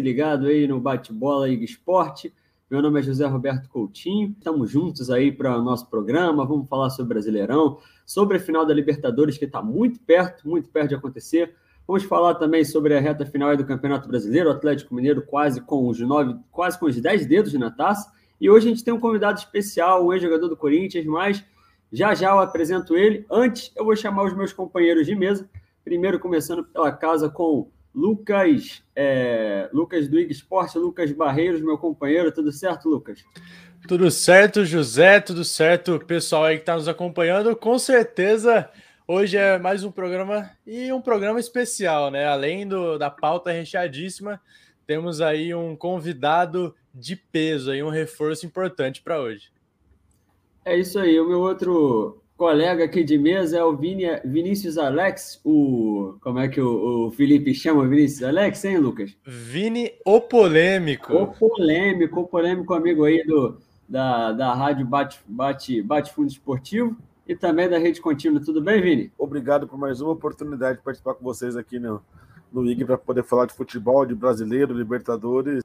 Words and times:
ligado 0.00 0.46
aí 0.46 0.66
no 0.66 0.80
Bate-Bola 0.80 1.48
e 1.48 1.62
Esporte. 1.62 2.32
Meu 2.70 2.80
nome 2.80 3.00
é 3.00 3.02
José 3.02 3.26
Roberto 3.26 3.68
Coutinho. 3.68 4.34
Estamos 4.38 4.70
juntos 4.70 5.10
aí 5.10 5.32
para 5.32 5.58
o 5.58 5.62
nosso 5.62 5.90
programa. 5.90 6.46
Vamos 6.46 6.68
falar 6.68 6.88
sobre 6.90 7.14
Brasileirão, 7.14 7.78
sobre 8.06 8.36
a 8.36 8.40
final 8.40 8.64
da 8.64 8.72
Libertadores, 8.72 9.36
que 9.36 9.44
está 9.44 9.60
muito 9.60 9.98
perto, 10.00 10.48
muito 10.48 10.68
perto 10.68 10.90
de 10.90 10.94
acontecer. 10.94 11.54
Vamos 11.86 12.04
falar 12.04 12.36
também 12.36 12.64
sobre 12.64 12.96
a 12.96 13.00
reta 13.00 13.26
final 13.26 13.56
do 13.56 13.64
Campeonato 13.64 14.08
Brasileiro, 14.08 14.48
o 14.48 14.52
Atlético 14.52 14.94
Mineiro 14.94 15.22
quase 15.22 15.60
com 15.60 15.88
os 15.88 15.98
nove, 15.98 16.36
quase 16.52 16.78
com 16.78 16.86
os 16.86 17.00
dez 17.00 17.26
dedos 17.26 17.52
na 17.54 17.70
taça. 17.70 18.12
E 18.40 18.48
hoje 18.48 18.68
a 18.68 18.70
gente 18.70 18.84
tem 18.84 18.94
um 18.94 19.00
convidado 19.00 19.38
especial, 19.38 20.06
um 20.06 20.12
ex-jogador 20.12 20.48
do 20.48 20.56
Corinthians, 20.56 21.04
mas 21.04 21.44
já 21.92 22.14
já 22.14 22.30
eu 22.30 22.38
apresento 22.38 22.96
ele. 22.96 23.26
Antes, 23.28 23.72
eu 23.74 23.84
vou 23.84 23.96
chamar 23.96 24.22
os 24.22 24.32
meus 24.32 24.52
companheiros 24.52 25.04
de 25.06 25.16
mesa. 25.16 25.50
Primeiro, 25.82 26.20
começando 26.20 26.62
pela 26.62 26.92
casa 26.92 27.28
com 27.28 27.68
Lucas, 27.94 28.82
é, 28.94 29.68
Lucas 29.72 30.08
do 30.08 30.18
IG 30.18 30.32
Esporte, 30.32 30.78
Lucas 30.78 31.10
Barreiros, 31.12 31.60
meu 31.60 31.76
companheiro. 31.76 32.32
Tudo 32.32 32.52
certo, 32.52 32.88
Lucas? 32.88 33.24
Tudo 33.88 34.10
certo, 34.10 34.64
José. 34.64 35.20
Tudo 35.20 35.44
certo, 35.44 35.98
pessoal 36.06 36.44
aí 36.44 36.56
que 36.56 36.62
está 36.62 36.76
nos 36.76 36.88
acompanhando. 36.88 37.54
Com 37.56 37.78
certeza, 37.78 38.70
hoje 39.06 39.36
é 39.36 39.58
mais 39.58 39.82
um 39.82 39.90
programa 39.90 40.50
e 40.66 40.92
um 40.92 41.00
programa 41.00 41.40
especial, 41.40 42.10
né? 42.10 42.26
Além 42.26 42.66
do, 42.66 42.96
da 42.96 43.10
pauta 43.10 43.50
recheadíssima, 43.50 44.40
temos 44.86 45.20
aí 45.20 45.54
um 45.54 45.74
convidado 45.74 46.74
de 46.94 47.16
peso, 47.16 47.70
aí 47.70 47.82
um 47.82 47.90
reforço 47.90 48.46
importante 48.46 49.02
para 49.02 49.20
hoje. 49.20 49.50
É 50.64 50.78
isso 50.78 50.98
aí. 50.98 51.18
O 51.18 51.28
meu 51.28 51.40
outro 51.40 52.19
colega 52.40 52.84
aqui 52.84 53.04
de 53.04 53.18
mesa 53.18 53.58
é 53.58 53.62
o 53.62 53.76
Vini, 53.76 54.04
Vinícius 54.24 54.78
Alex, 54.78 55.38
o. 55.44 56.14
Como 56.22 56.38
é 56.38 56.48
que 56.48 56.58
o, 56.58 57.08
o, 57.08 57.10
Felipe 57.10 57.52
chama 57.52 57.86
Vinícius 57.86 58.22
Alex, 58.22 58.64
hein, 58.64 58.78
Lucas? 58.78 59.14
Vini, 59.26 59.92
o 60.06 60.22
polêmico. 60.22 61.14
O 61.14 61.26
polêmico, 61.26 62.20
o 62.20 62.26
polêmico 62.26 62.72
amigo 62.72 63.04
aí 63.04 63.22
do, 63.26 63.58
da, 63.86 64.32
da 64.32 64.54
Rádio 64.54 64.86
Bate, 64.86 65.20
Bate, 65.26 65.82
Bate 65.82 66.14
Fundo 66.14 66.30
Esportivo 66.30 66.96
e 67.28 67.36
também 67.36 67.68
da 67.68 67.76
Rede 67.76 68.00
Contínua. 68.00 68.40
Tudo 68.42 68.62
bem, 68.62 68.80
Vini? 68.80 69.12
Obrigado 69.18 69.68
por 69.68 69.78
mais 69.78 70.00
uma 70.00 70.12
oportunidade 70.12 70.78
de 70.78 70.82
participar 70.82 71.12
com 71.12 71.22
vocês 71.22 71.58
aqui 71.58 71.78
no, 71.78 72.00
no 72.50 72.64
IG 72.64 72.86
para 72.86 72.96
poder 72.96 73.22
falar 73.22 73.44
de 73.44 73.52
futebol, 73.52 74.06
de 74.06 74.14
brasileiro, 74.14 74.72
Libertadores. 74.72 75.62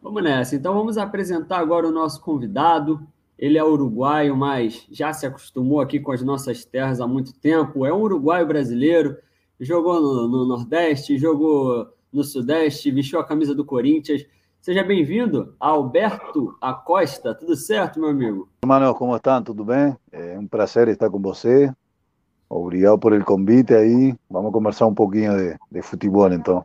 Vamos 0.00 0.22
nessa. 0.22 0.54
Então 0.54 0.74
vamos 0.74 0.96
apresentar 0.96 1.58
agora 1.58 1.88
o 1.88 1.90
nosso 1.90 2.20
convidado. 2.20 3.04
Ele 3.38 3.56
é 3.56 3.64
uruguaio, 3.64 4.36
mas 4.36 4.84
já 4.90 5.12
se 5.12 5.24
acostumou 5.24 5.80
aqui 5.80 6.00
com 6.00 6.10
as 6.10 6.22
nossas 6.22 6.64
terras 6.64 7.00
há 7.00 7.06
muito 7.06 7.32
tempo. 7.38 7.86
É 7.86 7.94
um 7.94 8.02
uruguaio 8.02 8.46
brasileiro, 8.46 9.16
jogou 9.60 10.00
no, 10.00 10.28
no 10.28 10.44
Nordeste, 10.44 11.16
jogou 11.16 11.86
no 12.12 12.24
Sudeste, 12.24 12.90
vestiu 12.90 13.20
a 13.20 13.24
camisa 13.24 13.54
do 13.54 13.64
Corinthians. 13.64 14.26
Seja 14.60 14.82
bem-vindo, 14.82 15.54
Alberto 15.60 16.56
Acosta. 16.60 17.32
Tudo 17.32 17.54
certo, 17.54 18.00
meu 18.00 18.08
amigo? 18.08 18.48
Hermano, 18.62 18.92
como 18.94 19.14
estão? 19.14 19.42
Tudo 19.42 19.64
bem? 19.64 19.96
É 20.10 20.36
um 20.36 20.46
prazer 20.46 20.88
estar 20.88 21.08
com 21.08 21.20
você. 21.20 21.72
Obrigado 22.50 22.98
por 22.98 23.12
el 23.12 23.24
convite 23.24 23.72
aí. 23.72 24.14
Vamos 24.28 24.52
conversar 24.52 24.86
um 24.86 24.94
pouquinho 24.94 25.36
de, 25.36 25.56
de 25.70 25.82
futebol, 25.82 26.32
então. 26.32 26.64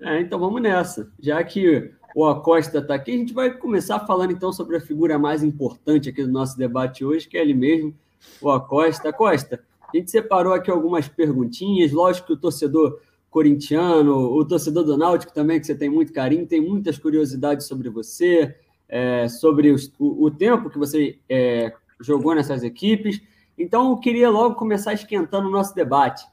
É, 0.00 0.20
então 0.20 0.38
vamos 0.38 0.60
nessa. 0.60 1.08
Já 1.20 1.42
que 1.44 1.92
o 2.18 2.26
Acosta 2.26 2.78
está 2.78 2.96
aqui. 2.96 3.12
A 3.12 3.16
gente 3.16 3.32
vai 3.32 3.48
começar 3.48 4.00
falando 4.00 4.32
então 4.32 4.52
sobre 4.52 4.76
a 4.76 4.80
figura 4.80 5.16
mais 5.16 5.44
importante 5.44 6.08
aqui 6.08 6.24
do 6.24 6.32
nosso 6.32 6.58
debate 6.58 7.04
hoje, 7.04 7.28
que 7.28 7.38
é 7.38 7.42
ele 7.42 7.54
mesmo, 7.54 7.94
o 8.42 8.50
Acosta. 8.50 9.10
Acosta, 9.10 9.60
a 9.80 9.96
gente 9.96 10.10
separou 10.10 10.52
aqui 10.52 10.68
algumas 10.68 11.06
perguntinhas. 11.06 11.92
Lógico 11.92 12.26
que 12.26 12.32
o 12.32 12.36
torcedor 12.36 13.00
corintiano, 13.30 14.16
o 14.16 14.44
torcedor 14.44 14.82
do 14.82 14.98
Náutico 14.98 15.32
também, 15.32 15.60
que 15.60 15.66
você 15.66 15.76
tem 15.76 15.88
muito 15.88 16.12
carinho, 16.12 16.44
tem 16.44 16.60
muitas 16.60 16.98
curiosidades 16.98 17.68
sobre 17.68 17.88
você, 17.88 18.52
é, 18.88 19.28
sobre 19.28 19.70
os, 19.70 19.86
o, 19.96 20.24
o, 20.24 20.28
tempo 20.28 20.68
que 20.68 20.78
você 20.78 21.20
é, 21.28 21.72
jogou 22.00 22.34
nessas 22.34 22.64
equipes. 22.64 23.22
Então, 23.56 23.90
eu 23.90 23.96
queria 23.96 24.28
logo 24.28 24.56
começar 24.56 24.92
esquentando 24.92 25.46
o 25.46 25.52
nosso 25.52 25.72
debate. 25.72 26.26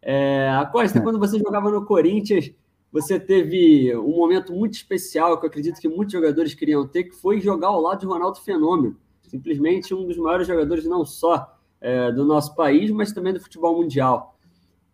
É, 0.00 0.48
Acosta, 0.58 0.98
quando 0.98 1.18
você 1.18 1.38
jogava 1.38 1.70
no 1.70 1.84
Corinthians, 1.84 2.50
você 2.92 3.18
teve 3.20 3.94
um 3.96 4.16
momento 4.16 4.52
muito 4.52 4.74
especial 4.74 5.38
que 5.38 5.44
eu 5.44 5.48
acredito 5.48 5.80
que 5.80 5.88
muitos 5.88 6.12
jogadores 6.12 6.54
queriam 6.54 6.86
ter, 6.86 7.04
que 7.04 7.14
foi 7.14 7.40
jogar 7.40 7.68
ao 7.68 7.80
lado 7.80 8.00
de 8.00 8.06
Ronaldo 8.06 8.40
Fenômeno. 8.40 8.96
Simplesmente 9.22 9.92
um 9.94 10.06
dos 10.06 10.16
maiores 10.16 10.46
jogadores, 10.46 10.84
não 10.84 11.04
só 11.04 11.56
é, 11.80 12.10
do 12.12 12.24
nosso 12.24 12.54
país, 12.54 12.90
mas 12.90 13.12
também 13.12 13.32
do 13.32 13.40
futebol 13.40 13.76
mundial. 13.76 14.36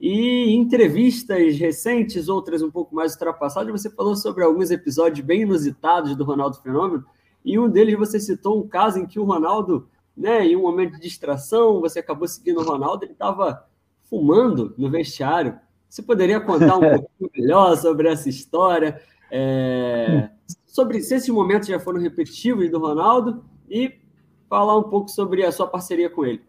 E 0.01 0.51
em 0.51 0.61
entrevistas 0.61 1.57
recentes, 1.57 2.29
outras 2.29 2.61
um 2.61 2.71
pouco 2.71 2.95
mais 2.95 3.13
ultrapassadas, 3.13 3.71
você 3.71 3.89
falou 3.89 4.17
sobre 4.17 4.43
alguns 4.43 4.71
episódios 4.71 5.25
bem 5.25 5.43
inusitados 5.43 6.17
do 6.17 6.25
Ronaldo 6.25 6.61
Fenômeno, 6.61 7.05
e 7.45 7.59
um 7.59 7.69
deles 7.69 7.97
você 7.97 8.19
citou 8.19 8.61
um 8.61 8.67
caso 8.67 8.99
em 8.99 9.07
que 9.07 9.21
o 9.21 9.25
Ronaldo, 9.25 9.89
né, 10.17 10.45
em 10.45 10.57
um 10.57 10.63
momento 10.63 10.95
de 10.95 11.01
distração, 11.01 11.81
você 11.81 12.01
acabou 12.01 12.27
seguindo 12.27 12.61
o 12.61 12.65
Ronaldo, 12.65 13.05
ele 13.05 13.13
estava 13.13 13.65
fumando 14.05 14.75
no 14.77 14.91
vestiário. 14.91 15.59
Você 15.93 16.01
poderia 16.01 16.41
contar 16.41 16.79
um 16.79 16.81
pouquinho 16.81 17.31
melhor 17.37 17.77
sobre 17.77 18.09
essa 18.09 18.27
história? 18.27 18.99
É, 19.31 20.31
sobre 20.65 21.03
se 21.03 21.17
esses 21.17 21.29
momentos 21.29 21.69
já 21.69 21.79
foram 21.79 22.01
repetitivos 22.01 22.71
do 22.71 22.79
Ronaldo 22.79 23.45
e 23.69 24.01
falar 24.49 24.79
um 24.79 24.85
pouco 24.85 25.11
sobre 25.11 25.45
a 25.45 25.53
sua 25.53 25.67
parceria 25.67 26.09
com 26.09 26.25
ele. 26.25 26.43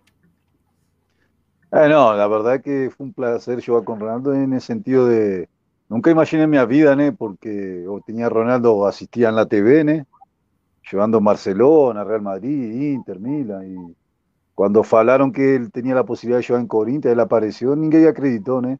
Eh, 1.73 1.89
no, 1.89 2.13
la 2.13 2.25
verdad 2.25 2.61
que 2.61 2.89
fue 2.95 3.07
un 3.07 3.11
placer 3.11 3.61
jugar 3.61 3.83
con 3.83 3.99
Ronaldo 3.99 4.33
en 4.33 4.57
sentido 4.61 5.07
de, 5.07 5.49
nunca 5.89 6.09
imaginé 6.09 6.47
mi 6.47 6.65
vida, 6.65 6.95
¿no? 6.95 7.13
porque 7.13 7.81
yo 7.83 7.99
tenía 8.05 8.29
Ronaldo, 8.29 8.87
asistía 8.87 9.27
en 9.27 9.35
la 9.35 9.45
TV, 9.45 9.83
¿no? 9.83 10.05
llevando 10.89 11.19
Barcelona, 11.19 12.05
Real 12.05 12.21
Madrid, 12.21 12.93
Inter, 12.93 13.19
Milan, 13.19 13.67
y 13.67 13.95
cuando 14.55 14.83
falaron 14.83 15.33
que 15.33 15.57
él 15.57 15.69
tenía 15.69 15.95
la 15.95 16.05
posibilidad 16.05 16.39
de 16.39 16.47
jugar 16.47 16.61
en 16.61 16.67
Corinthians, 16.67 17.11
él 17.11 17.19
apareció, 17.19 17.75
ninguém 17.75 18.07
acreditó, 18.07 18.61
¿no? 18.61 18.79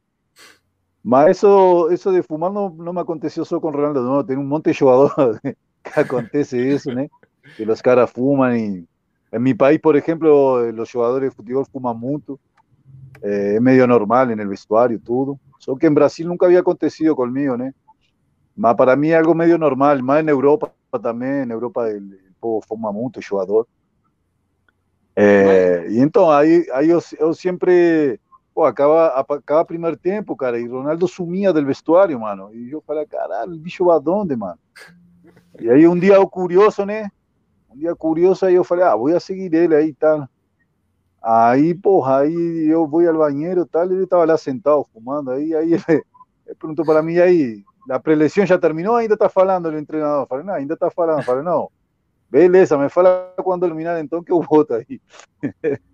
Mas 1.03 1.31
eso, 1.31 1.90
eso 1.90 2.12
de 2.12 2.24
fumar 2.24 2.52
no, 2.52 2.74
no 2.78 2.94
me 2.94 3.02
aconteció 3.02 3.44
solo 3.44 3.59
con 3.59 3.74
Ronaldo, 3.74 4.02
no, 4.02 4.25
tiene 4.25 4.41
un 4.41 4.47
monte 4.47 4.69
de 4.69 4.78
jugadores 4.78 5.40
que 5.84 6.00
acontece 6.00 6.74
eso, 6.74 6.91
¿no? 6.94 7.06
que 7.58 7.66
los 7.66 7.81
caras 7.81 8.09
fuman 8.12 8.58
y 8.58 8.88
en 9.31 9.42
mi 9.42 9.53
país, 9.53 9.80
por 9.80 9.97
ejemplo, 9.97 10.72
los 10.72 10.92
jugadores 10.92 11.31
de 11.31 11.36
fútbol 11.36 11.66
fuman 11.66 12.00
mucho, 12.00 12.40
eh, 13.22 13.53
es 13.56 13.62
medio 13.62 13.88
normal 13.88 14.31
en 14.31 14.40
el 14.40 14.47
vestuario, 14.47 15.00
todo. 15.03 15.40
Solo 15.58 15.78
que 15.78 15.88
en 15.88 15.96
Brasil 15.96 16.28
nunca 16.28 16.46
había 16.46 16.59
acontecido 16.59 17.16
conmigo, 17.16 17.58
¿no? 17.58 17.72
Mas 18.56 18.75
para 18.75 18.96
mí 18.96 19.09
es 19.09 19.18
algo 19.18 19.34
medio 19.34 19.58
normal, 19.58 20.03
más 20.03 20.19
en 20.19 20.30
Europa 20.30 20.72
también, 21.02 21.44
en 21.44 21.52
Europa 21.52 21.88
el, 21.90 22.13
el 22.13 22.34
povo 22.40 22.62
fuma 22.62 22.92
mucho, 22.92 23.19
el 23.19 23.25
jugador. 23.25 23.68
Eh, 25.16 25.88
y 25.90 26.00
entonces 26.00 26.34
ahí, 26.36 26.63
ahí 26.74 26.88
yo, 26.90 27.00
yo 27.19 27.34
siempre 27.34 28.19
pô, 28.53 28.64
acaba, 28.66 29.08
acaba 29.08 29.66
primeiro 29.66 29.97
tempo, 29.97 30.36
cara, 30.36 30.59
e 30.59 30.68
Ronaldo 30.68 31.08
sumia 31.08 31.52
do 31.52 31.66
vestuário, 31.66 32.19
mano. 32.19 32.53
E 32.53 32.72
eu 32.72 32.81
falei, 32.81 33.06
caralho, 33.06 33.53
o 33.53 33.58
bicho 33.58 33.86
vai 33.86 34.00
onde, 34.06 34.36
mano? 34.36 34.59
E 35.59 35.69
aí 35.69 35.88
um 35.88 35.97
dia 35.97 36.24
curioso, 36.28 36.86
né? 36.86 37.09
Um 37.74 37.78
dia 37.78 37.96
curioso, 37.96 38.46
aí 38.46 38.56
eu 38.56 38.63
falei, 38.63 38.84
ah, 38.84 38.96
vou 38.96 39.16
a 39.16 39.19
seguir 39.19 39.53
ele 39.53 39.75
aí, 39.75 39.94
tá? 39.94 40.30
Aí, 41.22 41.74
porra, 41.74 42.19
aí 42.19 42.68
eu 42.69 42.86
vou 42.86 43.08
ao 43.08 43.18
banheiro 43.18 43.62
e 43.62 43.66
tal, 43.66 43.86
ele 43.86 44.06
tava 44.06 44.25
lá 44.25 44.38
sentado, 44.38 44.86
fumando, 44.94 45.31
aí, 45.31 45.56
aí 45.56 45.74
ele, 45.74 45.84
ele 46.46 46.86
para 46.86 47.02
mim, 47.02 47.18
aí, 47.18 47.63
a 47.90 48.00
preleção 48.00 48.46
já 48.46 48.58
terminou, 48.58 48.96
ainda 48.96 49.18
tá 49.18 49.30
falando 49.30 49.69
o 49.69 49.86
treinador? 49.86 50.24
Eu 50.24 50.28
falei, 50.28 50.46
não, 50.46 50.53
ainda 50.53 50.75
tá 50.75 50.92
falando, 50.92 51.19
eu 51.19 51.24
falei, 51.24 51.44
não, 51.44 51.69
beleza, 52.30 52.78
me 52.78 52.90
fala 52.90 53.34
quando 53.42 53.66
terminar 53.66 54.03
então 54.03 54.24
que 54.24 54.31
eu 54.31 54.42
volto 54.42 54.74
aí. 54.74 55.02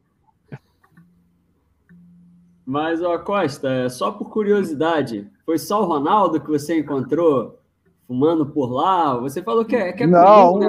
Mas, 2.69 3.01
ó, 3.01 3.18
Costa, 3.18 3.68
é 3.68 3.89
só 3.89 4.12
por 4.12 4.30
curiosidade, 4.30 5.27
foi 5.44 5.57
só 5.57 5.81
o 5.81 5.86
Ronaldo 5.86 6.39
que 6.39 6.51
você 6.51 6.77
encontrou 6.77 7.57
fumando 8.06 8.45
por 8.45 8.71
lá? 8.71 9.18
Você 9.18 9.42
falou 9.42 9.66
que 9.66 9.75
é, 9.75 9.92
que 9.92 10.04
é 10.04 10.06
Não, 10.06 10.54
comum, 10.54 10.60
né? 10.60 10.68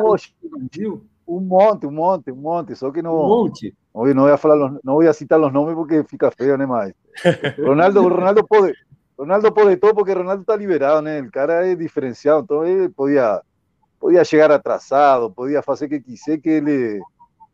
um 1.29 1.41
monte, 1.41 1.87
um 1.87 1.91
monte, 1.91 2.33
um 2.33 2.37
monte, 2.37 2.75
só 2.75 2.91
que 2.91 3.03
não... 3.03 3.15
Um 3.15 3.29
monte? 3.29 3.77
Não 3.95 4.27
ia 4.27 4.39
falar, 4.39 4.79
não 4.83 4.95
vou 4.95 5.13
citar 5.13 5.39
os 5.39 5.53
nomes 5.53 5.75
porque 5.75 6.03
fica 6.05 6.31
feio, 6.31 6.57
né, 6.57 6.65
mais. 6.65 6.95
Ronaldo, 7.63 8.09
Ronaldo 8.09 8.47
pode, 8.49 8.73
Ronaldo 9.19 9.53
pode 9.53 9.77
todo 9.77 9.95
porque 9.97 10.15
Ronaldo 10.15 10.41
está 10.41 10.57
liberado, 10.57 11.03
né? 11.03 11.21
O 11.21 11.31
cara 11.31 11.67
é 11.67 11.75
diferenciado, 11.75 12.45
então 12.45 12.65
ele 12.65 12.89
podia, 12.89 13.43
podia 14.01 14.25
chegar 14.25 14.51
atrasado, 14.51 15.31
podia 15.31 15.61
fazer 15.61 15.85
o 15.85 15.89
que 15.91 16.01
quiser, 16.01 16.39
que 16.39 16.49
ele, 16.49 16.99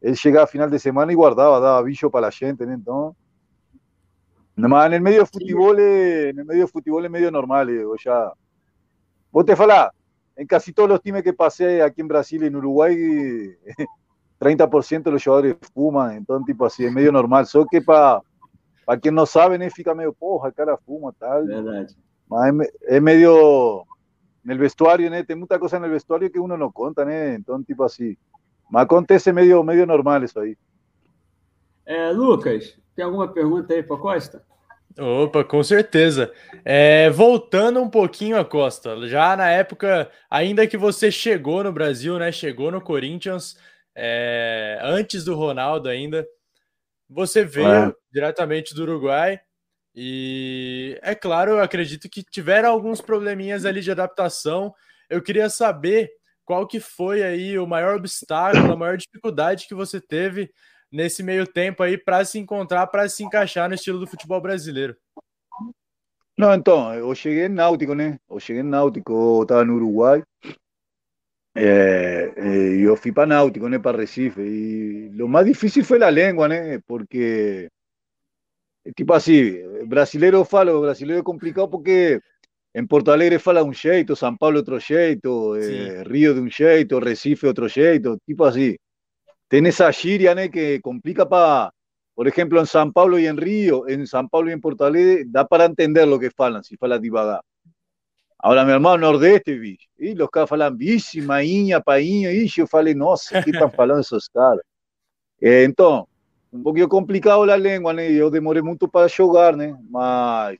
ele 0.00 0.14
chegava 0.14 0.44
a 0.44 0.46
final 0.46 0.70
de 0.70 0.78
semana 0.78 1.10
e 1.10 1.16
guardava, 1.16 1.60
dava 1.60 1.82
bicho 1.82 2.08
para 2.08 2.28
a 2.28 2.30
gente, 2.30 2.64
né? 2.64 2.78
Então... 2.80 3.12
Nomás 4.56 4.86
en 4.86 4.94
el 4.94 5.00
medio 5.02 5.20
de 5.20 5.26
fútbol, 5.26 5.78
en 5.78 6.38
el 6.38 6.44
medio 6.44 6.62
de 6.62 6.68
fútbol 6.68 7.04
es 7.04 7.10
medio 7.10 7.30
normal, 7.30 7.68
eh, 7.70 7.84
ya. 8.04 8.32
Vos 9.30 9.44
te 9.44 9.54
falás, 9.54 9.90
en 10.34 10.46
casi 10.46 10.72
todos 10.72 10.88
los 10.88 11.02
times 11.02 11.22
que 11.22 11.32
pasé 11.32 11.82
aquí 11.82 12.00
en 12.00 12.08
Brasil 12.08 12.42
y 12.42 12.46
en 12.46 12.56
Uruguay, 12.56 12.96
30% 14.40 15.02
de 15.04 15.10
los 15.12 15.22
jugadores 15.22 15.56
fuman, 15.74 16.16
entonces 16.16 16.46
tipo 16.46 16.64
así, 16.64 16.84
es 16.84 16.92
medio 16.92 17.12
normal. 17.12 17.46
Solo 17.46 17.66
que 17.70 17.82
para 17.82 18.22
para 18.86 19.00
quien 19.00 19.16
no 19.16 19.26
sabe, 19.26 19.58
né, 19.58 19.68
fica 19.68 19.94
medio, 19.94 20.12
porra, 20.12 20.52
cara 20.52 20.76
fuma, 20.76 21.12
tal. 21.18 21.44
Verdade. 21.44 21.96
Mas 22.30 22.54
é, 22.82 22.96
é 22.96 23.00
medio, 23.00 23.84
el 24.46 24.58
vestuario, 24.58 25.10
né? 25.10 25.24
Tem 25.24 25.36
muita 25.36 25.58
coisa 25.58 25.80
no 25.80 25.88
vestuário 25.88 26.30
que 26.30 26.38
uno 26.38 26.56
não 26.56 26.70
conta, 26.70 27.04
né? 27.04 27.34
Então, 27.34 27.60
tipo 27.64 27.82
assim, 27.82 28.16
mas 28.70 28.84
acontece 28.84 29.32
meio, 29.32 29.62
meio 29.64 29.86
normal 29.86 30.22
isso 30.22 30.38
aí. 30.38 30.56
É, 31.86 32.10
Lucas, 32.10 32.76
tem 32.94 33.04
alguma 33.04 33.32
pergunta 33.32 33.72
aí 33.72 33.82
para 33.82 33.96
Costa? 33.96 34.44
Opa, 34.98 35.44
com 35.44 35.62
certeza. 35.62 36.32
É, 36.64 37.08
voltando 37.10 37.80
um 37.80 37.88
pouquinho 37.88 38.38
a 38.38 38.44
Costa, 38.44 39.06
já 39.06 39.36
na 39.36 39.48
época, 39.48 40.10
ainda 40.28 40.66
que 40.66 40.76
você 40.76 41.10
chegou 41.10 41.62
no 41.62 41.72
Brasil, 41.72 42.18
né? 42.18 42.32
Chegou 42.32 42.70
no 42.70 42.80
Corinthians, 42.80 43.56
é, 43.94 44.78
antes 44.82 45.24
do 45.24 45.34
Ronaldo 45.34 45.88
ainda, 45.88 46.26
você 47.08 47.44
veio 47.44 47.68
é. 47.68 47.92
diretamente 48.12 48.74
do 48.74 48.82
Uruguai 48.82 49.40
e 49.94 50.98
é 51.02 51.14
claro, 51.14 51.52
eu 51.52 51.62
acredito 51.62 52.08
que 52.08 52.22
tiveram 52.22 52.70
alguns 52.70 53.00
probleminhas 53.00 53.64
ali 53.64 53.80
de 53.80 53.90
adaptação. 53.90 54.74
Eu 55.08 55.22
queria 55.22 55.48
saber 55.48 56.10
qual 56.44 56.66
que 56.66 56.78
foi 56.78 57.22
aí 57.22 57.58
o 57.58 57.66
maior 57.66 57.96
obstáculo, 57.96 58.72
a 58.72 58.76
maior 58.76 58.98
dificuldade 58.98 59.66
que 59.66 59.74
você 59.74 59.98
teve 59.98 60.50
nesse 60.90 61.22
meio 61.22 61.46
tempo 61.46 61.82
aí 61.82 61.98
para 61.98 62.24
se 62.24 62.38
encontrar, 62.38 62.86
para 62.86 63.08
se 63.08 63.22
encaixar 63.24 63.68
no 63.68 63.74
estilo 63.74 63.98
do 63.98 64.06
futebol 64.06 64.40
brasileiro. 64.40 64.96
Não, 66.38 66.54
então, 66.54 66.92
eu 66.94 67.14
cheguei 67.14 67.46
em 67.46 67.48
Náutico, 67.48 67.94
né? 67.94 68.18
Eu 68.28 68.38
cheguei 68.38 68.62
em 68.62 68.64
Náutico, 68.64 69.12
eu 69.12 69.42
estava 69.42 69.64
no 69.64 69.74
Uruguai. 69.74 70.22
É, 71.54 72.32
é, 72.36 72.76
eu 72.76 72.94
fui 72.96 73.10
para 73.10 73.26
Náutico, 73.26 73.68
né? 73.68 73.78
Para 73.78 73.98
Recife. 73.98 74.42
E 74.42 75.22
o 75.22 75.28
mais 75.28 75.46
difícil 75.46 75.84
foi 75.84 76.02
a 76.02 76.10
língua, 76.10 76.46
né? 76.46 76.78
Porque 76.86 77.70
tipo 78.94 79.12
así, 79.12 79.62
brasileiro 79.86 80.44
falo, 80.44 80.80
brasileiro 80.80 81.20
é 81.20 81.24
complicado 81.24 81.68
porque 81.68 82.20
em 82.74 82.86
Porto 82.86 83.10
Alegre 83.10 83.38
fala 83.38 83.64
um 83.64 83.72
jeito, 83.72 84.14
São 84.14 84.36
Paulo 84.36 84.58
outro 84.58 84.78
jeito, 84.78 85.56
eh, 85.56 86.02
Rio 86.06 86.34
de 86.34 86.40
um 86.40 86.50
jeito, 86.50 86.98
Recife 86.98 87.46
outro 87.46 87.68
jeito, 87.68 88.18
tipo 88.26 88.44
assim. 88.44 88.76
Tem 89.48 89.66
essa 89.66 89.90
gíria, 89.92 90.34
né, 90.34 90.48
que 90.48 90.80
complica 90.80 91.24
para, 91.24 91.72
por 92.14 92.26
exemplo, 92.26 92.60
em 92.60 92.66
São 92.66 92.92
Paulo 92.92 93.18
e 93.18 93.26
em 93.26 93.34
Rio, 93.34 93.88
em 93.88 94.04
São 94.06 94.28
Paulo 94.28 94.50
e 94.50 94.52
em 94.52 94.60
Porto 94.60 94.82
Alegre, 94.82 95.24
dá 95.24 95.44
para 95.44 95.66
entender 95.66 96.08
o 96.08 96.18
que 96.18 96.30
falam, 96.30 96.62
se 96.62 96.76
fala 96.76 96.98
devagar. 96.98 97.40
Agora, 98.38 98.64
meu 98.64 98.74
irmão, 98.74 98.98
Nordeste, 98.98 99.58
bicho, 99.58 99.88
e 99.98 100.12
os 100.12 100.28
caras 100.30 100.48
falam 100.48 100.74
bicho, 100.74 101.22
mainha, 101.22 101.80
painha, 101.80 102.32
e 102.32 102.48
eu 102.56 102.66
falei, 102.66 102.94
nossa, 102.94 103.38
o 103.38 103.42
que 103.42 103.50
estão 103.50 103.70
falando 103.70 104.00
esses 104.00 104.28
caras? 104.28 104.62
Eh, 105.40 105.64
então, 105.64 106.06
um 106.52 106.62
pouquinho 106.62 106.88
complicado 106.88 107.50
a 107.50 107.56
língua, 107.56 107.92
né? 107.92 108.10
Eu 108.10 108.30
demorei 108.30 108.62
muito 108.62 108.88
para 108.88 109.08
jogar, 109.08 109.56
né? 109.56 109.76
Mas 109.90 110.58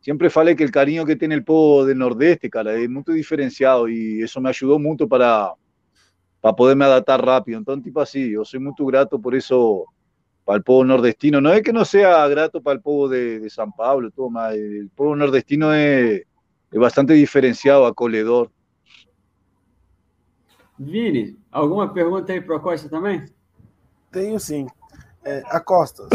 sempre 0.00 0.30
falei 0.30 0.54
que 0.54 0.64
o 0.64 0.72
carinho 0.72 1.04
que 1.04 1.16
tem 1.16 1.34
o 1.36 1.44
povo 1.44 1.86
do 1.86 1.94
Nordeste, 1.94 2.48
cara, 2.48 2.82
é 2.82 2.88
muito 2.88 3.14
diferenciado 3.14 3.88
e 3.88 4.22
isso 4.22 4.40
me 4.40 4.48
ajudou 4.48 4.78
muito 4.78 5.06
para 5.06 5.54
para 6.40 6.52
poder 6.52 6.74
me 6.74 6.84
adaptar 6.84 7.24
rápido. 7.24 7.60
Então, 7.60 7.80
tipo 7.80 8.00
assim, 8.00 8.20
eu 8.20 8.44
sou 8.44 8.60
muito 8.60 8.84
grato 8.86 9.18
por 9.18 9.34
isso 9.34 9.86
para 10.44 10.60
o 10.60 10.64
povo 10.64 10.84
nordestino. 10.84 11.40
Não 11.40 11.50
é 11.50 11.60
que 11.60 11.72
não 11.72 11.84
seja 11.84 12.28
grato 12.28 12.60
para 12.60 12.78
o 12.78 12.82
povo 12.82 13.08
de, 13.08 13.40
de 13.40 13.50
São 13.50 13.70
Paulo, 13.70 14.10
todo, 14.10 14.30
mas 14.30 14.58
o 14.58 14.90
povo 14.96 15.14
nordestino 15.14 15.70
é, 15.70 16.22
é 16.72 16.78
bastante 16.78 17.14
diferenciado, 17.14 17.84
acolhedor. 17.84 18.50
Vini, 20.78 21.36
alguma 21.50 21.92
pergunta 21.92 22.32
aí 22.32 22.40
para 22.40 22.56
o 22.56 22.60
Costa 22.60 22.88
também? 22.88 23.24
Tenho 24.12 24.38
sim. 24.38 24.66
É, 25.24 25.42
Acosta, 25.46 26.08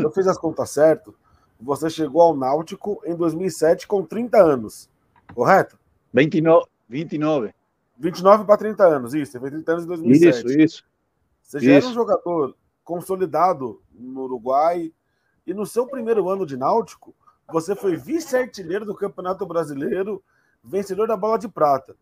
eu 0.00 0.10
fiz 0.14 0.26
as 0.26 0.38
contas 0.38 0.70
certo. 0.70 1.14
Você 1.60 1.90
chegou 1.90 2.22
ao 2.22 2.36
Náutico 2.36 3.02
em 3.04 3.14
2007 3.14 3.86
com 3.86 4.04
30 4.04 4.42
anos, 4.42 4.88
correto? 5.34 5.78
29. 6.12 6.66
29. 6.88 7.54
29 7.96 8.44
para 8.44 8.56
30 8.56 8.84
anos, 8.84 9.14
isso. 9.14 9.32
Você 9.32 9.40
fez 9.40 9.52
30 9.52 9.72
anos 9.72 9.84
em 9.84 9.88
2007. 9.88 10.46
Isso, 10.46 10.60
isso. 10.60 10.84
Você 11.42 11.60
já 11.60 11.78
isso. 11.78 11.86
era 11.86 11.92
um 11.92 11.94
jogador 11.94 12.56
consolidado 12.82 13.82
no 13.92 14.22
Uruguai 14.22 14.92
e 15.46 15.54
no 15.54 15.66
seu 15.66 15.86
primeiro 15.86 16.28
ano 16.28 16.46
de 16.46 16.56
Náutico, 16.56 17.14
você 17.50 17.74
foi 17.74 17.96
vice-artilheiro 17.96 18.84
do 18.84 18.94
Campeonato 18.94 19.44
Brasileiro, 19.46 20.22
vencedor 20.62 21.06
da 21.06 21.16
Bola 21.16 21.38
de 21.38 21.48
Prata. 21.48 21.94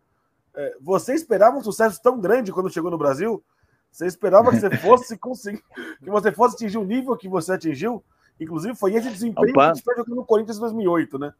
É, 0.55 0.77
você 0.81 1.15
esperava 1.15 1.57
um 1.57 1.63
sucesso 1.63 2.01
tão 2.03 2.21
grande 2.21 2.53
quando 2.53 2.71
chegou 2.71 2.91
no 2.91 2.99
Brasil? 2.99 3.43
Você 3.91 4.07
esperava 4.07 4.51
que 4.51 4.61
você 4.61 4.71
fosse 4.79 5.19
conseguir, 5.19 5.63
que 6.03 6.11
você 6.11 6.31
fosse 6.31 6.55
atingir 6.55 6.79
o 6.79 6.85
nível 6.85 7.17
que 7.17 7.29
você 7.29 7.53
atingiu? 7.53 8.03
Inclusive, 8.41 8.75
foi 8.75 8.95
esse 8.95 9.11
desempenho 9.11 9.51
Opa. 9.51 9.73
que 9.73 9.79
você 9.79 9.95
jogando 9.97 10.17
no 10.17 10.25
Corinthians 10.25 10.57
em 10.57 10.61
2008, 10.61 11.19
né? 11.19 11.33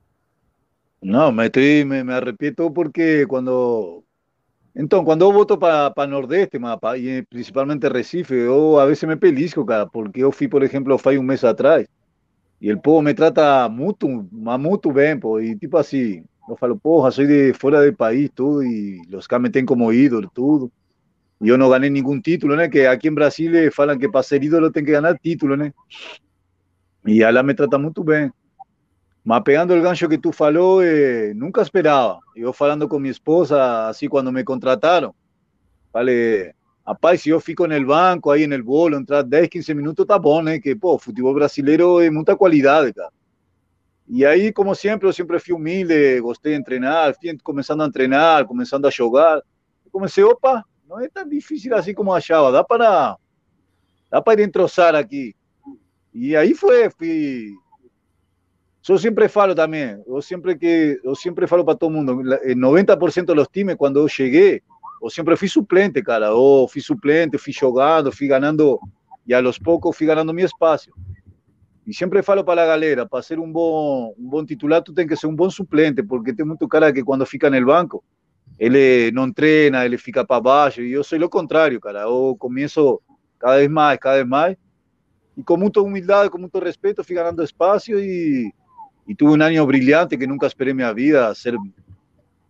Não, 1.01 1.33
me, 1.33 1.47
estoy, 1.47 1.85
me, 1.85 2.05
me 2.05 2.13
arrepito 2.13 2.71
porque 2.71 3.27
quando. 3.27 4.05
Então, 4.75 5.05
quando 5.05 5.23
eu 5.23 5.33
volto 5.33 5.59
para 5.59 6.07
Nordeste, 6.07 6.59
mapa, 6.59 6.97
e 6.97 7.23
principalmente 7.23 7.89
Recife, 7.89 8.35
eu 8.35 8.79
a 8.79 8.87
vezes 8.87 9.05
me 9.05 9.17
pelisco, 9.17 9.67
porque 9.93 10.21
eu 10.21 10.33
fui, 10.33 10.49
por 10.49 10.63
exemplo, 10.63 10.97
faz 10.99 11.19
um 11.19 11.23
mês 11.23 11.45
atrás, 11.45 11.87
e 12.61 12.73
o 12.73 12.81
povo 12.81 13.03
me 13.03 13.15
trata 13.15 13.69
muito, 13.69 14.09
muito 14.33 14.93
bem, 14.93 15.19
pô, 15.19 15.41
e 15.41 15.57
tipo 15.59 15.77
assim, 15.77 16.25
eu 16.49 16.57
falo, 16.57 16.79
porra, 16.79 17.11
sou 17.11 17.27
de 17.27 17.53
fora 17.55 17.85
do 17.85 17.97
país, 17.97 18.31
tudo, 18.35 18.63
e 18.65 19.01
os 19.15 19.27
caras 19.27 19.43
me 19.43 19.51
têm 19.51 19.67
como 19.67 19.93
ídolo, 19.93 20.31
tudo. 20.35 20.73
yo 21.43 21.59
no 21.59 21.69
gané 21.69 21.91
ningún 21.91 22.23
título, 22.23 22.57
¿no? 22.57 22.71
Que 22.71 22.87
aquí 22.87 23.09
en 23.09 23.17
Brasil 23.17 23.53
le 23.53 23.71
falan 23.71 23.99
que 23.99 24.09
para 24.09 24.23
ser 24.23 24.45
ídolo 24.45 24.71
tem 24.71 24.85
que 24.85 24.93
ganar 24.93 25.19
título, 25.19 25.57
¿no? 25.57 25.73
Y 27.05 27.23
ela 27.23 27.43
me 27.43 27.55
trata 27.55 27.79
muy 27.79 27.93
bien. 28.07 28.33
Mas 29.25 29.43
pegando 29.43 29.75
el 29.75 29.83
gancho 29.83 30.09
que 30.09 30.19
tú 30.19 30.33
falou, 30.33 30.83
eh, 30.83 31.33
nunca 31.35 31.63
esperaba. 31.63 32.19
Yo 32.35 32.53
falando 32.53 32.89
con 32.89 33.01
mi 33.01 33.09
esposa, 33.09 33.89
así 33.89 34.09
cuando 34.09 34.33
me 34.33 34.45
contrataron, 34.45 35.13
vale, 35.93 36.57
rapaz, 36.85 37.21
si 37.21 37.31
yo 37.31 37.39
fico 37.39 37.65
en 37.65 37.73
el 37.73 37.87
banco, 37.87 38.33
ahí 38.33 38.43
en 38.43 38.53
el 38.53 38.63
bolo, 38.63 38.97
entrar 38.97 39.25
10, 39.29 39.49
15 39.49 39.75
minutos, 39.75 40.05
está 40.05 40.19
bom, 40.19 40.49
¿eh? 40.49 40.61
Que, 40.61 40.75
pô, 40.75 40.99
futebol 40.99 41.35
brasileiro 41.35 42.01
é 42.01 42.11
muita 42.11 42.35
qualidade, 42.35 42.93
cara. 42.93 43.13
Y 44.09 44.25
ahí, 44.25 44.53
como 44.53 44.75
siempre, 44.75 45.09
yo 45.09 45.13
siempre 45.13 45.39
fui 45.39 45.55
humilde, 45.55 46.19
gosté 46.21 46.51
de 46.51 46.57
entrenar, 46.57 47.15
fui 47.15 47.37
comenzando 47.39 47.85
a 47.85 47.87
entrenar, 47.87 48.47
comenzando 48.47 48.89
a 48.89 48.91
jugar. 48.91 49.43
Comencé, 49.91 50.25
opa, 50.25 50.67
no 50.87 50.99
es 50.99 51.13
tan 51.13 51.29
difícil 51.29 51.73
así 51.75 51.95
como 51.95 52.15
achaba, 52.15 52.51
da 52.51 52.65
para, 52.65 53.17
da 54.11 54.23
para 54.23 54.43
entrosar 54.43 54.97
aquí. 54.97 55.35
Y 56.13 56.35
ahí 56.35 56.53
fue, 56.55 56.91
fui, 56.91 57.57
yo 58.83 58.99
siempre 58.99 59.29
falo 59.29 59.55
también, 59.55 60.03
yo 60.07 60.21
siempre 60.21 60.59
que, 60.59 60.99
yo 61.05 61.15
siempre 61.15 61.47
falo 61.47 61.65
para 61.65 61.79
todo 61.79 61.91
el 61.91 61.97
mundo, 61.97 62.21
el 62.45 62.57
90% 62.57 63.27
de 63.27 63.35
los 63.35 63.51
times 63.51 63.77
cuando 63.77 64.07
yo 64.07 64.25
llegué, 64.25 64.63
yo 65.01 65.09
siempre 65.09 65.37
fui 65.37 65.49
suplente, 65.49 66.03
cara, 66.03 66.35
o 66.35 66.67
fui 66.67 66.81
suplente, 66.81 67.39
fui 67.39 67.53
jugando, 67.53 68.11
fui 68.11 68.27
ganando, 68.27 68.81
y 69.25 69.33
a 69.33 69.41
los 69.41 69.59
pocos 69.59 69.97
fui 69.97 70.07
ganando 70.07 70.33
mi 70.33 70.43
espacio. 70.43 70.93
Y 71.85 71.93
siempre 71.93 72.23
falo 72.23 72.45
para 72.45 72.63
la 72.63 72.69
galera, 72.69 73.07
para 73.07 73.23
ser 73.23 73.41
un 73.41 73.53
buen, 73.53 74.15
un 74.17 74.31
buen 74.31 74.47
titular, 74.47 74.83
tú 74.83 74.95
tienes 74.95 75.11
que 75.11 75.17
ser 75.17 75.29
un 75.29 75.37
buen 75.37 75.51
suplente, 75.51 76.03
porque 76.03 76.33
tengo 76.33 76.51
mucho 76.51 76.69
cara 76.69 76.93
que 76.93 77.03
cuando 77.03 77.27
fica 77.27 77.49
en 77.49 77.55
el 77.55 77.65
banco, 77.65 78.05
ele 78.59 79.11
não 79.13 79.33
treina, 79.33 79.85
ele 79.85 79.99
fica 79.99 80.25
para 80.25 80.41
baixo, 80.41 80.83
e 80.83 80.93
eu 80.93 81.03
sou 81.03 81.21
o 81.21 81.29
contrário, 81.29 81.81
cara. 81.81 82.03
Eu 82.03 82.37
começo 82.39 83.01
cada 83.39 83.57
vez 83.57 83.69
mais, 83.69 83.99
cada 83.99 84.17
vez 84.17 84.29
mais, 84.29 84.57
e 85.37 85.43
com 85.43 85.57
muita 85.57 85.81
humildade, 85.81 86.31
com 86.31 86.39
muito 86.39 86.59
respeito, 86.59 87.03
fui 87.03 87.17
ganhando 87.17 87.43
espaço 87.43 87.91
e, 87.99 88.53
e 89.07 89.15
tive 89.15 89.31
um 89.31 89.35
ano 89.35 89.67
brilhante 89.67 90.17
que 90.17 90.27
nunca 90.27 90.47
esperei 90.47 90.75
minha 90.75 90.93
vida 90.93 91.35
ser. 91.35 91.57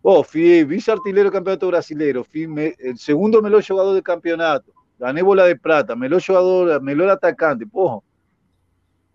Oh, 0.01 0.23
fui 0.23 0.65
vice-artilheiro 0.65 1.29
do 1.29 1.33
Campeonato 1.33 1.67
Brasileiro, 1.67 2.23
fui 2.23 2.45
me, 2.45 2.75
o 2.93 2.97
segundo 2.97 3.41
melhor 3.41 3.61
jogador 3.63 3.93
do 3.93 4.03
campeonato, 4.03 4.73
ganhei 4.99 5.23
bola 5.23 5.47
de 5.47 5.55
prata, 5.55 5.95
melhor 5.95 6.19
jogador, 6.19 6.81
melhor 6.81 7.09
atacante, 7.09 7.65
porra. 7.65 8.01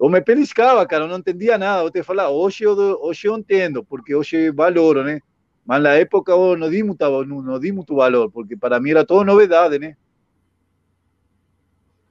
Eu 0.00 0.09
me 0.09 0.21
peliscava, 0.21 0.87
cara, 0.87 1.04
eu 1.04 1.09
não 1.09 1.18
entendia 1.18 1.59
nada. 1.59 1.83
Eu 1.83 1.90
te 1.90 2.02
falar, 2.04 2.30
hoje 2.30 2.62
eu, 2.62 2.76
hoje 3.02 3.26
eu 3.26 3.37
entendo, 3.37 3.85
porque 3.85 4.14
hoje 4.14 4.50
valoro, 4.52 5.02
né? 5.02 5.21
Mas 5.66 5.83
na 5.83 5.90
época 5.90 6.35
oh, 6.35 6.57
no 6.57 6.71
di, 6.71 6.83
di 6.83 7.73
mucho 7.73 7.95
valor, 7.95 8.30
porque 8.30 8.57
para 8.57 8.80
mim 8.80 8.90
era 8.90 9.04
todo 9.04 9.25
novidade, 9.25 9.78
né? 9.78 9.97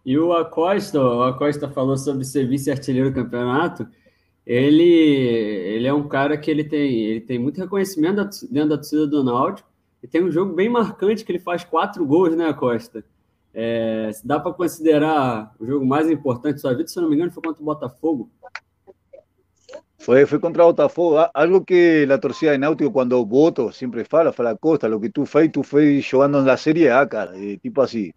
E 0.06 0.18
o 0.18 0.32
Acosta, 0.34 1.02
o 1.02 1.24
Acosta 1.24 1.68
falou 1.70 1.98
sobre 1.98 2.24
ser 2.24 2.48
vice-artilheiro 2.48 3.14
campeonato. 3.14 3.88
Ele, 4.48 4.82
ele 4.86 5.88
é 5.88 5.94
um 5.94 6.08
cara 6.08 6.38
que 6.38 6.50
ele 6.50 6.64
tem, 6.64 7.02
ele 7.02 7.20
tem 7.20 7.38
muito 7.38 7.60
reconhecimento 7.60 8.24
dentro 8.50 8.70
da 8.70 8.78
torcida 8.78 9.06
do 9.06 9.22
Náutico 9.22 9.68
e 10.02 10.08
tem 10.08 10.24
um 10.24 10.32
jogo 10.32 10.54
bem 10.54 10.70
marcante 10.70 11.26
que 11.26 11.32
ele 11.34 11.40
faz 11.40 11.66
quatro 11.66 12.06
gols, 12.06 12.34
né, 12.34 12.48
Acosta? 12.48 13.04
É, 13.54 14.10
dá 14.24 14.40
para 14.40 14.54
considerar 14.54 15.54
o 15.60 15.66
jogo 15.66 15.86
mais 15.86 16.10
importante 16.10 16.54
da 16.54 16.62
sua 16.62 16.74
vida, 16.74 16.88
se 16.88 16.98
não 17.02 17.10
me 17.10 17.16
engano, 17.16 17.30
foi 17.30 17.44
contra 17.44 17.62
o 17.62 17.66
Botafogo. 17.66 18.32
Fue, 19.98 20.26
fue 20.26 20.40
contra 20.40 20.64
Botafogo, 20.64 21.18
algo 21.34 21.66
que 21.66 22.06
la 22.08 22.18
torcida 22.18 22.54
de 22.54 22.58
Náutico 22.58 22.94
cuando 22.94 23.26
voto 23.26 23.74
siempre 23.74 24.06
fala, 24.06 24.32
fala 24.32 24.56
Costa, 24.56 24.88
lo 24.88 25.02
que 25.02 25.10
tú 25.10 25.26
fue, 25.26 25.50
tú 25.50 25.62
fue 25.62 26.02
jugando 26.02 26.40
en 26.40 26.46
la 26.46 26.56
Serie 26.56 26.90
A, 26.90 27.06
cara, 27.10 27.34
tipo 27.62 27.82
así. 27.82 28.14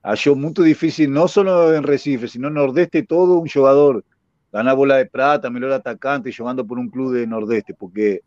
Achó 0.00 0.36
muy 0.36 0.52
difícil, 0.52 1.12
no 1.12 1.26
solo 1.26 1.74
en 1.74 1.82
Recife, 1.82 2.28
sino 2.28 2.46
en 2.46 2.54
Nordeste, 2.54 3.02
todo 3.02 3.38
un 3.38 3.48
jugador, 3.48 4.04
ganar 4.52 4.76
bola 4.76 4.98
de 4.98 5.06
plata, 5.06 5.50
mejor 5.50 5.72
atacante, 5.72 6.32
jugando 6.32 6.66
por 6.66 6.78
un 6.78 6.88
club 6.88 7.14
de 7.14 7.26
Nordeste, 7.26 7.74
porque 7.74 8.20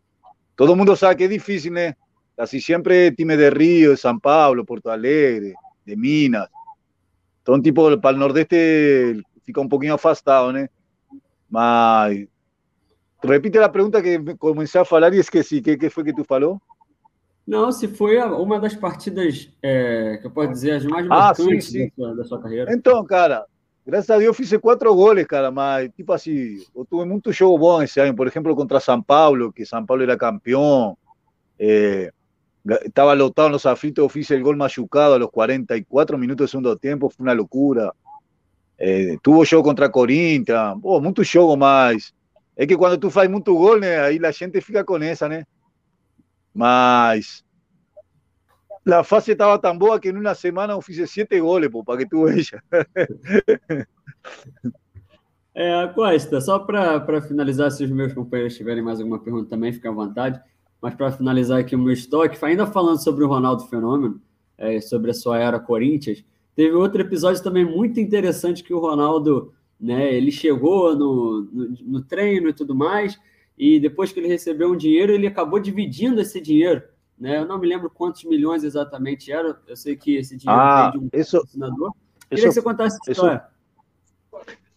todo 0.56 0.72
el 0.72 0.78
mundo 0.78 0.96
sabe 0.96 1.16
que 1.16 1.24
es 1.24 1.30
difícil, 1.30 1.76
¿eh? 1.78 1.96
casi 2.36 2.60
siempre 2.60 3.12
time 3.12 3.36
de 3.36 3.50
Río, 3.50 3.90
de 3.90 3.96
San 3.96 4.20
Pablo, 4.20 4.64
Porto 4.64 4.90
Alegre, 4.90 5.54
de 5.84 5.96
Minas. 5.96 6.48
Então, 7.42 7.62
tipo, 7.62 7.96
para 7.98 8.16
o 8.16 8.18
Nordeste 8.18 9.22
fica 9.44 9.60
um 9.60 9.68
pouquinho 9.68 9.94
afastado, 9.94 10.52
né? 10.52 10.68
Mas. 11.48 12.26
Repite 13.22 13.58
a 13.58 13.68
pergunta 13.68 14.02
que 14.02 14.36
comecei 14.36 14.80
a 14.80 14.84
falar 14.84 15.12
e 15.14 15.18
esqueci. 15.18 15.58
O 15.58 15.62
que, 15.62 15.76
que 15.76 15.90
foi 15.90 16.04
que 16.04 16.12
tu 16.12 16.22
falou? 16.22 16.60
Não, 17.46 17.72
se 17.72 17.88
foi 17.88 18.18
uma 18.18 18.60
das 18.60 18.74
partidas 18.74 19.48
é, 19.62 20.18
que 20.20 20.26
eu 20.26 20.30
posso 20.30 20.50
dizer 20.50 20.72
as 20.72 20.84
mais 20.84 21.06
marcantes 21.06 21.46
ah, 21.46 21.50
sim, 21.50 21.60
sim. 21.60 21.84
Da, 21.86 21.94
sua, 21.94 22.16
da, 22.16 22.24
sua, 22.24 22.42
carreira. 22.42 22.72
Então, 22.72 23.04
cara, 23.04 23.46
graças 23.86 24.10
a 24.10 24.18
Deus 24.18 24.36
fiz 24.36 24.52
quatro 24.58 24.92
goles, 24.94 25.26
cara, 25.26 25.50
mas 25.50 25.90
tipo 25.94 26.12
assim, 26.12 26.58
eu 26.74 26.84
tive 26.84 27.04
muito 27.04 27.32
jogo 27.32 27.58
bom 27.58 27.82
esse 27.82 28.00
ano. 28.00 28.14
Por 28.14 28.26
exemplo, 28.26 28.56
contra 28.56 28.80
São 28.80 29.00
Paulo, 29.00 29.52
que 29.52 29.64
São 29.64 29.86
Paulo 29.86 30.02
era 30.02 30.16
campeão. 30.16 30.98
Eh, 31.58 32.10
estaba 32.84 33.14
lotado 33.14 33.46
en 33.46 33.52
los 33.52 33.64
aflitos, 33.64 34.12
fiz 34.12 34.30
el 34.32 34.42
gol 34.42 34.56
machucado 34.56 35.14
a 35.14 35.18
los 35.18 35.30
44 35.30 36.18
minutos 36.18 36.46
de 36.46 36.50
segundo 36.50 36.76
tiempo, 36.76 37.08
fue 37.08 37.22
una 37.22 37.34
locura. 37.34 37.92
Eh, 38.76 39.16
tuvo 39.22 39.44
show 39.44 39.62
contra 39.62 39.88
Corinthians, 39.88 40.76
oh, 40.82 41.00
muito 41.00 41.22
jogo 41.22 41.56
mais. 41.56 42.12
É 42.56 42.66
que 42.66 42.76
quando 42.76 42.98
tu 42.98 43.10
faz 43.10 43.30
muito 43.30 43.54
gol, 43.54 43.78
né, 43.78 44.00
aí 44.00 44.18
a 44.22 44.30
gente 44.32 44.60
fica 44.60 44.84
com 44.84 44.96
essa, 44.96 45.28
né? 45.28 45.44
Mas 46.52 47.44
a 48.92 49.04
fase 49.04 49.32
estava 49.32 49.58
tão 49.58 49.76
boa 49.76 49.98
que 49.98 50.08
em 50.08 50.16
uma 50.16 50.34
semana 50.34 50.80
fiz 50.80 51.10
sete 51.10 51.40
goles, 51.40 51.70
pô, 51.70 51.82
para 51.82 51.98
que 51.98 52.08
tu 52.08 52.24
veja. 52.24 52.62
É, 55.54 55.86
Costa, 55.94 56.40
só 56.40 56.58
para 56.58 57.20
finalizar, 57.22 57.70
se 57.70 57.84
os 57.84 57.90
meus 57.90 58.12
companheiros 58.12 58.56
tiverem 58.56 58.82
mais 58.82 59.00
alguma 59.00 59.18
pergunta 59.18 59.50
também, 59.50 59.72
fica 59.72 59.88
à 59.88 59.92
vontade. 59.92 60.40
Mas 60.80 60.94
para 60.94 61.10
finalizar 61.10 61.60
aqui 61.60 61.74
o 61.74 61.78
meu 61.78 61.92
estoque, 61.92 62.38
ainda 62.44 62.66
falando 62.66 63.02
sobre 63.02 63.24
o 63.24 63.28
Ronaldo 63.28 63.64
Fenômeno, 63.66 64.20
é, 64.56 64.80
sobre 64.80 65.10
a 65.10 65.14
sua 65.14 65.38
era 65.38 65.58
Corinthians, 65.58 66.24
teve 66.54 66.74
outro 66.74 67.00
episódio 67.00 67.42
também 67.42 67.64
muito 67.64 67.98
interessante 67.98 68.62
que 68.62 68.72
o 68.72 68.78
Ronaldo, 68.78 69.52
né, 69.80 70.14
ele 70.14 70.30
chegou 70.30 70.94
no, 70.94 71.42
no, 71.52 71.74
no 71.82 72.02
treino 72.02 72.48
e 72.48 72.52
tudo 72.52 72.74
mais, 72.74 73.18
e 73.58 73.80
depois 73.80 74.12
que 74.12 74.20
ele 74.20 74.28
recebeu 74.28 74.70
um 74.70 74.76
dinheiro, 74.76 75.12
ele 75.12 75.26
acabou 75.26 75.58
dividindo 75.58 76.20
esse 76.20 76.40
dinheiro. 76.40 76.82
Né? 77.18 77.38
Eu 77.38 77.46
não 77.46 77.58
me 77.58 77.66
lembro 77.66 77.90
quantos 77.90 78.24
milhões 78.24 78.62
exatamente 78.62 79.32
era, 79.32 79.58
eu 79.66 79.76
sei 79.76 79.96
que 79.96 80.16
esse 80.16 80.36
dinheiro 80.36 80.60
ah, 80.60 80.90
veio 80.90 80.92
de 80.92 81.16
um 81.16 81.20
isso, 81.20 81.38
patrocinador. 81.38 81.92
Queria 82.28 82.44
que 82.44 82.52
você 82.52 82.62
contasse 82.62 82.98
essa 83.02 83.12
história. 83.12 83.44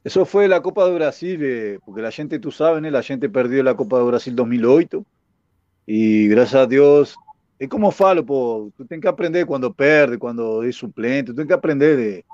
Eso 0.03 0.25
fue 0.25 0.47
la 0.47 0.61
Copa 0.61 0.85
do 0.85 0.95
Brasil, 0.95 1.39
eh, 1.43 1.79
porque 1.85 2.01
la 2.01 2.11
gente, 2.11 2.39
tú 2.39 2.51
sabes, 2.51 2.81
¿no? 2.81 2.89
la 2.89 3.03
gente 3.03 3.27
perdió 3.29 3.61
la 3.63 3.75
Copa 3.75 3.99
do 3.99 4.07
Brasil 4.07 4.33
2008 4.33 5.05
y 5.85 6.27
gracias 6.29 6.61
a 6.61 6.67
Dios, 6.67 7.15
es 7.57 7.67
como 7.67 7.91
falo, 7.91 8.25
po, 8.25 8.71
tú 8.77 8.85
tienes 8.85 9.01
que 9.01 9.09
aprender 9.09 9.45
cuando 9.45 9.73
perde, 9.73 10.17
cuando 10.17 10.63
es 10.63 10.77
suplente, 10.77 11.31
tú 11.31 11.35
tienes 11.35 11.49
que 11.49 11.53
aprender 11.53 11.97
de... 11.97 12.25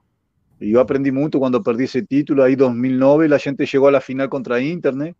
Yo 0.59 0.79
aprendí 0.79 1.11
mucho 1.11 1.39
cuando 1.39 1.61
perdí 1.61 1.83
ese 1.85 2.03
título, 2.03 2.43
ahí 2.43 2.55
2009, 2.55 3.27
la 3.27 3.39
gente 3.39 3.65
llegó 3.65 3.87
a 3.87 3.91
la 3.91 3.99
final 3.99 4.29
contra 4.29 4.61
Internet. 4.61 5.15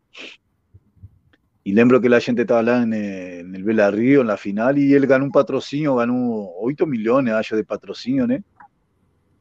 Y 1.67 1.73
lembro 1.73 1.99
que 1.99 2.09
la 2.09 2.19
gente 2.21 2.43
estaba 2.43 2.61
lá 2.61 2.83
en, 2.83 2.93
en 2.93 3.55
el 3.55 3.63
Vela 3.63 3.89
Río, 3.89 4.21
en 4.21 4.27
la 4.27 4.37
final, 4.37 4.77
y 4.77 4.93
él 4.93 5.07
ganó 5.07 5.25
un 5.25 5.31
patrocinio, 5.31 5.95
ganó 5.95 6.51
8 6.59 6.85
millones 6.85 7.33
de 7.49 7.63
patrocinio, 7.63 8.27
¿no? 8.27 8.37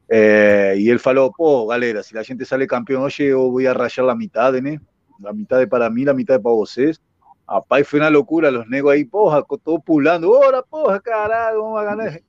Eh, 0.09 0.73
y 0.79 0.89
él 0.89 0.99
falou, 0.99 1.31
pô, 1.31 1.67
galera, 1.67 2.01
si 2.01 2.15
la 2.15 2.23
gente 2.23 2.43
sale 2.43 2.65
campeón, 2.65 3.03
oye, 3.03 3.29
yo 3.29 3.51
voy 3.51 3.67
a 3.67 3.75
rayar 3.75 4.07
la 4.07 4.15
mitad, 4.15 4.51
¿no? 4.53 4.81
La 5.19 5.33
mitad 5.33 5.59
de 5.59 5.67
para 5.67 5.87
mí, 5.91 6.03
la 6.03 6.15
mitad 6.15 6.33
de 6.33 6.39
para 6.39 6.55
ustedes. 6.55 6.99
Rapaz, 7.47 7.87
foi 7.87 7.99
uma 7.99 8.09
loucura, 8.09 8.49
os 8.49 8.67
negros 8.67 8.93
aí, 8.93 9.05
porra, 9.05 9.45
tô 9.63 9.79
pulando, 9.79 10.31
ora, 10.31 10.63
porra, 10.63 10.99
caralho, 10.99 11.61
vamos 11.61 11.79
a 11.79 11.83
ganar. 11.83 12.19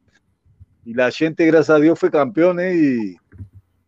E 0.85 1.01
a 1.01 1.09
gente, 1.09 1.47
graças 1.47 1.71
a 1.71 1.79
Deus, 1.79 1.99
foi 1.99 2.11
campeão, 2.11 2.53
né? 2.53 2.77
E... 2.77 3.17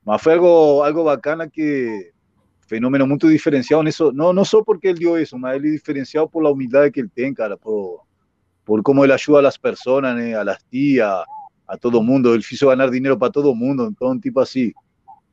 Mas 0.06 0.22
foi 0.22 0.32
algo, 0.32 0.82
algo 0.82 1.04
bacana 1.04 1.50
que 1.50 2.12
fenômeno 2.68 3.06
muito 3.06 3.28
diferenciado 3.28 3.82
nisso, 3.82 4.12
não, 4.12 4.32
não 4.32 4.44
só 4.44 4.62
porque 4.62 4.88
ele 4.88 5.00
deu 5.00 5.18
isso, 5.18 5.38
mas 5.38 5.56
ele 5.56 5.72
diferenciado 5.72 6.28
por 6.28 6.44
a 6.44 6.50
humildade 6.50 6.92
que 6.92 7.00
ele 7.00 7.08
tem, 7.08 7.32
cara, 7.32 7.56
por, 7.56 8.02
por 8.64 8.82
como 8.82 9.02
ele 9.04 9.12
ajuda 9.12 9.48
as 9.48 9.56
pessoas, 9.56 10.02
né? 10.14 10.34
A 10.34 10.42
las 10.42 10.58
tias, 10.70 11.24
a 11.66 11.76
todo 11.76 12.02
mundo, 12.02 12.34
ele 12.34 12.42
fez 12.42 12.60
ganhar 12.60 12.90
dinheiro 12.90 13.18
para 13.18 13.32
todo 13.32 13.54
mundo, 13.54 13.88
então, 13.90 14.18
tipo 14.20 14.38
assim, 14.40 14.72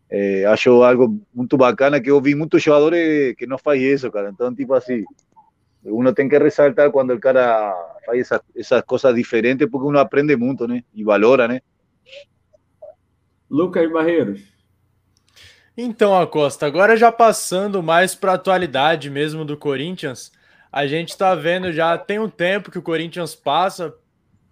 é, 0.10 0.46
acho 0.46 0.82
algo 0.82 1.20
muito 1.34 1.58
bacana 1.58 2.00
que 2.00 2.10
eu 2.10 2.22
vi 2.22 2.34
muitos 2.36 2.64
jogadores 2.64 3.36
que 3.36 3.46
não 3.46 3.58
faz 3.58 3.82
isso, 3.82 4.10
cara, 4.10 4.30
então, 4.30 4.56
tipo 4.56 4.74
assim, 4.74 5.04
uno 5.84 6.14
tiene 6.14 6.30
que 6.30 6.40
resaltar 6.40 6.92
cuando 6.92 7.14
el 7.14 7.20
cara 7.20 7.74
faz 8.06 8.20
esas, 8.20 8.42
esas 8.56 8.84
cosas 8.84 9.14
diferentes 9.14 9.68
porque 9.70 9.88
uno 9.88 10.00
aprende 10.00 10.36
muito, 10.36 10.68
né? 10.68 10.84
E 10.94 11.04
valora, 11.04 11.48
né? 11.48 11.62
Lucas 13.50 13.92
Barreiros. 13.92 14.55
Então, 15.78 16.18
Acosta, 16.18 16.66
agora 16.66 16.96
já 16.96 17.12
passando 17.12 17.84
mais 17.84 18.16
para 18.16 18.32
a 18.32 18.36
atualidade 18.36 19.10
mesmo 19.10 19.44
do 19.44 19.58
Corinthians, 19.58 20.32
a 20.72 20.88
gente 20.88 21.10
está 21.10 21.36
vendo 21.36 21.70
já 21.74 21.98
tem 21.98 22.18
um 22.18 22.30
tempo 22.30 22.72
que 22.72 22.80
o 22.80 22.82
Corinthians 22.82 23.36
passa 23.36 23.94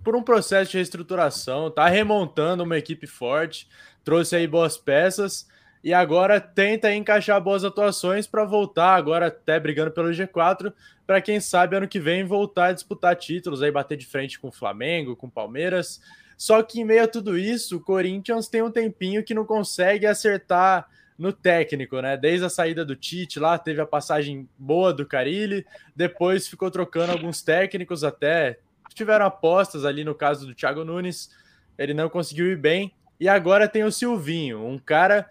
por 0.03 0.18
um 0.18 0.22
processo 0.22 0.72
de 0.72 0.77
reestruturação, 0.77 1.68
está 1.68 1.88
remontando 1.88 2.63
uma 2.63 2.77
equipe 2.77 3.08
forte, 3.08 3.70
trouxe 4.03 4.36
aí 4.36 4.46
boas 4.46 4.77
peças 4.77 5.48
e 5.82 5.94
agora 5.94 6.42
tenta 6.42 6.94
encaixar 6.94 7.39
boas 7.39 7.63
atuações 7.63 8.27
para 8.27 8.44
voltar, 8.44 8.94
agora 8.94 9.27
até 9.27 9.58
brigando 9.58 9.92
pelo 9.92 10.10
G4, 10.10 10.74
para 11.08 11.22
quem 11.22 11.39
sabe 11.39 11.77
ano 11.77 11.88
que 11.88 12.01
vem 12.01 12.25
voltar 12.25 12.65
a 12.65 12.74
disputar 12.74 13.15
títulos, 13.15 13.62
aí 13.62 13.72
bater 13.72 13.98
de 13.98 14.06
frente 14.06 14.38
com 14.38 14.50
o 14.50 14.51
Flamengo, 14.51 15.15
com 15.15 15.27
o 15.27 15.32
Palmeiras. 15.32 16.01
Só 16.38 16.62
que 16.62 16.82
em 16.82 16.86
meio 16.86 17.06
a 17.06 17.08
tudo 17.08 17.38
isso, 17.38 17.77
o 17.77 17.82
Corinthians 17.82 18.50
tem 18.50 18.62
um 18.62 18.72
tempinho 18.72 19.24
que 19.24 19.34
não 19.34 19.46
consegue 19.46 20.06
acertar 20.06 20.86
no 21.17 21.32
técnico, 21.32 22.00
né? 22.01 22.17
Desde 22.17 22.46
a 22.46 22.50
saída 22.50 22.84
do 22.84 22.96
Tite 22.96 23.39
lá, 23.39 23.58
teve 23.58 23.82
a 23.82 23.86
passagem 23.86 24.48
boa 24.58 24.93
do 24.93 25.05
Carilli, 25.05 25.65
depois 25.96 26.48
ficou 26.48 26.70
trocando 26.72 27.12
alguns 27.12 27.41
técnicos 27.41 28.03
até 28.03 28.60
tiveram 28.93 29.25
apostas 29.25 29.86
ali 29.86 30.03
no 30.03 30.15
caso 30.15 30.46
do 30.46 30.53
Thiago 30.53 30.84
Nunes, 30.84 31.29
ele 31.77 31.93
não 31.93 32.10
conseguiu 32.10 32.51
ir 32.51 32.58
bem. 32.58 32.93
E 33.20 33.27
agora 33.27 33.67
tem 33.67 33.84
o 33.84 33.91
Silvinho, 33.91 34.65
um 34.65 34.77
cara 34.77 35.29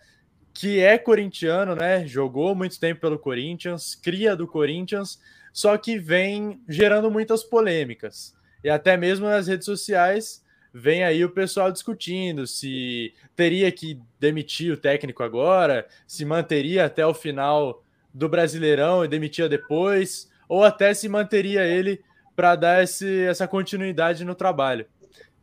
que 0.54 0.80
é 0.80 0.98
corintiano, 0.98 1.74
né? 1.74 2.06
Jogou 2.06 2.54
muito 2.54 2.78
tempo 2.78 3.00
pelo 3.00 3.18
Corinthians, 3.18 3.94
cria 3.94 4.36
do 4.36 4.46
Corinthians, 4.46 5.20
só 5.52 5.76
que 5.76 5.98
vem 5.98 6.60
gerando 6.68 7.10
muitas 7.10 7.42
polêmicas. 7.42 8.34
E 8.62 8.70
até 8.70 8.96
mesmo 8.96 9.26
nas 9.26 9.46
redes 9.46 9.64
sociais 9.64 10.41
vem 10.72 11.04
aí 11.04 11.24
o 11.24 11.30
pessoal 11.30 11.70
discutindo 11.70 12.46
se 12.46 13.12
teria 13.36 13.70
que 13.70 14.00
demitir 14.18 14.72
o 14.72 14.76
técnico 14.76 15.22
agora, 15.22 15.86
se 16.06 16.24
manteria 16.24 16.86
até 16.86 17.06
o 17.06 17.12
final 17.12 17.84
do 18.12 18.28
Brasileirão 18.28 19.04
e 19.04 19.08
demitia 19.08 19.48
depois, 19.48 20.30
ou 20.48 20.64
até 20.64 20.94
se 20.94 21.08
manteria 21.08 21.64
ele 21.64 22.02
para 22.34 22.56
dar 22.56 22.82
esse, 22.82 23.24
essa 23.24 23.46
continuidade 23.46 24.24
no 24.24 24.34
trabalho. 24.34 24.86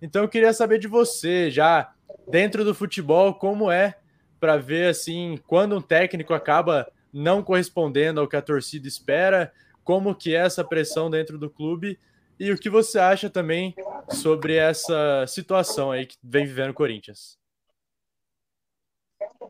Então 0.01 0.23
eu 0.23 0.29
queria 0.29 0.53
saber 0.53 0.79
de 0.79 0.87
você, 0.87 1.51
já 1.51 1.91
dentro 2.27 2.63
do 2.63 2.73
futebol, 2.73 3.33
como 3.33 3.71
é 3.71 3.95
para 4.39 4.57
ver 4.57 4.89
assim 4.89 5.37
quando 5.47 5.75
um 5.75 5.81
técnico 5.81 6.33
acaba 6.33 6.89
não 7.11 7.43
correspondendo 7.43 8.21
ao 8.21 8.27
que 8.27 8.35
a 8.35 8.41
torcida 8.41 8.87
espera, 8.87 9.51
como 9.83 10.15
que 10.15 10.35
é 10.35 10.39
essa 10.39 10.63
pressão 10.63 11.09
dentro 11.09 11.37
do 11.37 11.49
clube 11.49 11.99
e 12.39 12.51
o 12.51 12.57
que 12.57 12.69
você 12.69 12.97
acha 12.97 13.29
também 13.29 13.75
sobre 14.09 14.55
essa 14.55 15.25
situação 15.27 15.91
aí 15.91 16.05
que 16.05 16.15
vem 16.23 16.45
vivendo 16.45 16.71
o 16.71 16.73
Corinthians. 16.73 17.37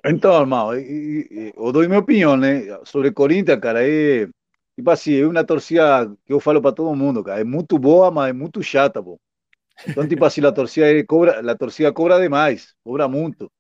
Então, 0.06 0.40
irmão, 0.40 0.74
eu 0.74 1.72
dou 1.72 1.88
minha 1.88 2.00
opinião, 2.00 2.36
né? 2.36 2.62
Sobre 2.86 3.12
Corinthians, 3.12 3.60
cara, 3.60 3.88
é 3.88 4.28
tipo 4.76 4.90
assim, 4.90 5.14
é 5.14 5.28
uma 5.28 5.44
torcida 5.44 6.10
que 6.26 6.32
eu 6.32 6.40
falo 6.40 6.62
para 6.62 6.72
todo 6.72 6.96
mundo, 6.96 7.24
cara, 7.24 7.42
é 7.42 7.44
muito 7.44 7.78
boa, 7.78 8.10
mas 8.10 8.30
é 8.30 8.34
muito 8.34 8.64
chata, 8.64 9.02
bom. 9.02 9.18
Então, 9.88 10.08
tipo 10.08 10.24
assim, 10.26 10.44
a 10.46 10.52
torcida 10.52 10.88
cobra, 11.06 11.52
a 11.52 11.56
torcida 11.56 11.92
cobra 11.94 12.20
demais, 12.20 12.74
cobra 12.84 13.08
muito. 13.08 13.52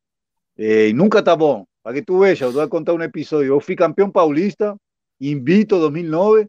Eh, 0.57 0.91
nunca 0.93 1.19
está 1.19 1.35
bom. 1.35 1.65
Para 1.81 1.95
que 1.95 2.01
tú 2.01 2.19
veas, 2.19 2.37
te 2.37 2.45
voy 2.45 2.63
a 2.63 2.67
contar 2.67 2.93
un 2.93 3.01
episodio. 3.01 3.55
Yo 3.55 3.59
fui 3.61 3.75
campeón 3.75 4.11
paulista, 4.11 4.75
invito 5.19 5.79
2009, 5.79 6.47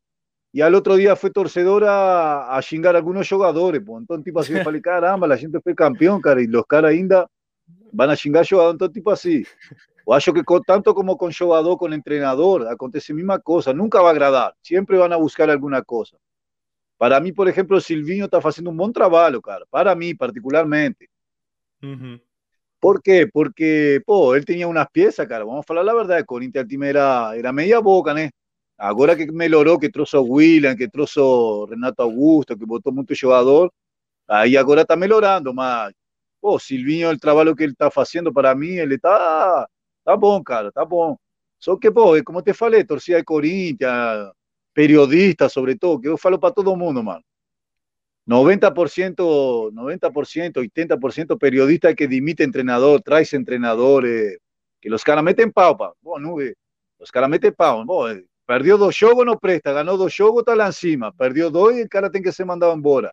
y 0.52 0.61
al 0.62 0.75
otro 0.75 0.97
día 0.97 1.14
fue 1.14 1.30
torcedora 1.30 2.57
a 2.57 2.62
xingar 2.62 2.95
a 2.95 2.99
algunos 2.99 3.28
jugadores. 3.28 3.83
Pues. 3.85 4.00
Entonces, 4.00 4.25
tipo 4.25 4.40
así, 4.40 4.52
yo 4.54 4.64
falei, 4.64 4.80
caramba, 4.80 5.26
la 5.26 5.37
gente 5.37 5.61
fue 5.61 5.75
campeón, 5.75 6.21
cara, 6.21 6.42
y 6.42 6.47
los 6.47 6.66
caras 6.66 6.90
ainda 6.90 7.26
van 7.92 8.11
a 8.11 8.16
xingar 8.16 8.47
jugador. 8.49 8.73
Entonces, 8.73 8.95
tipo 8.95 9.11
así. 9.11 9.45
O 10.04 10.14
acho 10.14 10.33
que 10.33 10.42
con, 10.42 10.62
tanto 10.62 10.95
como 10.95 11.16
con 11.16 11.33
jugador, 11.33 11.78
con 11.78 11.92
entrenador, 11.92 12.66
acontece 12.69 13.12
la 13.12 13.16
misma 13.16 13.38
cosa. 13.38 13.73
Nunca 13.73 14.00
va 14.00 14.09
a 14.09 14.12
agradar. 14.12 14.54
Siempre 14.61 14.99
van 14.99 15.12
a 15.12 15.16
buscar 15.16 15.50
alguna 15.50 15.83
cosa. 15.83 16.16
Para 16.97 17.21
mí, 17.21 17.33
por 17.33 17.49
ejemplo, 17.49 17.80
Silvinho 17.80 18.25
está 18.25 18.38
haciendo 18.38 18.71
un 18.71 18.76
buen 18.76 18.92
trabajo, 18.92 19.40
cara. 19.40 19.64
Para 19.71 19.95
mí, 19.95 20.14
particularmente. 20.14 21.09
Uh 21.83 22.19
¿Por 22.80 23.02
qué? 23.02 23.28
Porque, 23.30 24.00
pô, 24.07 24.35
ele 24.35 24.45
tinha 24.45 24.66
umas 24.66 24.88
peças, 24.90 25.28
cara, 25.28 25.45
vamos 25.45 25.66
a 25.69 25.95
verdade, 25.95 26.25
Corinthians 26.25 26.66
time 26.66 26.88
era, 26.88 27.37
era 27.37 27.52
meia 27.52 27.78
boca, 27.78 28.14
né? 28.14 28.30
Agora 28.81 29.17
que 29.17 29.31
melhorou, 29.31 29.79
que 29.79 29.91
trouxe 29.91 30.17
o 30.17 30.23
William, 30.25 30.77
que 30.77 30.89
trouxe 30.89 31.21
o 31.21 31.67
Renato 31.67 32.03
Augusto, 32.03 32.57
que 32.57 32.67
botou 32.67 32.93
muito 32.93 33.15
jogador, 33.15 33.71
Aí 34.31 34.57
agora 34.57 34.83
está 34.83 34.95
melhorando, 34.97 35.53
mas, 35.53 35.93
pô, 36.41 36.57
Silvinho, 36.59 37.11
o 37.11 37.19
trabalho 37.19 37.57
que 37.57 37.65
ele 37.65 37.73
está 37.73 37.91
fazendo 37.91 38.33
para 38.33 38.55
mim, 38.55 38.75
ele 38.77 38.97
tá, 38.97 39.69
tá 40.05 40.17
bom, 40.17 40.41
cara, 40.45 40.71
tá 40.71 40.85
bom. 40.85 41.17
Só 41.59 41.77
que, 41.77 41.91
pô, 41.91 42.13
como 42.25 42.41
te 42.43 42.55
falei, 42.55 42.85
torcida 42.85 43.19
de 43.19 43.25
Corinthians, 43.25 44.31
periodistas, 44.73 45.53
sobre 45.53 45.77
todo, 45.77 46.01
que 46.01 46.09
eu 46.09 46.17
falo 46.17 46.39
para 46.39 46.55
todo 46.55 46.77
mundo, 46.77 47.03
mano. 47.03 47.25
90%, 48.27 49.73
90%, 49.73 50.61
80% 50.61 51.37
periodistas 51.39 51.95
que 51.97 52.07
dimite 52.07 52.45
entrenador, 52.45 53.03
trae 53.03 53.25
entrenadores, 53.33 54.39
que 54.81 54.89
los 54.89 55.03
caras 55.03 55.25
meten 55.25 55.51
pau, 55.53 55.77
pa. 55.77 55.93
Bueno, 56.01 56.37
los 57.01 57.11
caras 57.11 57.29
meten 57.29 57.53
pau. 57.55 57.85
Bueno, 57.85 58.23
perdió 58.50 58.76
dos 58.76 58.99
jogos, 58.99 59.25
no 59.25 59.38
presta, 59.38 59.71
ganó 59.71 59.97
dos 59.97 60.12
jogos, 60.12 60.40
está 60.40 60.57
lá 60.57 60.66
encima. 60.66 61.12
Perdió 61.12 61.50
dos 61.50 61.73
y 61.73 61.83
el 61.83 61.88
cara 61.88 62.11
tiene 62.11 62.25
que 62.25 62.33
ser 62.33 62.47
mandado 62.47 62.73
embora. 62.73 63.12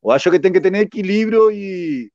O 0.00 0.12
acho 0.12 0.28
que 0.28 0.40
tiene 0.40 0.54
que 0.54 0.60
tener 0.60 0.82
equilibrio 0.82 1.52
y 1.52 2.10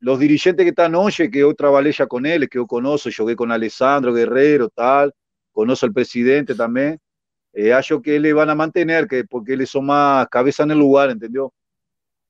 los 0.00 0.18
dirigentes 0.18 0.64
que 0.64 0.70
están 0.70 0.96
hoy, 0.96 1.12
que 1.12 1.38
yo 1.38 1.54
trabajé 1.54 1.92
ya 1.92 2.08
con 2.08 2.26
él, 2.26 2.48
que 2.48 2.58
yo 2.58 2.66
conozco, 2.66 3.08
jugué 3.16 3.36
con 3.36 3.52
Alessandro 3.52 4.12
Guerrero, 4.12 4.68
tal, 4.68 5.14
conozco 5.52 5.86
al 5.86 5.92
presidente 5.92 6.56
también, 6.56 6.98
eh, 7.52 7.72
que 8.02 8.18
le 8.18 8.32
van 8.32 8.50
a 8.50 8.56
mantener, 8.56 9.06
que 9.06 9.22
porque 9.22 9.52
él 9.52 9.64
son 9.68 9.86
más 9.86 10.26
cabeza 10.30 10.64
en 10.64 10.72
el 10.72 10.78
lugar, 10.80 11.10
¿entendió? 11.10 11.54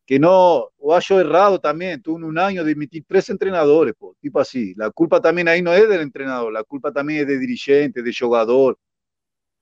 Que 0.04 0.18
no, 0.18 0.68
o 0.76 0.94
acho 0.94 1.18
errado 1.18 1.58
también, 1.58 2.02
tuvo 2.02 2.16
un 2.16 2.38
año 2.38 2.62
de 2.62 2.72
emitir 2.72 3.04
tres 3.08 3.30
entrenadores, 3.30 3.94
tipo 4.20 4.38
así. 4.38 4.74
La 4.76 4.90
culpa 4.90 5.18
también 5.18 5.48
ahí 5.48 5.62
no 5.62 5.72
es 5.72 5.88
del 5.88 6.02
entrenador, 6.02 6.52
la 6.52 6.62
culpa 6.62 6.92
también 6.92 7.20
es 7.20 7.26
de 7.26 7.38
dirigente, 7.38 8.02
de 8.02 8.12
jugador. 8.12 8.76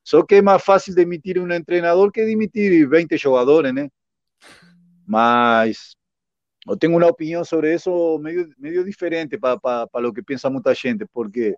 Solo 0.02 0.26
que 0.26 0.38
es 0.38 0.42
más 0.42 0.62
fácil 0.62 0.94
de 0.94 1.02
emitir 1.02 1.38
un 1.38 1.52
entrenador 1.52 2.10
que 2.12 2.22
de 2.22 2.32
emitir 2.32 2.88
20 2.88 3.18
jugadores, 3.18 3.76
¿eh? 3.76 3.90
Mas 5.06 5.96
yo 6.66 6.76
tengo 6.76 6.96
una 6.96 7.08
opinión 7.08 7.44
sobre 7.44 7.74
eso 7.74 8.18
medio, 8.20 8.46
medio 8.56 8.84
diferente 8.84 9.38
para 9.38 9.88
lo 10.00 10.12
que 10.12 10.22
piensa 10.22 10.50
mucha 10.50 10.74
gente, 10.74 11.06
porque 11.06 11.54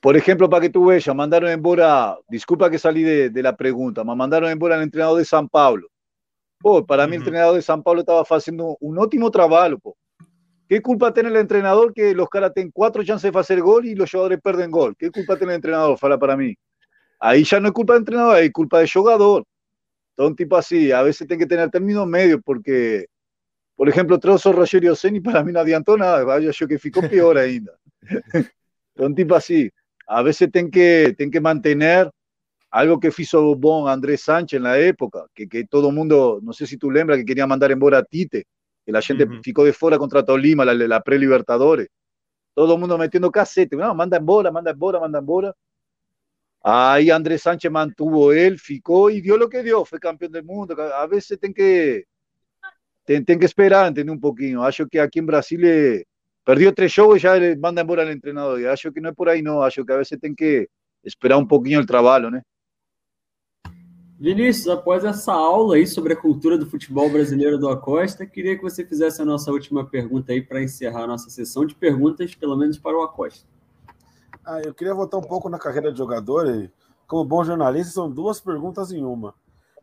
por 0.00 0.16
ejemplo, 0.16 0.48
para 0.48 0.62
que 0.62 0.70
tú 0.70 0.86
veas, 0.86 1.06
mandaron 1.14 1.50
embora, 1.50 2.18
disculpa 2.28 2.70
que 2.70 2.78
salí 2.78 3.02
de, 3.02 3.30
de 3.30 3.42
la 3.42 3.56
pregunta, 3.56 4.04
me 4.04 4.14
mandaron 4.14 4.50
embora 4.50 4.76
al 4.76 4.82
entrenador 4.82 5.18
de 5.18 5.24
San 5.24 5.48
Pablo. 5.48 5.88
Oh, 6.62 6.84
para 6.84 7.06
mí 7.06 7.16
el 7.16 7.22
entrenador 7.22 7.56
de 7.56 7.62
San 7.62 7.82
Pablo 7.82 8.00
estaba 8.00 8.22
haciendo 8.22 8.76
un 8.80 8.98
ótimo 8.98 9.30
trabajo. 9.30 9.78
Po. 9.78 9.96
¿Qué 10.68 10.80
culpa 10.80 11.12
tiene 11.12 11.28
el 11.28 11.36
entrenador 11.36 11.92
que 11.92 12.14
los 12.14 12.28
caras 12.28 12.54
tienen 12.54 12.72
cuatro 12.72 13.04
chances 13.04 13.30
de 13.30 13.38
hacer 13.38 13.60
gol 13.60 13.84
y 13.84 13.94
los 13.94 14.10
jugadores 14.10 14.40
pierden 14.42 14.70
gol? 14.70 14.96
¿Qué 14.96 15.10
culpa 15.10 15.36
tiene 15.36 15.52
el 15.52 15.56
entrenador? 15.56 15.98
Fala 15.98 16.18
para 16.18 16.36
mí. 16.36 16.54
Ahí 17.26 17.42
ya 17.42 17.58
no 17.58 17.68
es 17.68 17.72
culpa 17.72 17.94
del 17.94 18.02
entrenador, 18.02 18.36
es 18.36 18.52
culpa 18.52 18.80
del 18.80 18.90
jugador. 18.90 19.46
Todo 20.14 20.26
un 20.26 20.36
tipo 20.36 20.58
así, 20.58 20.92
a 20.92 21.00
veces 21.00 21.26
tiene 21.26 21.42
que 21.42 21.48
tener 21.48 21.70
términos 21.70 22.06
medios 22.06 22.38
porque, 22.44 23.06
por 23.74 23.88
ejemplo, 23.88 24.18
Trozo 24.18 24.52
Rogerio 24.52 24.94
Seni 24.94 25.20
para 25.20 25.42
mí 25.42 25.50
no 25.50 25.60
adiantó 25.60 25.96
nada, 25.96 26.22
vaya 26.22 26.50
yo 26.50 26.68
que 26.68 26.78
ficó 26.78 27.00
peor 27.08 27.38
ainda. 27.38 27.72
un 28.96 29.14
tipo 29.14 29.34
así. 29.34 29.70
A 30.06 30.20
veces 30.20 30.52
ten 30.52 30.70
que, 30.70 31.14
ten 31.16 31.30
que 31.30 31.40
mantener 31.40 32.10
algo 32.70 33.00
que 33.00 33.10
hizo 33.16 33.56
bon 33.56 33.88
Andrés 33.88 34.20
Sánchez 34.20 34.58
en 34.58 34.64
la 34.64 34.78
época, 34.78 35.24
que, 35.32 35.48
que 35.48 35.64
todo 35.64 35.88
el 35.88 35.94
mundo, 35.94 36.40
no 36.42 36.52
sé 36.52 36.66
si 36.66 36.76
tú 36.76 36.90
lembras, 36.90 37.18
que 37.18 37.24
quería 37.24 37.46
mandar 37.46 37.72
embora 37.72 37.98
a 37.98 38.04
Tite, 38.04 38.44
que 38.84 38.92
la 38.92 39.00
gente 39.00 39.26
ficó 39.42 39.64
de 39.64 39.72
fuera 39.72 39.96
contra 39.96 40.22
Tolima, 40.22 40.62
la, 40.66 40.74
la 40.74 41.00
pre-Libertadores. 41.00 41.88
Todo 42.52 42.74
el 42.74 42.80
mundo 42.80 42.98
metiendo 42.98 43.32
casete, 43.32 43.76
no, 43.76 43.94
manda 43.94 44.18
embora, 44.18 44.52
manda 44.52 44.72
embora, 44.72 45.00
manda 45.00 45.20
embora. 45.20 45.54
Ahí 46.66 47.10
Andrés 47.10 47.42
Sánchez 47.42 47.70
mantuvo 47.70 48.32
él, 48.32 48.58
ficó 48.58 49.10
y 49.10 49.20
dio 49.20 49.36
lo 49.36 49.50
que 49.50 49.62
dio, 49.62 49.84
fue 49.84 50.00
campeón 50.00 50.32
del 50.32 50.44
mundo. 50.44 50.74
A 50.94 51.06
veces 51.06 51.38
ten 51.38 51.52
que, 51.52 52.04
ten, 53.04 53.22
ten 53.22 53.38
que 53.38 53.44
esperar, 53.44 53.86
entender 53.86 54.10
un 54.10 54.18
poquito. 54.18 54.62
Acho 54.62 54.86
que 54.88 55.20
Brasil 55.20 55.62
eh, 55.62 56.04
perdió 56.42 56.72
tres 56.72 56.90
shows 56.90 57.18
y 57.18 57.20
ya 57.20 57.34
le 57.36 57.54
manda 57.56 57.82
embora 57.82 58.02
al 58.02 58.08
entrenador. 58.08 58.58
Y 58.58 58.64
acho 58.64 58.90
que 58.90 59.00
no 59.02 59.10
es 59.10 59.14
por 59.14 59.28
ahí, 59.28 59.42
no. 59.42 59.62
Acho 59.62 59.84
que 59.84 59.92
a 59.92 59.98
veces 59.98 60.18
tem 60.18 60.34
que 60.34 60.66
esperar 61.02 61.36
um 61.36 61.46
pouquinho 61.46 61.80
o 61.80 61.86
trabalho, 61.86 62.30
né? 62.30 62.40
Vinícius, 64.18 64.68
após 64.68 65.04
essa 65.04 65.34
aula 65.34 65.74
aí 65.74 65.86
sobre 65.86 66.14
a 66.14 66.16
cultura 66.16 66.56
do 66.56 66.64
futebol 66.64 67.10
brasileiro 67.10 67.58
do 67.58 67.68
Acosta, 67.68 68.24
queria 68.24 68.56
que 68.56 68.62
você 68.62 68.86
fizesse 68.86 69.20
a 69.20 69.24
nossa 69.26 69.52
última 69.52 69.84
pergunta 69.84 70.32
aí 70.32 70.40
para 70.40 70.62
encerrar 70.62 71.02
a 71.02 71.08
nossa 71.08 71.28
sessão 71.28 71.66
de 71.66 71.74
perguntas, 71.74 72.34
pelo 72.34 72.56
menos 72.56 72.78
para 72.78 72.96
o 72.96 73.02
Acosta. 73.02 73.46
Ah, 74.44 74.60
eu 74.60 74.74
queria 74.74 74.94
voltar 74.94 75.16
um 75.16 75.22
pouco 75.22 75.48
na 75.48 75.58
carreira 75.58 75.90
de 75.90 75.98
jogador. 75.98 76.46
E, 76.48 76.70
como 77.06 77.24
bom 77.24 77.42
jornalista, 77.42 77.92
são 77.92 78.10
duas 78.10 78.40
perguntas 78.40 78.92
em 78.92 79.04
uma. 79.04 79.34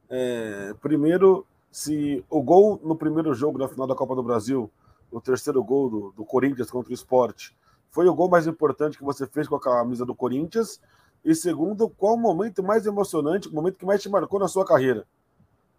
É, 0.10 0.74
primeiro, 0.82 1.46
se 1.72 2.24
o 2.30 2.42
gol 2.42 2.80
no 2.84 2.96
primeiro 2.96 3.34
jogo 3.34 3.58
da 3.58 3.68
final 3.68 3.88
da 3.88 3.96
Copa 3.96 4.16
do 4.16 4.24
Brasil 4.24 4.70
o 5.12 5.20
terceiro 5.20 5.62
gol 5.64 5.90
do, 5.90 6.14
do 6.16 6.26
Corinthians 6.26 6.72
contra 6.72 6.92
o 6.92 6.94
Sport, 6.94 7.50
foi 7.90 8.08
o 8.08 8.14
gol 8.14 8.30
mais 8.30 8.48
importante 8.48 8.98
que 8.98 9.04
você 9.04 9.28
fez 9.28 9.48
com 9.48 9.56
a 9.56 9.60
camisa 9.60 10.06
do 10.06 10.16
Corinthians? 10.16 10.80
E 11.24 11.36
segundo, 11.36 11.90
qual 11.90 12.16
o 12.16 12.18
momento 12.18 12.64
mais 12.64 12.86
emocionante, 12.86 13.50
o 13.50 13.54
momento 13.54 13.78
que 13.78 13.86
mais 13.86 14.02
te 14.02 14.10
marcou 14.10 14.40
na 14.40 14.48
sua 14.48 14.66
carreira, 14.66 15.06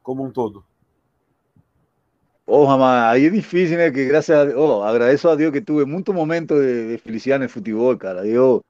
como 0.02 0.22
um 0.22 0.30
todo? 0.30 0.64
Porra, 2.44 2.76
mas 2.76 3.04
aí 3.04 3.26
é 3.26 3.30
difícil, 3.30 3.78
né? 3.78 3.90
Que 3.90 4.04
graças 4.04 4.36
a 4.36 4.44
Deus, 4.44 4.58
oh, 4.58 4.82
agradeço 4.82 5.28
a 5.28 5.34
Deus 5.34 5.52
que 5.52 5.60
tive 5.60 5.84
muito 5.84 6.12
momento 6.12 6.54
de, 6.54 6.98
de 6.98 7.38
no 7.38 7.48
futebol, 7.48 7.96
cara. 7.96 8.26
Eu, 8.26 8.62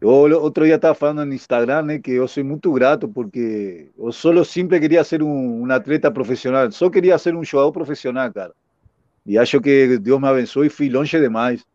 eu 0.00 0.08
outro 0.10 0.64
dia 0.64 0.76
estava 0.76 0.94
falando 0.94 1.24
no 1.24 1.34
Instagram, 1.34 1.82
né? 1.82 1.98
Que 1.98 2.12
eu 2.12 2.28
sou 2.28 2.44
muito 2.44 2.72
grato 2.72 3.08
porque 3.08 3.90
eu 3.98 4.12
só 4.12 4.44
sempre 4.44 4.78
queria 4.78 5.02
ser 5.04 5.22
um, 5.22 5.62
um 5.62 5.72
atleta 5.72 6.10
profissional, 6.10 6.70
só 6.70 6.90
queria 6.90 7.18
ser 7.18 7.34
um 7.34 7.44
jogador 7.44 7.72
profissional, 7.72 8.32
cara. 8.32 8.52
Y 9.24 9.38
acho 9.38 9.60
que 9.60 9.98
Dios 9.98 10.20
me 10.20 10.28
abençoou 10.28 10.64
y 10.64 10.70
fui 10.70 10.88
longe 10.88 11.18
demais, 11.18 11.66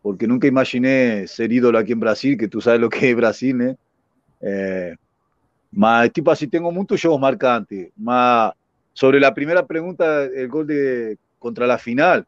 porque 0.00 0.28
nunca 0.28 0.46
imaginé 0.46 1.26
ser 1.26 1.50
ídolo 1.50 1.78
aquí 1.78 1.92
en 1.92 2.00
Brasil, 2.00 2.38
que 2.38 2.46
tú 2.46 2.60
sabes 2.60 2.80
lo 2.80 2.88
que 2.88 3.10
es 3.10 3.16
Brasil, 3.16 3.56
¿no? 3.56 3.76
Eh, 4.40 4.94
mas, 5.72 6.12
tipo 6.12 6.30
así, 6.30 6.46
tengo 6.46 6.70
muchos 6.70 7.00
juegos 7.00 7.20
marcantes. 7.20 7.90
Mas, 7.96 8.52
sobre 8.92 9.18
la 9.18 9.34
primera 9.34 9.66
pregunta, 9.66 10.24
el 10.24 10.46
gol 10.48 10.66
de 10.68 11.18
contra 11.40 11.66
la 11.66 11.78
final, 11.78 12.24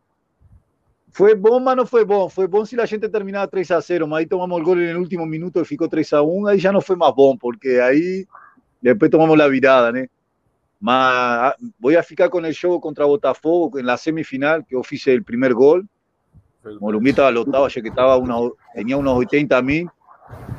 ¿Fue 1.17 1.33
bom, 1.33 1.63
mas 1.63 1.75
no 1.75 1.87
fue 1.87 2.05
bom? 2.05 2.29
Fue 2.29 2.47
bom 2.47 2.67
si 2.67 2.77
la 2.77 2.87
gente 2.87 3.09
terminaba 3.09 3.47
3 3.47 3.71
a 3.71 3.81
0, 3.81 4.07
mas 4.07 4.19
ahí 4.19 4.27
tomamos 4.27 4.59
el 4.59 4.65
gol 4.67 4.83
en 4.83 4.91
el 4.91 4.99
último 4.99 5.25
minuto 5.25 5.59
y 5.63 5.65
ficó 5.65 5.89
3 5.89 6.13
a 6.13 6.21
1, 6.21 6.49
ahí 6.49 6.61
ya 6.61 6.71
no 6.71 6.83
fue 6.83 6.95
más 6.95 7.15
bom, 7.15 7.39
porque 7.39 7.81
ahí 7.81 8.27
después 8.83 9.11
tomamos 9.11 9.35
la 9.39 9.49
virada, 9.49 9.91
¿no? 9.93 10.01
Mas 10.79 11.55
voy 11.79 11.95
a 11.95 12.03
ficar 12.03 12.29
con 12.29 12.45
el 12.45 12.53
show 12.53 12.79
contra 12.83 13.07
Botafogo 13.07 13.79
en 13.79 13.87
la 13.87 13.97
semifinal, 13.97 14.67
que 14.67 14.77
ofice 14.77 15.11
el 15.15 15.25
primer 15.25 15.55
gol. 15.55 15.89
Morumbi 16.81 17.09
estaba 17.09 17.31
lotado, 17.31 17.67
ya 17.67 17.81
que 17.81 17.89
estaba 17.89 18.19
una, 18.19 18.37
tenía 18.75 18.99
unos 18.99 19.17
80 19.17 19.63
mil. 19.63 19.89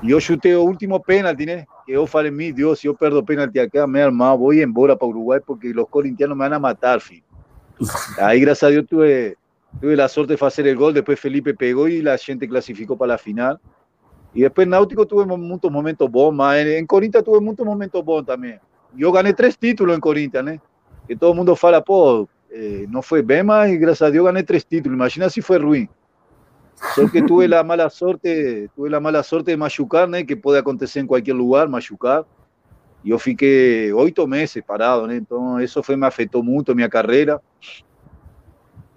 Y 0.01 0.09
yo 0.09 0.19
chuté 0.19 0.53
el 0.53 0.57
último 0.57 0.99
penalti, 1.03 1.43
¿eh? 1.43 1.67
que 1.85 1.93
yo 1.93 2.07
falei, 2.07 2.31
mi 2.31 2.51
Dios, 2.51 2.79
si 2.79 2.87
yo 2.87 2.95
perdo 2.95 3.23
penalti 3.23 3.59
acá, 3.59 3.85
me 3.85 4.01
armado, 4.01 4.39
voy 4.39 4.61
en 4.61 4.73
bola 4.73 4.95
para 4.95 5.07
Uruguay 5.07 5.39
porque 5.45 5.69
los 5.69 5.87
corintianos 5.87 6.35
me 6.35 6.45
van 6.45 6.53
a 6.53 6.59
matar, 6.59 6.99
fin. 6.99 7.23
Ahí, 8.19 8.41
gracias 8.41 8.63
a 8.63 8.71
Dios, 8.71 8.87
tuve, 8.87 9.37
tuve 9.79 9.95
la 9.95 10.07
suerte 10.07 10.35
de 10.35 10.45
hacer 10.45 10.67
el 10.67 10.75
gol. 10.75 10.93
Después 10.93 11.19
Felipe 11.19 11.53
pegó 11.53 11.87
y 11.87 12.01
la 12.01 12.17
gente 12.17 12.47
clasificó 12.47 12.97
para 12.97 13.13
la 13.13 13.17
final. 13.17 13.59
Y 14.33 14.41
después 14.41 14.67
Náutico 14.67 15.05
tuve 15.05 15.25
muchos 15.25 15.71
momentos 15.71 16.09
bons, 16.11 16.39
en, 16.55 16.67
en 16.67 16.85
Corintia 16.85 17.23
tuve 17.23 17.39
muchos 17.39 17.65
momentos 17.65 18.03
bons 18.03 18.25
también 18.25 18.59
yo 18.95 19.11
gané 19.11 19.33
tres 19.33 19.57
títulos 19.57 19.95
en 19.95 20.01
Corinthians, 20.01 20.49
¿eh? 20.49 20.61
que 21.07 21.15
todo 21.15 21.31
el 21.31 21.37
mundo 21.37 21.55
fala, 21.55 21.83
po, 21.83 22.27
eh, 22.49 22.85
no 22.89 23.01
fue 23.01 23.21
Bema 23.21 23.67
y 23.69 23.77
gracias 23.77 24.07
a 24.07 24.11
Dios 24.11 24.25
gané 24.25 24.43
tres 24.43 24.65
títulos. 24.65 24.95
Imagina 24.95 25.29
si 25.29 25.41
fue 25.41 25.57
ruin. 25.57 25.89
Solo 26.93 27.11
que 27.11 27.21
tuve 27.23 27.47
la 27.47 27.63
mala 27.63 27.89
suerte, 27.89 28.69
tuve 28.75 28.89
la 28.89 28.99
mala 28.99 29.23
suerte 29.23 29.51
de 29.51 29.57
machucar, 29.57 30.13
¿eh? 30.13 30.25
que 30.25 30.37
puede 30.37 30.59
acontecer 30.59 31.01
en 31.01 31.07
cualquier 31.07 31.35
lugar, 31.35 31.69
machucar. 31.69 32.25
Yo 33.03 33.17
fiqué 33.17 33.91
ocho 33.95 34.27
meses 34.27 34.63
parado, 34.63 35.09
¿eh? 35.09 35.17
entonces 35.17 35.71
eso 35.71 35.81
fue, 35.81 35.95
me 35.95 36.07
afectó 36.07 36.43
mucho 36.43 36.75
mi 36.75 36.87
carrera. 36.89 37.41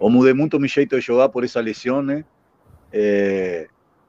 O 0.03 0.09
mudé 0.09 0.33
mucho 0.33 0.57
mi 0.57 0.67
jeito 0.67 0.95
de 0.95 1.03
jugar 1.03 1.29
por 1.29 1.45
esa 1.45 1.61
lesión. 1.61 2.09
¿eh? 2.09 2.25
Eh, 2.91 3.67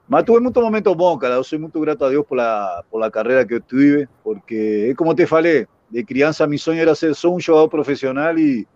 mas 0.08 0.24
tuve 0.24 0.40
muchos 0.40 0.62
momentos 0.62 0.96
bons, 0.96 1.20
cara. 1.20 1.36
Yo 1.36 1.44
soy 1.44 1.58
muy 1.58 1.70
grato 1.74 2.06
a 2.06 2.10
Dios 2.10 2.24
por 2.24 2.38
la, 2.38 2.82
por 2.90 2.98
la 2.98 3.10
carrera 3.10 3.46
que 3.46 3.60
tuve, 3.60 4.08
porque 4.24 4.88
es 4.90 4.96
como 4.96 5.14
te 5.14 5.26
falei, 5.26 5.66
de 5.90 6.04
criança, 6.06 6.46
mi 6.46 6.56
sueño 6.56 6.80
era 6.80 6.94
ser 6.94 7.14
solo 7.14 7.34
un 7.34 7.42
jugador 7.42 7.68
profesional 7.68 8.38
y, 8.38 8.66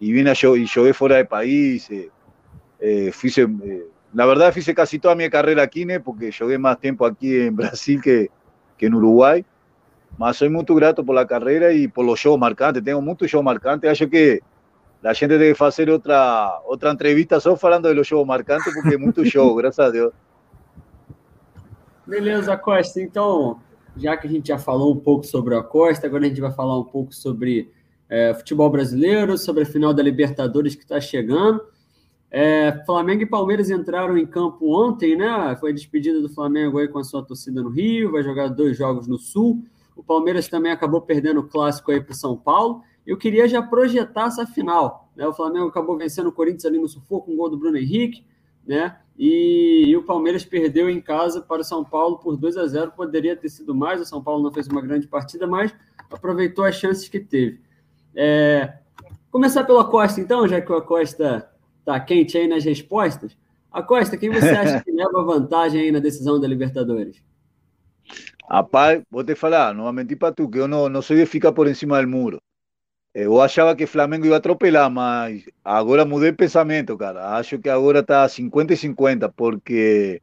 y 0.00 0.12
vine 0.12 0.30
a 0.30 0.32
yo, 0.32 0.56
y 0.56 0.66
jugué 0.66 0.94
fuera 0.94 1.16
de 1.16 1.26
país. 1.26 1.90
Eh, 1.90 2.10
eh, 2.80 3.12
eh, 3.12 3.86
la 4.14 4.24
verdad, 4.24 4.56
hice 4.56 4.74
casi 4.74 4.98
toda 4.98 5.14
mi 5.14 5.28
carrera 5.28 5.62
aquí, 5.62 5.84
¿no? 5.84 6.02
porque 6.02 6.32
jugué 6.32 6.56
más 6.56 6.80
tiempo 6.80 7.04
aquí 7.04 7.36
en 7.36 7.54
Brasil 7.56 8.00
que, 8.00 8.30
que 8.78 8.86
en 8.86 8.94
Uruguay. 8.94 9.44
Mas 10.16 10.38
soy 10.38 10.48
muy 10.48 10.64
grato 10.66 11.04
por 11.04 11.14
la 11.14 11.26
carrera 11.26 11.72
y 11.72 11.88
por 11.88 12.06
los 12.06 12.18
shows 12.18 12.38
marcantes. 12.38 12.82
Tengo 12.82 13.02
muchos 13.02 13.30
shows 13.30 13.44
marcantes. 13.44 13.90
Acho 13.90 14.08
que 14.08 14.40
la 15.02 15.12
gente 15.12 15.38
debe 15.38 15.54
hacer 15.58 15.90
otra, 15.90 16.60
otra 16.66 16.90
entrevista 16.90 17.38
solo 17.40 17.58
hablando 17.62 17.88
de 17.88 17.94
los 17.94 18.06
shows 18.06 18.26
marcantes, 18.26 18.72
porque 18.74 18.96
es 18.96 19.00
mucho 19.00 19.24
show, 19.24 19.54
gracias 19.56 19.86
a 19.86 19.90
Dios. 19.90 20.12
Beleza, 22.06 22.56
Costa. 22.56 23.00
Então, 23.00 23.60
já 23.96 24.16
que 24.16 24.26
a 24.26 24.30
gente 24.30 24.48
já 24.48 24.58
falou 24.58 24.92
um 24.92 24.98
pouco 24.98 25.24
sobre 25.26 25.54
a 25.56 25.62
Costa, 25.62 26.06
agora 26.06 26.24
a 26.24 26.28
gente 26.28 26.40
vai 26.40 26.52
falar 26.52 26.78
um 26.78 26.84
pouco 26.84 27.14
sobre 27.14 27.70
é, 28.08 28.32
futebol 28.34 28.70
brasileiro, 28.70 29.36
sobre 29.36 29.64
a 29.64 29.66
final 29.66 29.92
da 29.92 30.02
Libertadores 30.02 30.74
que 30.74 30.82
está 30.82 31.00
chegando. 31.00 31.60
É, 32.30 32.82
Flamengo 32.84 33.22
e 33.22 33.26
Palmeiras 33.26 33.70
entraram 33.70 34.16
em 34.16 34.26
campo 34.26 34.70
ontem, 34.70 35.16
né? 35.16 35.56
Foi 35.58 35.70
a 35.70 35.74
despedida 35.74 36.20
do 36.20 36.28
Flamengo 36.28 36.78
aí 36.78 36.88
com 36.88 36.98
a 36.98 37.04
sua 37.04 37.24
torcida 37.24 37.62
no 37.62 37.70
Rio, 37.70 38.12
vai 38.12 38.22
jogar 38.22 38.48
dois 38.48 38.76
jogos 38.76 39.06
no 39.06 39.18
Sul. 39.18 39.64
O 39.96 40.02
Palmeiras 40.02 40.46
também 40.48 40.70
acabou 40.70 41.00
perdendo 41.00 41.40
o 41.40 41.48
clássico 41.48 41.90
aí 41.90 42.00
para 42.00 42.14
São 42.14 42.36
Paulo. 42.36 42.82
Eu 43.06 43.16
queria 43.16 43.46
já 43.46 43.62
projetar 43.62 44.26
essa 44.26 44.46
final. 44.46 45.10
Né? 45.14 45.26
O 45.26 45.32
Flamengo 45.32 45.68
acabou 45.68 45.96
vencendo 45.96 46.26
o 46.26 46.32
Corinthians 46.32 46.64
ali 46.64 46.78
no 46.78 46.88
sufoco 46.88 47.26
com 47.26 47.32
um 47.32 47.36
gol 47.36 47.48
do 47.48 47.56
Bruno 47.56 47.78
Henrique, 47.78 48.24
né? 48.66 48.98
E, 49.18 49.84
e, 49.86 49.96
o 49.96 50.02
Palmeiras 50.02 50.44
perdeu 50.44 50.90
em 50.90 51.00
casa 51.00 51.40
para 51.40 51.62
o 51.62 51.64
São 51.64 51.82
Paulo 51.82 52.18
por 52.18 52.36
2 52.36 52.56
a 52.56 52.66
0. 52.66 52.92
Poderia 52.92 53.34
ter 53.34 53.48
sido 53.48 53.74
mais. 53.74 54.00
O 54.00 54.04
São 54.04 54.22
Paulo 54.22 54.42
não 54.42 54.52
fez 54.52 54.66
uma 54.66 54.82
grande 54.82 55.06
partida, 55.06 55.46
mas 55.46 55.74
aproveitou 56.10 56.64
as 56.64 56.74
chances 56.74 57.08
que 57.08 57.20
teve. 57.20 57.60
É... 58.14 58.78
Começar 59.30 59.64
pelo 59.64 59.78
Acosta, 59.78 60.20
então, 60.20 60.46
já 60.46 60.60
que 60.60 60.70
o 60.70 60.76
Acosta 60.76 61.50
está 61.78 61.98
quente 62.00 62.36
aí 62.36 62.46
nas 62.46 62.64
respostas. 62.64 63.36
Acosta, 63.72 64.16
quem 64.16 64.30
você 64.30 64.48
acha 64.48 64.82
que 64.82 64.90
leva 64.92 65.24
vantagem 65.24 65.80
aí 65.80 65.92
na 65.92 65.98
decisão 65.98 66.40
da 66.40 66.48
Libertadores? 66.48 67.22
Rapaz, 68.48 69.02
vou 69.10 69.24
te 69.24 69.34
falar, 69.34 69.74
não 69.74 69.84
vou 69.84 69.92
mentir 69.92 70.18
para 70.18 70.32
tu, 70.32 70.48
que 70.48 70.58
eu 70.58 70.68
não, 70.68 70.88
não 70.88 71.02
sou 71.02 71.16
de 71.16 71.26
ficar 71.26 71.52
por 71.52 71.72
cima 71.74 72.00
do 72.00 72.08
muro. 72.08 72.40
Eu 73.18 73.40
achava 73.40 73.74
que 73.74 73.86
Flamengo 73.86 74.26
ia 74.26 74.36
atropelar, 74.36 74.90
mas 74.90 75.42
agora 75.64 76.04
mudei 76.04 76.32
de 76.32 76.36
pensamento, 76.36 76.98
cara. 76.98 77.38
Acho 77.38 77.58
que 77.58 77.70
agora 77.70 78.00
está 78.00 78.28
50 78.28 78.74
e 78.74 78.76
50, 78.76 79.30
porque 79.30 80.20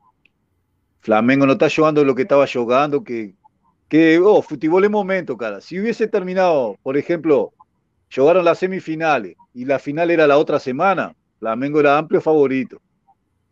Flamengo 1.01 1.47
não 1.47 1.55
está 1.55 1.67
jogando 1.67 2.07
o 2.07 2.13
que 2.13 2.21
estava 2.21 2.45
jogando, 2.45 3.01
que, 3.01 3.33
que 3.89 4.19
oh, 4.19 4.43
futebol 4.43 4.85
é 4.85 4.89
momento, 4.89 5.35
cara. 5.35 5.59
Se 5.59 5.79
hubiese 5.79 6.07
terminado, 6.07 6.77
por 6.83 6.95
exemplo, 6.95 7.51
jogaron 8.13 8.45
las 8.45 8.59
semifinales 8.59 9.37
y 9.55 9.65
la 9.65 9.79
final 9.79 10.11
era 10.11 10.27
la 10.27 10.37
otra 10.37 10.59
semana, 10.59 11.15
Flamengo 11.39 11.79
era 11.79 11.97
amplio 11.97 12.21
favorito. 12.21 12.79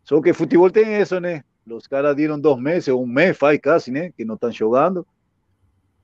Solo 0.04 0.22
que 0.22 0.34
fútbol 0.34 0.70
tiene 0.70 1.00
eso, 1.00 1.20
¿no? 1.20 1.42
Los 1.66 1.88
caras 1.88 2.14
dieron 2.14 2.40
dos 2.40 2.60
meses, 2.60 2.94
un 2.94 3.12
mes, 3.12 3.36
faz 3.36 3.58
casi, 3.58 3.90
¿no? 3.90 4.02
Que 4.16 4.24
no 4.24 4.34
están 4.34 4.52
jugando. 4.54 5.04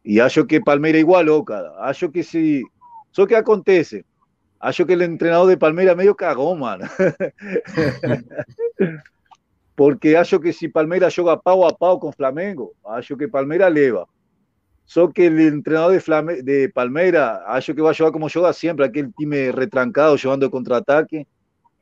Y 0.02 0.18
acho 0.18 0.44
que 0.44 0.60
Palmeira 0.60 0.98
igualó, 0.98 1.44
cara. 1.44 1.70
Acho 1.78 2.10
que 2.10 2.24
si... 2.24 2.64
Só 3.18 3.26
que 3.26 3.34
acontece. 3.34 4.04
Acho 4.60 4.86
que 4.86 4.92
el 4.92 5.02
entrenador 5.02 5.48
de 5.48 5.56
Palmeira 5.56 5.96
medio 5.96 6.14
cagó, 6.14 6.54
mano. 6.54 6.86
Porque 9.74 10.16
acho 10.16 10.38
que 10.38 10.52
si 10.52 10.68
Palmeira 10.68 11.08
joga 11.10 11.40
pau 11.40 11.66
a 11.66 11.76
pau 11.76 11.98
con 11.98 12.12
Flamengo, 12.12 12.74
acho 12.84 13.16
que 13.16 13.26
Palmeira 13.26 13.68
leva. 13.68 14.06
Só 14.84 15.12
que 15.12 15.26
el 15.26 15.40
entrenador 15.40 15.94
de, 15.94 16.00
Flame, 16.00 16.42
de 16.42 16.68
Palmeira, 16.68 17.42
acho 17.48 17.74
que 17.74 17.82
va 17.82 17.90
a 17.90 17.94
jugar 17.94 18.12
como 18.12 18.28
juega 18.28 18.52
siempre, 18.52 18.86
aquel 18.86 19.12
time 19.12 19.50
retrancado, 19.50 20.16
jugando 20.16 20.48
contra-ataque. 20.48 21.26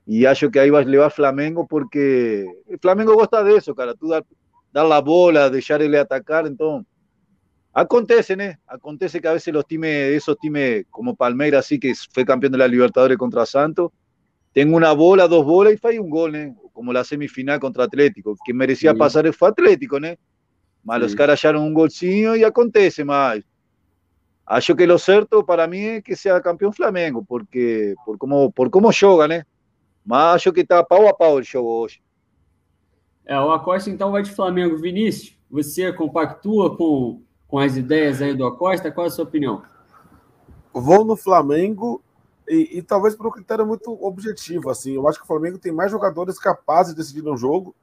Y 0.07 0.25
acho 0.25 0.51
que 0.51 0.59
ahí 0.59 0.71
va 0.71 0.79
a 0.79 0.85
levar 0.85 1.13
Flamengo 1.13 1.67
porque 1.67 2.47
el 2.67 2.79
Flamengo 2.79 3.13
gosta 3.13 3.45
de 3.45 3.59
eso, 3.59 3.75
cara. 3.75 3.93
Tú 3.93 4.09
dar, 4.09 4.25
dar 4.73 4.87
la 4.87 5.03
bola, 5.03 5.51
dejarle 5.51 5.99
atacar. 5.99 6.47
Entonces, 6.47 6.91
acontece, 7.77 8.35
¿no? 8.35 8.45
Acontece 8.67 9.21
que 9.21 9.29
a 9.29 9.35
veces 9.35 9.53
los 9.53 9.67
times, 9.67 10.17
esos 10.17 10.39
times 10.39 10.87
como 10.91 11.15
Palmeiras, 11.15 11.67
así 11.67 11.79
que 11.79 11.95
fue 12.11 12.25
campeón 12.25 12.53
de 12.53 12.59
la 12.59 12.67
Libertadores 12.67 13.19
contra 13.19 13.45
Santos, 13.45 13.93
tengo 14.55 14.79
una 14.79 14.93
bola, 14.93 15.29
dos 15.29 15.45
bolas 15.45 15.75
y 15.75 15.77
falla 15.77 16.01
un 16.01 16.09
gol, 16.09 16.33
¿no? 16.33 16.57
Como 16.73 16.91
la 16.91 17.05
semifinal 17.05 17.61
contra 17.61 17.85
Atlético. 17.85 18.35
que 18.43 18.55
merecía 18.55 18.93
sí. 18.93 18.99
pasar 18.99 19.31
fue 19.35 19.51
Atlético. 19.51 19.99
Mas 20.01 20.97
sí. 20.97 21.03
los 21.03 21.15
caras 21.15 21.39
hallaron 21.39 21.65
un 21.65 21.75
golcinho 21.75 22.35
y 22.35 22.45
acontece, 22.45 23.05
más. 23.05 23.41
Acho 24.47 24.75
que 24.75 24.87
lo 24.87 24.97
cierto 24.97 25.45
para 25.45 25.67
mí 25.67 25.81
es 25.81 26.05
que 26.05 26.17
sea 26.17 26.41
campeón 26.41 26.73
Flamengo, 26.73 27.23
porque 27.29 27.95
por 28.07 28.17
cómo, 28.17 28.51
por 28.51 28.71
cómo 28.71 28.91
joga, 28.91 29.29
¿no? 29.29 29.43
Mas 30.03 30.37
acho 30.37 30.53
que 30.53 30.63
está 30.63 30.83
pau 30.83 31.07
a 31.09 31.15
pau 31.15 31.37
o 31.37 31.43
jogo 31.43 31.83
hoje. 31.83 32.01
É, 33.27 33.39
o 33.39 33.51
Acosta 33.51 33.91
então 33.91 34.13
vai 34.13 34.23
de 34.23 34.31
Flamengo. 34.31 34.79
Vinícius, 34.79 35.37
você 35.51 35.93
compactua 35.93 36.77
com, 36.77 37.26
com 37.49 37.59
as 37.59 37.77
ideias 37.77 38.21
aí 38.21 38.35
do 38.35 38.47
Acosta? 38.47 38.91
Qual 38.91 39.07
é 39.07 39.09
a 39.09 39.11
sua 39.11 39.25
opinião? 39.25 39.63
Vou 40.73 41.05
no 41.05 41.17
Flamengo 41.17 42.03
e, 42.49 42.79
e 42.79 42.83
talvez 42.83 43.15
por 43.15 43.27
um 43.27 43.31
critério 43.31 43.67
muito 43.67 43.91
objetivo. 44.05 44.71
Assim, 44.71 44.95
eu 44.95 45.09
acho 45.09 45.19
que 45.19 45.25
o 45.25 45.29
Flamengo 45.29 45.59
tem 45.59 45.73
mais 45.73 45.91
jogadores 45.91 46.39
capazes 46.39 46.95
de 46.95 47.01
decidir 47.01 47.27
um 47.29 47.37
jogo. 47.37 47.75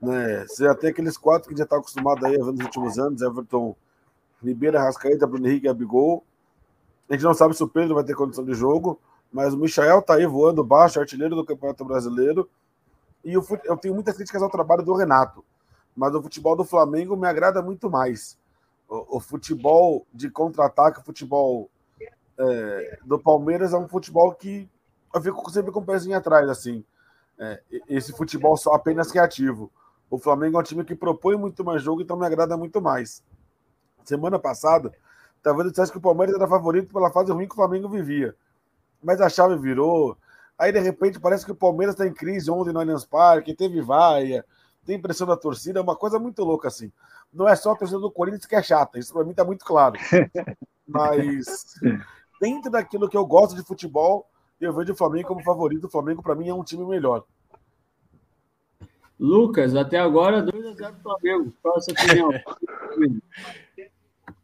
Né? 0.00 0.44
Você 0.46 0.64
já 0.64 0.74
tem 0.74 0.90
aqueles 0.90 1.16
quatro 1.16 1.48
que 1.48 1.56
já 1.56 1.64
está 1.64 1.76
acostumado 1.76 2.24
aí 2.26 2.36
nos 2.36 2.60
últimos 2.60 2.98
anos: 2.98 3.22
Everton, 3.22 3.76
Ribeira, 4.42 4.82
Rascaeta, 4.82 5.26
Bruno 5.26 5.46
Henrique 5.46 5.66
e 5.66 5.68
Abigol. 5.68 6.24
A 7.08 7.12
gente 7.12 7.24
não 7.24 7.34
sabe 7.34 7.54
se 7.54 7.62
o 7.62 7.68
Pedro 7.68 7.94
vai 7.94 8.04
ter 8.04 8.14
condição 8.14 8.44
de 8.44 8.54
jogo 8.54 8.98
mas 9.34 9.52
o 9.52 9.58
Michael 9.58 10.00
tá 10.00 10.14
aí 10.14 10.24
voando 10.24 10.62
baixo, 10.62 11.00
artilheiro 11.00 11.34
do 11.34 11.44
Campeonato 11.44 11.84
Brasileiro. 11.84 12.48
E 13.24 13.32
eu, 13.32 13.44
eu 13.64 13.76
tenho 13.76 13.92
muitas 13.92 14.14
críticas 14.14 14.40
ao 14.40 14.48
trabalho 14.48 14.84
do 14.84 14.94
Renato, 14.94 15.44
mas 15.96 16.14
o 16.14 16.22
futebol 16.22 16.54
do 16.54 16.64
Flamengo 16.64 17.16
me 17.16 17.26
agrada 17.26 17.60
muito 17.60 17.90
mais. 17.90 18.38
O, 18.88 19.16
o 19.16 19.20
futebol 19.20 20.06
de 20.12 20.30
contra-ataque, 20.30 21.00
o 21.00 21.04
futebol 21.04 21.70
é, 22.38 22.98
do 23.04 23.18
Palmeiras 23.18 23.72
é 23.72 23.78
um 23.78 23.88
futebol 23.88 24.32
que 24.34 24.68
eu 25.14 25.22
fico 25.22 25.50
sempre 25.50 25.72
com 25.72 25.80
o 25.80 25.84
pezinho 25.84 26.16
atrás, 26.16 26.48
assim. 26.48 26.84
É, 27.38 27.60
esse 27.88 28.12
futebol 28.12 28.56
só 28.56 28.74
apenas 28.74 29.10
reativo. 29.10 29.70
O 30.10 30.18
Flamengo 30.18 30.56
é 30.56 30.60
um 30.60 30.64
time 30.64 30.84
que 30.84 30.94
propõe 30.94 31.36
muito 31.36 31.64
mais 31.64 31.82
jogo, 31.82 32.02
então 32.02 32.16
me 32.16 32.26
agrada 32.26 32.56
muito 32.56 32.80
mais. 32.80 33.22
Semana 34.04 34.38
passada, 34.38 34.92
talvez 35.42 35.66
eu 35.66 35.70
dissesse 35.70 35.92
que 35.92 35.98
o 35.98 36.00
Palmeiras 36.00 36.34
era 36.34 36.46
favorito 36.46 36.92
pela 36.92 37.10
fase 37.10 37.32
ruim 37.32 37.46
que 37.46 37.54
o 37.54 37.56
Flamengo 37.56 37.88
vivia 37.88 38.36
mas 39.04 39.20
a 39.20 39.28
chave 39.28 39.56
virou. 39.56 40.16
Aí, 40.58 40.72
de 40.72 40.80
repente, 40.80 41.20
parece 41.20 41.44
que 41.44 41.52
o 41.52 41.56
Palmeiras 41.56 41.94
está 41.94 42.06
em 42.06 42.12
crise 42.12 42.50
ontem 42.50 42.72
no 42.72 42.80
Allianz 42.80 43.04
Parque, 43.04 43.54
teve 43.54 43.80
vaia, 43.82 44.44
tem 44.84 45.00
pressão 45.00 45.26
da 45.26 45.36
torcida, 45.36 45.78
é 45.78 45.82
uma 45.82 45.96
coisa 45.96 46.18
muito 46.18 46.42
louca, 46.44 46.68
assim. 46.68 46.92
Não 47.32 47.48
é 47.48 47.56
só 47.56 47.72
a 47.72 47.76
torcida 47.76 48.00
do 48.00 48.10
Corinthians 48.10 48.46
que 48.46 48.54
é 48.54 48.62
chata, 48.62 48.98
isso 48.98 49.12
para 49.12 49.24
mim 49.24 49.30
está 49.30 49.44
muito 49.44 49.64
claro. 49.64 49.96
Mas, 50.86 51.74
dentro 52.40 52.70
daquilo 52.70 53.08
que 53.08 53.16
eu 53.16 53.26
gosto 53.26 53.56
de 53.56 53.62
futebol, 53.62 54.28
eu 54.60 54.72
vejo 54.72 54.92
o 54.92 54.96
Flamengo 54.96 55.28
como 55.28 55.42
favorito. 55.42 55.86
O 55.86 55.90
Flamengo, 55.90 56.22
para 56.22 56.34
mim, 56.34 56.48
é 56.48 56.54
um 56.54 56.62
time 56.62 56.84
melhor. 56.84 57.24
Lucas, 59.18 59.74
até 59.74 59.98
agora 59.98 60.42
2x0 60.42 60.94
Flamengo. 61.02 61.52
Qual 61.62 61.76
a 61.76 61.80
sua 61.80 61.94
opinião? 61.94 62.30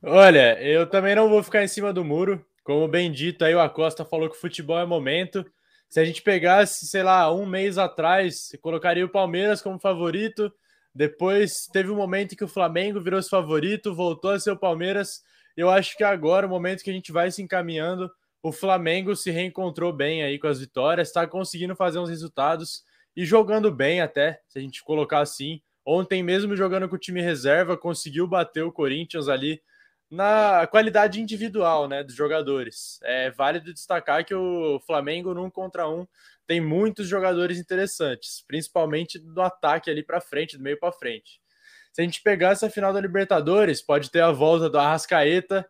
Olha, 0.02 0.60
eu 0.62 0.88
também 0.88 1.14
não 1.14 1.28
vou 1.28 1.42
ficar 1.42 1.62
em 1.62 1.68
cima 1.68 1.92
do 1.92 2.04
muro. 2.04 2.44
Como 2.64 2.88
bem 2.88 3.10
dito, 3.10 3.44
aí 3.44 3.54
o 3.54 3.60
Acosta 3.60 4.04
falou 4.04 4.28
que 4.30 4.36
o 4.36 4.40
futebol 4.40 4.78
é 4.78 4.86
momento. 4.86 5.44
Se 5.90 5.98
a 5.98 6.04
gente 6.04 6.22
pegasse, 6.22 6.86
sei 6.86 7.02
lá, 7.02 7.34
um 7.34 7.44
mês 7.44 7.76
atrás, 7.76 8.56
colocaria 8.62 9.04
o 9.04 9.08
Palmeiras 9.08 9.60
como 9.60 9.76
favorito. 9.76 10.52
Depois 10.94 11.66
teve 11.66 11.90
um 11.90 11.96
momento 11.96 12.32
em 12.32 12.36
que 12.36 12.44
o 12.44 12.48
Flamengo 12.48 13.00
virou 13.00 13.20
favorito, 13.24 13.92
voltou 13.92 14.30
a 14.30 14.38
ser 14.38 14.52
o 14.52 14.56
Palmeiras. 14.56 15.20
Eu 15.56 15.68
acho 15.68 15.96
que 15.96 16.04
agora, 16.04 16.46
o 16.46 16.48
momento 16.48 16.84
que 16.84 16.90
a 16.90 16.92
gente 16.92 17.10
vai 17.10 17.32
se 17.32 17.42
encaminhando, 17.42 18.08
o 18.40 18.52
Flamengo 18.52 19.16
se 19.16 19.32
reencontrou 19.32 19.92
bem 19.92 20.22
aí 20.22 20.38
com 20.38 20.46
as 20.46 20.60
vitórias, 20.60 21.08
está 21.08 21.26
conseguindo 21.26 21.74
fazer 21.74 21.98
uns 21.98 22.08
resultados 22.08 22.84
e 23.16 23.24
jogando 23.24 23.68
bem 23.72 24.00
até, 24.00 24.40
se 24.46 24.60
a 24.60 24.62
gente 24.62 24.84
colocar 24.84 25.18
assim. 25.18 25.60
Ontem 25.84 26.22
mesmo 26.22 26.56
jogando 26.56 26.88
com 26.88 26.94
o 26.94 27.00
time 27.00 27.20
reserva, 27.20 27.76
conseguiu 27.76 28.28
bater 28.28 28.62
o 28.62 28.70
Corinthians 28.70 29.28
ali 29.28 29.60
na 30.10 30.66
qualidade 30.66 31.20
individual 31.20 31.86
né, 31.86 32.02
dos 32.02 32.14
jogadores. 32.14 32.98
É 33.02 33.30
válido 33.30 33.72
destacar 33.72 34.24
que 34.24 34.34
o 34.34 34.80
Flamengo, 34.80 35.32
num 35.32 35.48
contra 35.48 35.88
um, 35.88 36.06
tem 36.46 36.60
muitos 36.60 37.06
jogadores 37.06 37.58
interessantes, 37.58 38.42
principalmente 38.46 39.18
do 39.20 39.40
ataque 39.40 39.88
ali 39.88 40.02
para 40.02 40.20
frente, 40.20 40.56
do 40.56 40.62
meio 40.64 40.78
para 40.80 40.90
frente. 40.90 41.40
Se 41.92 42.00
a 42.00 42.04
gente 42.04 42.22
pegar 42.22 42.50
essa 42.50 42.68
final 42.68 42.92
da 42.92 43.00
Libertadores, 43.00 43.80
pode 43.80 44.10
ter 44.10 44.20
a 44.20 44.32
volta 44.32 44.68
do 44.68 44.78
Arrascaeta, 44.78 45.68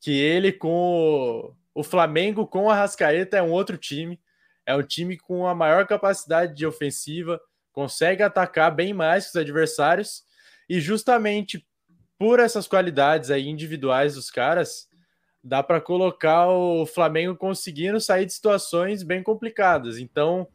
que 0.00 0.12
ele 0.12 0.52
com 0.52 1.54
o, 1.74 1.82
Flamengo 1.82 2.46
com 2.46 2.64
o 2.64 2.70
Arrascaeta 2.70 3.38
é 3.38 3.42
um 3.42 3.50
outro 3.50 3.78
time, 3.78 4.20
é 4.66 4.74
um 4.74 4.82
time 4.82 5.16
com 5.16 5.46
a 5.46 5.54
maior 5.54 5.86
capacidade 5.86 6.54
de 6.54 6.66
ofensiva, 6.66 7.40
consegue 7.72 8.22
atacar 8.22 8.74
bem 8.74 8.92
mais 8.92 9.24
que 9.24 9.30
os 9.30 9.36
adversários, 9.36 10.24
e 10.68 10.78
justamente 10.78 11.66
por 12.18 12.40
essas 12.40 12.66
qualidades 12.66 13.30
aí 13.30 13.48
individuais 13.48 14.14
dos 14.14 14.30
caras, 14.30 14.88
dá 15.42 15.62
para 15.62 15.80
colocar 15.80 16.48
o 16.48 16.84
Flamengo 16.84 17.36
conseguindo 17.36 18.00
sair 18.00 18.26
de 18.26 18.32
situações 18.32 19.02
bem 19.02 19.22
complicadas. 19.22 19.98
Então, 19.98 20.48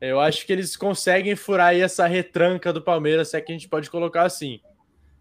eu 0.00 0.20
acho 0.20 0.46
que 0.46 0.52
eles 0.52 0.76
conseguem 0.76 1.34
furar 1.34 1.68
aí 1.68 1.80
essa 1.80 2.06
retranca 2.06 2.72
do 2.72 2.82
Palmeiras, 2.82 3.28
se 3.28 3.36
é 3.36 3.40
que 3.40 3.50
a 3.50 3.54
gente 3.54 3.68
pode 3.68 3.90
colocar 3.90 4.22
assim. 4.22 4.60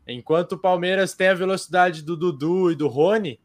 Enquanto 0.07 0.53
o 0.53 0.59
Palmeiras 0.59 1.13
tem 1.13 1.27
a 1.27 1.33
velocidade 1.33 2.01
do 2.01 2.17
Dudu 2.17 2.71
e 2.71 2.75
do 2.75 2.87
Rony, 2.87 3.39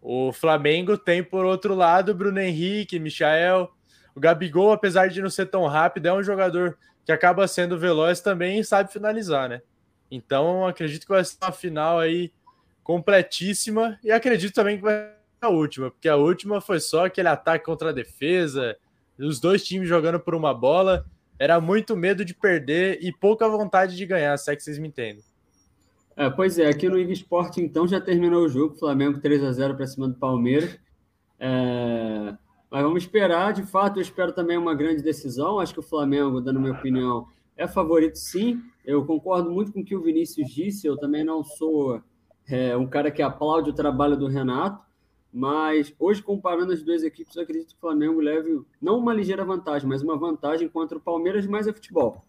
o 0.00 0.32
Flamengo 0.32 0.96
tem, 0.96 1.22
por 1.22 1.44
outro 1.44 1.74
lado, 1.74 2.14
Bruno 2.14 2.38
Henrique, 2.38 3.00
Michael. 3.00 3.70
O 4.14 4.20
Gabigol, 4.20 4.72
apesar 4.72 5.08
de 5.08 5.20
não 5.20 5.30
ser 5.30 5.46
tão 5.46 5.66
rápido, 5.66 6.06
é 6.06 6.12
um 6.12 6.22
jogador 6.22 6.78
que 7.04 7.12
acaba 7.12 7.48
sendo 7.48 7.78
veloz 7.78 8.20
também 8.20 8.60
e 8.60 8.64
sabe 8.64 8.92
finalizar, 8.92 9.48
né? 9.48 9.60
Então, 10.10 10.66
acredito 10.66 11.02
que 11.02 11.12
vai 11.12 11.24
ser 11.24 11.36
uma 11.42 11.52
final 11.52 11.98
aí 11.98 12.32
completíssima 12.82 13.98
e 14.02 14.10
acredito 14.10 14.54
também 14.54 14.76
que 14.76 14.82
vai 14.82 15.12
a 15.40 15.48
última, 15.48 15.90
porque 15.90 16.08
a 16.08 16.16
última 16.16 16.60
foi 16.60 16.80
só 16.80 17.06
aquele 17.06 17.28
ataque 17.28 17.64
contra 17.64 17.90
a 17.90 17.92
defesa, 17.92 18.76
os 19.18 19.38
dois 19.38 19.64
times 19.64 19.88
jogando 19.88 20.18
por 20.18 20.34
uma 20.34 20.52
bola. 20.52 21.04
Era 21.38 21.60
muito 21.60 21.96
medo 21.96 22.24
de 22.24 22.34
perder 22.34 22.98
e 23.00 23.12
pouca 23.12 23.48
vontade 23.48 23.96
de 23.96 24.04
ganhar, 24.04 24.36
se 24.36 24.50
é 24.50 24.56
que 24.56 24.62
vocês 24.62 24.78
me 24.78 24.88
entendem. 24.88 25.22
É, 26.16 26.28
pois 26.28 26.58
é, 26.58 26.66
aqui 26.66 26.88
no 26.88 26.98
IG 26.98 27.24
então, 27.58 27.86
já 27.86 28.00
terminou 28.00 28.44
o 28.44 28.48
jogo, 28.48 28.74
Flamengo 28.74 29.20
3 29.20 29.44
a 29.44 29.52
0 29.52 29.76
para 29.76 29.86
cima 29.86 30.08
do 30.08 30.14
Palmeiras. 30.14 30.76
É... 31.38 32.34
Mas 32.70 32.82
vamos 32.82 33.04
esperar, 33.04 33.52
de 33.52 33.62
fato, 33.62 33.98
eu 33.98 34.02
espero 34.02 34.32
também 34.32 34.58
uma 34.58 34.74
grande 34.74 35.00
decisão. 35.00 35.60
Acho 35.60 35.72
que 35.72 35.80
o 35.80 35.82
Flamengo, 35.82 36.40
dando 36.40 36.60
minha 36.60 36.72
opinião, 36.72 37.28
é 37.58 37.66
favorito 37.66 38.16
sim. 38.16 38.62
Eu 38.84 39.04
concordo 39.04 39.50
muito 39.50 39.72
com 39.72 39.80
o 39.80 39.84
que 39.84 39.96
o 39.96 40.00
Vinícius 40.00 40.48
disse, 40.48 40.86
eu 40.86 40.96
também 40.96 41.24
não 41.24 41.42
sou 41.44 42.00
é, 42.48 42.74
um 42.76 42.86
cara 42.86 43.10
que 43.10 43.20
aplaude 43.20 43.68
o 43.68 43.74
trabalho 43.74 44.16
do 44.16 44.28
Renato, 44.28 44.82
mas 45.30 45.92
hoje, 45.98 46.22
comparando 46.22 46.72
as 46.72 46.82
duas 46.82 47.02
equipes, 47.02 47.36
eu 47.36 47.42
acredito 47.42 47.68
que 47.68 47.74
o 47.74 47.80
Flamengo 47.80 48.18
leve 48.20 48.62
não 48.80 48.98
uma 48.98 49.12
ligeira 49.12 49.44
vantagem, 49.44 49.86
mas 49.86 50.02
uma 50.02 50.16
vantagem 50.16 50.68
contra 50.68 50.96
o 50.96 51.00
Palmeiras, 51.00 51.46
mas 51.46 51.66
é 51.66 51.72
futebol. 51.72 52.24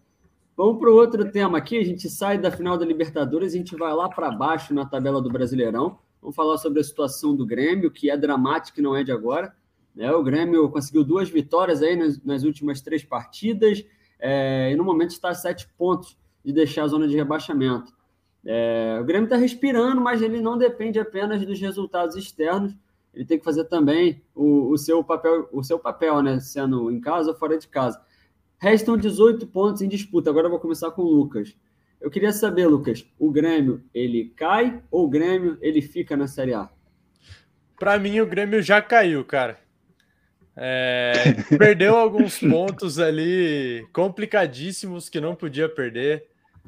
Vamos 0.54 0.78
para 0.78 0.90
o 0.90 0.94
outro 0.94 1.30
tema 1.30 1.56
aqui. 1.56 1.78
A 1.78 1.84
gente 1.84 2.10
sai 2.10 2.36
da 2.36 2.50
final 2.50 2.76
da 2.76 2.84
Libertadores, 2.84 3.54
a 3.54 3.56
gente 3.56 3.74
vai 3.76 3.94
lá 3.94 4.08
para 4.10 4.30
baixo 4.30 4.74
na 4.74 4.84
tabela 4.84 5.22
do 5.22 5.30
Brasileirão. 5.30 5.98
Vamos 6.20 6.36
falar 6.36 6.58
sobre 6.58 6.80
a 6.80 6.84
situação 6.84 7.34
do 7.34 7.46
Grêmio, 7.46 7.90
que 7.90 8.10
é 8.10 8.16
dramática 8.16 8.78
e 8.78 8.82
não 8.82 8.94
é 8.94 9.02
de 9.02 9.12
agora. 9.12 9.54
É, 9.96 10.12
o 10.12 10.22
Grêmio 10.22 10.68
conseguiu 10.68 11.02
duas 11.02 11.30
vitórias 11.30 11.82
aí 11.82 11.96
nas, 11.96 12.22
nas 12.22 12.42
últimas 12.42 12.82
três 12.82 13.02
partidas 13.02 13.82
é, 14.20 14.70
e 14.72 14.76
no 14.76 14.84
momento 14.84 15.10
está 15.10 15.30
a 15.30 15.34
sete 15.34 15.68
pontos 15.76 16.16
de 16.44 16.52
deixar 16.52 16.84
a 16.84 16.88
zona 16.88 17.08
de 17.08 17.16
rebaixamento. 17.16 17.92
É, 18.44 18.98
o 19.00 19.04
Grêmio 19.04 19.24
está 19.24 19.36
respirando, 19.36 20.00
mas 20.00 20.22
ele 20.22 20.40
não 20.40 20.56
depende 20.56 20.98
apenas 20.98 21.44
dos 21.44 21.60
resultados 21.60 22.16
externos. 22.16 22.74
Ele 23.12 23.24
tem 23.24 23.38
que 23.38 23.44
fazer 23.44 23.64
também 23.64 24.22
o, 24.34 24.70
o 24.70 24.78
seu 24.78 25.02
papel, 25.02 25.48
o 25.52 25.62
seu 25.62 25.78
papel, 25.78 26.22
né? 26.22 26.38
Sendo 26.40 26.90
em 26.90 27.00
casa 27.00 27.30
ou 27.30 27.36
fora 27.36 27.58
de 27.58 27.68
casa. 27.68 28.00
Restam 28.58 28.96
18 28.96 29.46
pontos 29.48 29.82
em 29.82 29.88
disputa. 29.88 30.30
Agora 30.30 30.46
eu 30.46 30.50
vou 30.50 30.60
começar 30.60 30.90
com 30.90 31.02
o 31.02 31.10
Lucas. 31.10 31.56
Eu 32.00 32.10
queria 32.10 32.32
saber, 32.32 32.66
Lucas, 32.66 33.06
o 33.18 33.30
Grêmio 33.30 33.82
ele 33.92 34.32
cai 34.36 34.82
ou 34.90 35.04
o 35.04 35.08
Grêmio 35.08 35.58
ele 35.60 35.82
fica 35.82 36.16
na 36.16 36.26
Série 36.26 36.54
A? 36.54 36.70
Para 37.78 37.98
mim, 37.98 38.20
o 38.20 38.26
Grêmio 38.26 38.62
já 38.62 38.80
caiu, 38.80 39.24
cara. 39.24 39.58
É, 40.56 41.12
perdeu 41.56 41.96
alguns 41.96 42.38
pontos 42.38 42.98
ali 42.98 43.86
complicadíssimos 43.92 45.08
que 45.08 45.20
não 45.20 45.34
podia 45.34 45.68
perder. 45.68 46.26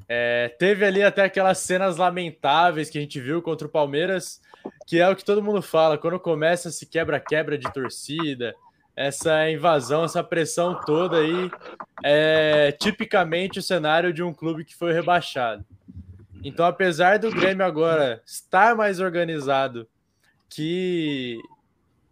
É, 0.09 0.49
teve 0.59 0.85
ali 0.85 1.03
até 1.03 1.25
aquelas 1.25 1.59
cenas 1.59 1.97
lamentáveis 1.97 2.91
que 2.91 2.99
a 2.99 3.01
gente 3.01 3.21
viu 3.21 3.43
contra 3.43 3.67
o 3.67 3.71
Palmeiras, 3.71 4.41
que 4.87 4.99
é 4.99 5.09
o 5.09 5.17
que 5.17 5.25
todo 5.25 5.43
mundo 5.43 5.63
fala: 5.63 5.99
quando 5.99 6.19
começa 6.19 6.69
esse 6.69 6.87
quebra-quebra 6.87 7.59
de 7.59 7.71
torcida, 7.73 8.55
essa 8.95 9.51
invasão, 9.51 10.05
essa 10.05 10.23
pressão 10.23 10.79
toda 10.85 11.19
aí 11.19 11.51
é 12.05 12.73
tipicamente 12.73 13.59
o 13.59 13.63
cenário 13.63 14.13
de 14.13 14.23
um 14.23 14.33
clube 14.33 14.65
que 14.65 14.75
foi 14.75 14.93
rebaixado. 14.93 15.65
Então, 16.45 16.67
apesar 16.67 17.19
do 17.19 17.31
Grêmio 17.31 17.65
agora 17.65 18.21
estar 18.27 18.75
mais 18.75 18.99
organizado 18.99 19.87
que, 20.49 21.39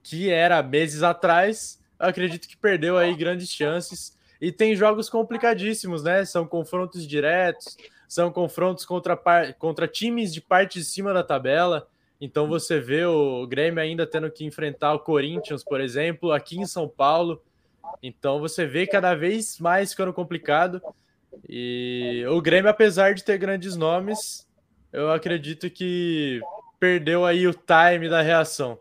que 0.03 0.31
era 0.31 0.63
meses 0.63 1.03
atrás, 1.03 1.81
acredito 1.99 2.49
que 2.49 2.57
perdeu 2.57 2.97
aí 2.97 3.15
grandes 3.15 3.51
chances 3.51 4.17
e 4.41 4.51
tem 4.51 4.75
jogos 4.75 5.11
complicadíssimos, 5.11 6.03
né? 6.03 6.25
São 6.25 6.47
confrontos 6.47 7.07
diretos, 7.07 7.77
são 8.09 8.33
confrontos 8.33 8.85
contra, 8.85 9.17
contra 9.59 9.87
times 9.87 10.33
de 10.33 10.41
parte 10.41 10.79
de 10.79 10.85
cima 10.85 11.13
da 11.13 11.23
tabela. 11.23 11.87
Então 12.21 12.49
você 12.49 12.81
vê 12.81 13.05
o 13.05 13.47
Grêmio 13.47 13.83
ainda 13.83 14.07
tendo 14.07 14.31
que 14.31 14.45
enfrentar 14.45 14.95
o 14.95 15.01
Corinthians, 15.01 15.63
por 15.63 15.81
exemplo, 15.81 16.33
aqui 16.33 16.59
em 16.59 16.67
São 16.67 16.89
Paulo. 16.89 17.43
Então 18.03 18.41
você 18.41 18.67
vê 18.67 18.87
cada 18.87 19.15
vez 19.15 19.59
mais 19.59 19.91
ficando 19.91 20.13
complicado. 20.13 20.81
E 21.49 22.25
o 22.29 22.41
Grêmio, 22.41 22.71
apesar 22.71 23.15
de 23.15 23.25
ter 23.25 23.39
grandes 23.39 23.77
nomes, 23.77 24.47
eu 24.93 25.11
acredito 25.13 25.71
que 25.71 26.41
perdeu 26.79 27.25
aí 27.25 27.47
o 27.47 27.53
time 27.55 28.09
da 28.09 28.23
reação. 28.23 28.79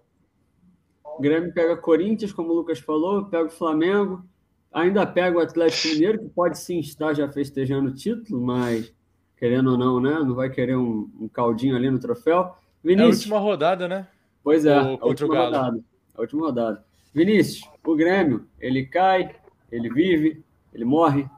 O 1.20 1.22
Grêmio 1.22 1.52
pega 1.52 1.76
Corinthians, 1.76 2.32
como 2.32 2.54
o 2.54 2.56
Lucas 2.56 2.80
falou, 2.80 3.26
pega 3.26 3.48
o 3.48 3.52
Flamengo, 3.52 4.24
ainda 4.72 5.06
pega 5.06 5.38
o 5.38 5.42
Atlético 5.42 5.90
Mineiro, 5.90 6.20
que 6.20 6.30
pode 6.30 6.58
sim 6.58 6.80
estar 6.80 7.14
já 7.14 7.30
festejando 7.30 7.90
o 7.90 7.94
título, 7.94 8.42
mas 8.42 8.94
querendo 9.36 9.72
ou 9.72 9.78
não, 9.78 10.00
né? 10.00 10.14
Não 10.14 10.34
vai 10.34 10.50
querer 10.50 10.78
um, 10.78 11.12
um 11.20 11.28
caldinho 11.28 11.76
ali 11.76 11.92
no 11.92 12.00
troféu. 12.00 12.56
Vinícius. 12.82 13.10
É 13.10 13.34
a 13.34 13.36
última 13.36 13.40
rodada, 13.40 13.86
né? 13.90 14.08
Pois 14.42 14.66
é, 14.66 14.82
o, 14.82 14.98
a 15.02 15.06
última 15.08 15.38
rodada. 15.38 15.84
A 16.16 16.22
última 16.22 16.42
rodada. 16.46 16.86
Vinícius, 17.14 17.70
o 17.86 17.96
Grêmio, 17.98 18.48
ele 18.58 18.86
cai, 18.86 19.36
ele 19.70 19.90
vive, 19.90 20.42
ele 20.74 20.86
morre. 20.86 21.30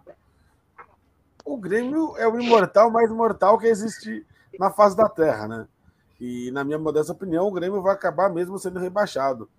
O 1.44 1.58
Grêmio 1.58 2.15
é 2.17 2.28
o 2.28 2.39
imortal 2.39 2.91
mais 2.91 3.12
mortal 3.12 3.58
que 3.58 3.65
existe 3.65 4.24
na 4.60 4.70
face 4.70 4.96
da 4.96 5.10
Terra, 5.10 5.48
né? 5.48 5.67
E, 6.20 6.52
na 6.52 6.63
minha 6.63 6.78
modesta 6.78 7.13
opinião, 7.13 7.48
o 7.48 7.52
Grêmio 7.52 7.82
vai 7.82 7.96
acabar 7.96 8.30
mesmo 8.30 8.60
sendo 8.60 8.80
rebaixado. 8.80 9.50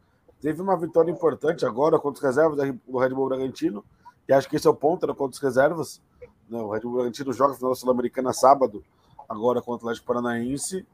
Teve 0.43 0.61
uma 0.61 0.77
vitória 0.77 1.11
importante 1.11 1.65
agora 1.65 2.01
contra 2.01 2.19
os 2.19 2.25
reservas 2.25 2.77
do 2.87 2.99
Red 2.99 3.11
Bull 3.11 3.29
Bragantino, 3.29 3.85
e 4.29 4.33
acho 4.33 4.49
que 4.49 4.57
esse 4.57 4.67
é 4.67 4.71
o 4.71 4.75
ponto, 4.75 5.05
era 5.07 5.15
contra 5.15 5.37
os 5.37 5.39
reservas. 5.39 6.03
Não, 6.51 6.67
o 6.67 6.73
Red 6.73 6.81
Bull 6.81 6.95
Bragantino 6.95 7.33
joga 7.33 7.55
final 7.55 7.73
Sul-Americana 7.77 8.33
sábado, 8.33 8.85
agora 9.29 9.63
contra 9.63 9.87
o 9.87 9.89
Atlético 9.89 10.09
Paranaense. 10.09 10.85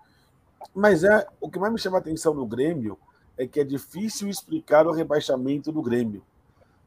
Mas 0.74 1.02
é 1.02 1.26
o 1.40 1.50
que 1.50 1.58
mais 1.58 1.72
me 1.72 1.78
chama 1.78 1.96
a 1.96 2.00
atenção 2.00 2.34
no 2.34 2.46
Grêmio 2.46 2.98
é 3.38 3.46
que 3.46 3.60
é 3.60 3.64
difícil 3.64 4.28
explicar 4.28 4.86
o 4.86 4.92
rebaixamento 4.92 5.72
do 5.72 5.80
Grêmio. 5.80 6.22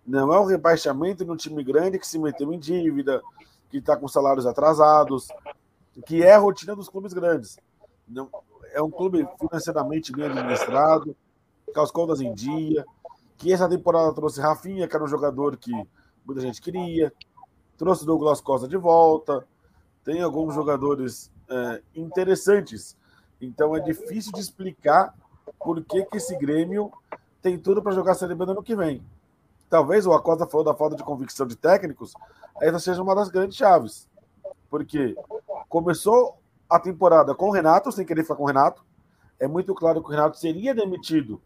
Não 0.05 0.31
é 0.33 0.39
um 0.39 0.45
rebaixamento 0.45 1.25
no 1.25 1.37
time 1.37 1.63
grande 1.63 1.97
que 1.97 2.05
se 2.05 2.19
meteu 2.19 2.53
em 2.53 2.59
dívida, 2.59 3.21
que 3.69 3.77
está 3.77 3.95
com 3.95 4.07
salários 4.07 4.45
atrasados, 4.45 5.29
que 6.05 6.21
é 6.21 6.33
a 6.33 6.37
rotina 6.37 6.75
dos 6.75 6.89
clubes 6.89 7.13
grandes. 7.13 7.57
Não, 8.07 8.29
é 8.73 8.81
um 8.81 8.91
clube 8.91 9.25
financeiramente 9.39 10.11
bem 10.11 10.25
administrado, 10.25 11.15
com 11.73 11.81
as 11.81 11.91
contas 11.91 12.21
em 12.21 12.33
dia, 12.33 12.85
que 13.37 13.51
essa 13.51 13.67
temporada 13.67 14.13
trouxe 14.13 14.41
Rafinha, 14.41 14.87
que 14.87 14.95
era 14.95 15.03
um 15.03 15.07
jogador 15.07 15.57
que 15.57 15.71
muita 16.25 16.41
gente 16.41 16.61
queria, 16.61 17.11
trouxe 17.77 18.05
Douglas 18.05 18.41
Costa 18.41 18.67
de 18.67 18.77
volta, 18.77 19.45
tem 20.03 20.21
alguns 20.21 20.53
jogadores 20.53 21.31
é, 21.49 21.81
interessantes 21.95 22.95
então 23.41 23.75
é 23.75 23.79
difícil 23.79 24.31
de 24.31 24.39
explicar 24.39 25.15
por 25.59 25.83
que, 25.83 26.05
que 26.05 26.17
esse 26.17 26.37
Grêmio 26.37 26.91
tem 27.41 27.57
tudo 27.57 27.81
para 27.81 27.91
jogar 27.91 28.11
a 28.11 28.15
Série 28.15 28.35
B 28.35 28.45
no 28.45 28.51
ano 28.51 28.63
que 28.63 28.75
vem. 28.75 29.03
Talvez 29.67 30.05
o 30.05 30.13
Acosta 30.13 30.45
falou 30.45 30.63
da 30.63 30.75
falta 30.75 30.95
de 30.95 31.03
convicção 31.03 31.47
de 31.47 31.55
técnicos, 31.55 32.13
essa 32.61 32.77
seja 32.77 33.01
uma 33.01 33.15
das 33.15 33.29
grandes 33.29 33.57
chaves. 33.57 34.07
Porque 34.69 35.15
começou 35.67 36.37
a 36.69 36.79
temporada 36.79 37.33
com 37.33 37.49
o 37.49 37.51
Renato, 37.51 37.91
sem 37.91 38.05
querer 38.05 38.21
ficar 38.21 38.35
com 38.35 38.43
o 38.43 38.47
Renato. 38.47 38.85
É 39.39 39.47
muito 39.47 39.73
claro 39.73 40.01
que 40.01 40.07
o 40.07 40.11
Renato 40.11 40.37
seria 40.37 40.75
demitido 40.75 41.41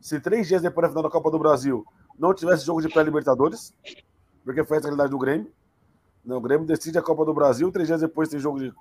se 0.00 0.20
três 0.20 0.46
dias 0.46 0.62
depois 0.62 0.86
da 0.86 0.88
final 0.88 1.02
da 1.02 1.10
Copa 1.10 1.30
do 1.30 1.38
Brasil 1.38 1.84
não 2.18 2.34
tivesse 2.34 2.64
jogo 2.64 2.80
de 2.80 2.88
pré-Libertadores, 2.88 3.72
porque 4.44 4.64
foi 4.64 4.78
essa 4.78 4.86
a 4.86 4.90
realidade 4.90 5.10
do 5.10 5.18
Grêmio. 5.18 5.50
Não, 6.24 6.38
o 6.38 6.40
Grêmio 6.40 6.66
decide 6.66 6.98
a 6.98 7.02
Copa 7.02 7.24
do 7.24 7.32
Brasil, 7.32 7.70
três 7.70 7.86
dias 7.86 8.00
depois 8.00 8.28
tem 8.28 8.38
jogo 8.38 8.58
de, 8.58 8.74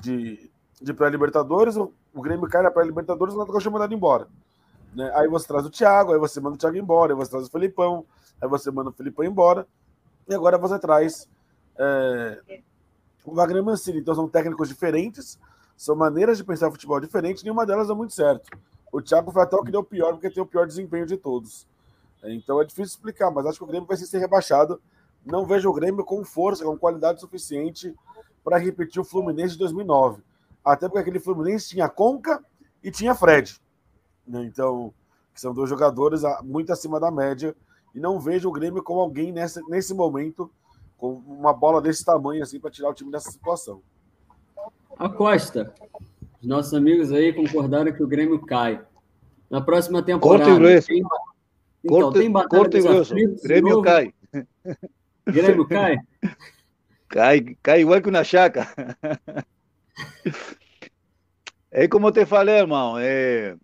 de, 0.00 0.50
de 0.80 0.94
pré-Libertadores, 0.94 1.76
o, 1.76 1.92
Grêmio 2.20 2.48
cai 2.48 2.62
na 2.62 2.70
pré-Libertadores, 2.70 3.34
o 3.34 3.40
Atlético 3.40 3.68
é 3.68 3.72
mandado 3.72 3.94
embora. 3.94 4.26
Né? 4.94 5.10
Aí 5.14 5.28
você 5.28 5.46
traz 5.46 5.64
o 5.66 5.70
Thiago, 5.70 6.12
aí 6.12 6.18
você 6.18 6.40
manda 6.40 6.56
o 6.56 6.58
Thiago 6.58 6.76
embora, 6.76 7.12
aí 7.12 7.16
você 7.16 7.30
traz 7.30 7.46
o 7.46 7.50
Felipão, 7.50 8.04
aí 8.40 8.48
você 8.48 8.70
manda 8.70 8.90
o 8.90 8.92
Felipão 8.92 9.24
embora, 9.24 9.66
e 10.28 10.34
agora 10.34 10.58
você 10.58 10.78
traz 10.78 11.28
é, 11.78 12.60
o 13.24 13.34
Wagner 13.34 13.62
Mancini. 13.62 14.00
Então 14.00 14.14
são 14.14 14.28
técnicos 14.28 14.68
diferentes, 14.68 15.38
são 15.76 15.94
maneiras 15.94 16.38
de 16.38 16.44
pensar 16.44 16.70
futebol 16.70 17.00
diferentes, 17.00 17.42
nenhuma 17.42 17.64
delas 17.64 17.88
dá 17.88 17.94
muito 17.94 18.12
certo. 18.12 18.50
O 18.92 19.00
Thiago 19.02 19.30
foi 19.30 19.42
até 19.42 19.56
o 19.56 19.62
que 19.62 19.70
deu 19.70 19.84
pior, 19.84 20.12
porque 20.12 20.30
tem 20.30 20.42
o 20.42 20.46
pior 20.46 20.66
desempenho 20.66 21.06
de 21.06 21.16
todos. 21.16 21.66
Então 22.24 22.60
é 22.60 22.64
difícil 22.64 22.96
explicar, 22.96 23.30
mas 23.30 23.46
acho 23.46 23.58
que 23.58 23.64
o 23.64 23.66
Grêmio 23.66 23.86
vai 23.86 23.96
ser 23.96 24.18
rebaixado. 24.18 24.80
Não 25.24 25.46
vejo 25.46 25.68
o 25.68 25.72
Grêmio 25.72 26.04
com 26.04 26.24
força, 26.24 26.64
com 26.64 26.76
qualidade 26.76 27.20
suficiente 27.20 27.94
para 28.42 28.56
repetir 28.56 29.00
o 29.00 29.04
Fluminense 29.04 29.52
de 29.52 29.58
2009 29.58 30.22
até 30.64 30.86
porque 30.86 31.00
aquele 31.00 31.18
Fluminense 31.18 31.70
tinha 31.70 31.88
Conca 31.88 32.44
e 32.82 32.90
tinha 32.90 33.14
Fred. 33.14 33.58
Né? 34.26 34.44
Então, 34.44 34.92
são 35.34 35.54
dois 35.54 35.70
jogadores 35.70 36.22
muito 36.42 36.72
acima 36.72 37.00
da 37.00 37.10
média. 37.10 37.56
E 37.94 38.00
não 38.00 38.20
vejo 38.20 38.48
o 38.48 38.52
Grêmio 38.52 38.82
como 38.82 39.00
alguém 39.00 39.32
nessa, 39.32 39.62
nesse 39.68 39.94
momento 39.94 40.50
com 40.98 41.14
uma 41.14 41.54
bola 41.54 41.80
desse 41.80 42.04
tamanho 42.04 42.42
assim 42.42 42.60
para 42.60 42.70
tirar 42.70 42.90
o 42.90 42.94
time 42.94 43.10
dessa 43.10 43.30
situação. 43.30 43.80
A 44.98 45.08
Costa, 45.08 45.72
os 46.40 46.46
nossos 46.46 46.74
amigos 46.74 47.12
aí 47.12 47.32
concordaram 47.32 47.92
que 47.92 48.02
o 48.02 48.06
Grêmio 48.06 48.38
cai. 48.40 48.80
Na 49.50 49.60
próxima 49.60 50.02
temporada. 50.02 50.50
E 50.50 50.54
grueso. 50.54 50.86
Tem, 50.86 50.98
então, 51.84 52.48
corte, 52.48 52.70
tem 52.70 52.80
e 52.80 52.82
grueso. 52.82 53.14
Grêmio 53.42 53.82
cai. 53.82 54.12
Grêmio 55.26 55.66
cai? 55.66 55.96
Cai, 57.10 57.56
cai 57.62 57.80
igual 57.80 58.02
que 58.02 58.10
uma 58.10 58.22
chaca. 58.22 58.68
É 61.70 61.88
como 61.88 62.12
te 62.12 62.26
falei, 62.26 62.58
irmão. 62.58 62.98
É, 62.98 63.56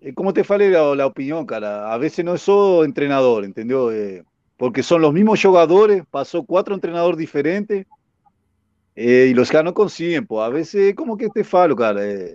eh, 0.00 0.12
como 0.14 0.32
te 0.32 0.42
falei 0.42 0.70
la, 0.70 0.94
la 0.94 1.06
opinión, 1.06 1.46
cara, 1.46 1.92
a 1.92 1.98
veces 1.98 2.24
no 2.24 2.36
soy 2.38 2.86
entrenador, 2.86 3.44
¿entendió? 3.44 3.92
Eh, 3.92 4.24
porque 4.56 4.82
son 4.82 5.02
los 5.02 5.12
mismos 5.12 5.40
jugadores, 5.42 6.02
pasó 6.10 6.44
cuatro 6.44 6.74
entrenadores 6.74 7.18
diferentes 7.18 7.86
eh, 8.94 9.28
y 9.30 9.34
los 9.34 9.50
caras 9.50 9.66
no 9.66 9.74
consiguen, 9.74 10.26
pues 10.26 10.44
a 10.44 10.48
veces 10.48 10.94
como 10.94 11.16
que 11.16 11.28
te 11.28 11.44
falo, 11.44 11.74
cara, 11.76 12.04
eh, 12.04 12.34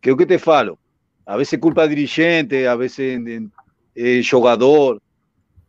creo 0.00 0.16
que 0.16 0.26
te 0.26 0.38
falo. 0.38 0.78
A 1.26 1.36
veces 1.36 1.58
culpa 1.58 1.86
dirigente, 1.86 2.66
a 2.66 2.74
veces 2.74 3.20
eh, 3.94 4.22
jugador, 4.28 5.02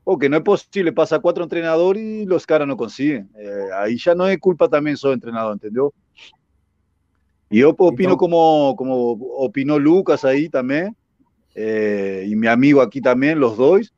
porque 0.03 0.29
no 0.29 0.37
es 0.37 0.43
posible, 0.43 0.91
pasa 0.91 1.19
cuatro 1.19 1.43
entrenadores 1.43 2.01
y 2.01 2.25
los 2.25 2.45
caras 2.45 2.67
no 2.67 2.77
consiguen. 2.77 3.29
Eh, 3.37 3.65
ahí 3.75 3.97
ya 3.97 4.15
no 4.15 4.27
es 4.27 4.39
culpa 4.39 4.67
también 4.67 4.97
soy 4.97 5.13
entrenador, 5.13 5.53
¿entendió? 5.53 5.93
Y 7.49 7.59
yo 7.59 7.75
opino 7.77 8.15
como, 8.17 8.75
como 8.75 9.11
opinó 9.11 9.77
Lucas 9.79 10.23
ahí 10.23 10.49
también, 10.49 10.95
eh, 11.55 12.25
y 12.27 12.35
mi 12.35 12.47
amigo 12.47 12.81
aquí 12.81 13.01
también, 13.01 13.39
los 13.39 13.57
dos. 13.57 13.93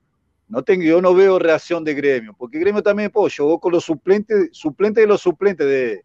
No 0.51 0.61
tengo, 0.63 0.83
yo 0.83 1.01
no 1.01 1.15
veo 1.15 1.39
reacción 1.39 1.81
de 1.81 1.93
gremio, 1.93 2.35
porque 2.37 2.59
gremio 2.59 2.83
también 2.83 3.09
pues, 3.09 3.37
jugó 3.37 3.57
con 3.57 3.71
los 3.71 3.85
suplentes, 3.85 4.49
suplentes 4.51 5.01
de 5.01 5.07
los 5.07 5.21
suplentes 5.21 5.65
de, 5.65 6.03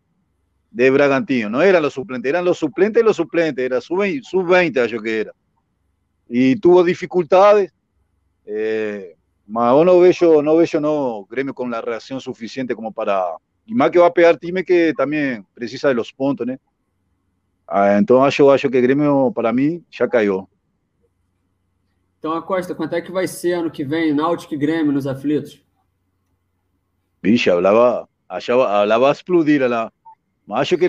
de 0.70 0.90
Bragantino. 0.90 1.50
No 1.50 1.62
eran 1.62 1.82
los 1.82 1.94
suplentes, 1.94 2.30
eran 2.30 2.44
los 2.44 2.56
suplentes 2.56 3.00
de 3.00 3.04
los 3.04 3.16
suplentes, 3.16 3.64
era 3.64 3.80
sub-20, 3.80 4.22
sub 4.22 4.86
yo 4.86 5.02
que 5.02 5.20
era. 5.22 5.32
Y 6.28 6.54
tuvo 6.60 6.84
dificultades. 6.84 7.72
Eh, 8.44 9.16
más 9.48 9.74
no 9.84 9.98
veo, 9.98 10.42
no 10.42 10.56
veo 10.56 10.80
no 10.80 11.26
gremio 11.28 11.52
con 11.52 11.68
la 11.68 11.80
reacción 11.80 12.20
suficiente 12.20 12.72
como 12.72 12.92
para. 12.92 13.24
Y 13.64 13.74
más 13.74 13.90
que 13.90 13.98
va 13.98 14.06
a 14.06 14.14
pegar 14.14 14.36
time 14.36 14.62
que 14.62 14.94
también 14.96 15.44
precisa 15.54 15.88
de 15.88 15.94
los 15.94 16.12
puntos. 16.12 16.46
Ah, 17.66 17.98
então 17.98 18.22
acho, 18.22 18.48
acho 18.48 18.70
que 18.70 18.80
Grêmio, 18.80 19.32
para 19.32 19.52
mim, 19.52 19.84
já 19.90 20.06
caiu. 20.06 20.48
Então, 22.26 22.36
Acosta, 22.36 22.74
quanto 22.74 22.92
é 22.92 23.00
que 23.00 23.12
vai 23.12 23.28
ser 23.28 23.52
ano 23.52 23.70
que 23.70 23.84
vem 23.84 24.12
Náutico 24.12 24.52
e 24.52 24.56
Grêmio 24.56 24.90
nos 24.90 25.06
aflitos? 25.06 25.62
Vixe, 27.22 27.48
hablava, 27.48 28.08
achava, 28.28 28.68
hablava 28.68 29.12
explodir 29.12 29.64
lá. 29.70 29.92
Mas 30.44 30.62
acho 30.62 30.76
que... 30.76 30.88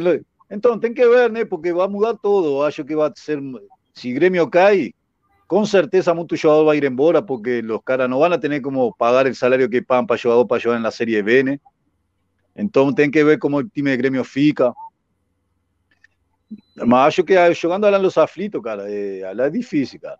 Então, 0.49 0.79
tem 0.79 0.95
que 0.95 1.07
ver, 1.07 1.29
né? 1.29 1.45
Porque 1.45 1.71
vai 1.71 1.87
mudar 1.87 2.15
todo. 2.15 2.63
Acho 2.63 2.83
que 2.83 2.95
vai 2.95 3.11
ser... 3.15 3.39
Se 3.93 4.11
Grêmio 4.13 4.49
cai, 4.49 4.95
com 5.47 5.63
certeza 5.63 6.11
muito 6.11 6.35
jogador 6.35 6.65
vai 6.65 6.77
ir 6.77 6.85
embora, 6.85 7.21
porque 7.21 7.59
os 7.59 7.83
caras 7.85 8.09
não 8.09 8.17
vão 8.17 8.39
ter 8.39 8.59
como 8.59 8.91
pagar 8.95 9.27
o 9.27 9.35
salário 9.35 9.69
que 9.69 9.79
pagam 9.79 10.07
para 10.07 10.17
jogador 10.17 10.47
para 10.47 10.57
jogar 10.57 10.79
na 10.79 10.89
Série 10.89 11.21
B, 11.21 11.43
né? 11.43 11.59
Então, 12.55 12.91
tem 12.91 13.11
que 13.11 13.23
ver 13.23 13.37
como 13.37 13.57
o 13.57 13.63
time 13.63 13.91
de 13.91 13.97
Grêmio 13.97 14.23
fica. 14.23 14.73
Mas 16.75 17.09
acho 17.09 17.23
que 17.23 17.53
jogando 17.53 17.87
lá 17.87 17.99
nos 17.99 18.17
aflitos, 18.17 18.59
cara, 18.59 18.91
eh, 18.91 19.31
lá 19.35 19.45
é 19.45 19.49
difícil, 19.51 19.99
cara. 19.99 20.17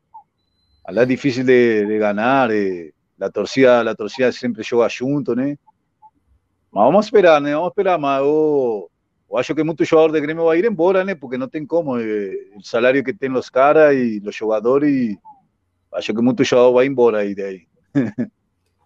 Lá 0.90 1.02
é 1.02 1.06
difícil 1.06 1.44
de, 1.44 1.86
de 1.86 2.00
ganhar, 2.00 2.50
eh, 2.52 2.92
a 3.20 3.30
torcida, 3.30 3.90
a 3.90 3.96
torcida 3.96 4.32
sempre 4.32 4.64
joga 4.64 4.88
junto, 4.88 5.36
né? 5.36 5.58
Mas 6.72 6.86
vamos 6.86 7.06
esperar, 7.06 7.42
né? 7.42 7.54
Vamos 7.54 7.70
esperar, 7.70 8.00
mas 8.00 8.22
eu, 8.22 8.90
eu 9.30 9.38
acho 9.38 9.54
que 9.54 9.64
muito 9.64 9.84
jogador 9.84 10.14
de 10.14 10.22
Grêmio 10.22 10.46
vai 10.46 10.60
ir 10.60 10.66
embora, 10.66 11.04
né? 11.04 11.14
Porque 11.14 11.38
não 11.38 11.50
tem 11.50 11.66
como, 11.66 12.00
eh, 12.00 12.52
o 12.56 12.64
salário 12.64 13.04
que 13.04 13.14
tem 13.14 13.32
os 13.32 13.50
caras 13.50 13.96
e 13.96 14.22
os 14.26 14.34
jogadores, 14.34 15.18
acho 15.94 16.14
que 16.14 16.22
muito 16.22 16.44
jogador 16.46 16.74
vai 16.74 16.86
embora 16.86 17.20
aí 17.20 17.36
daí. 17.36 17.68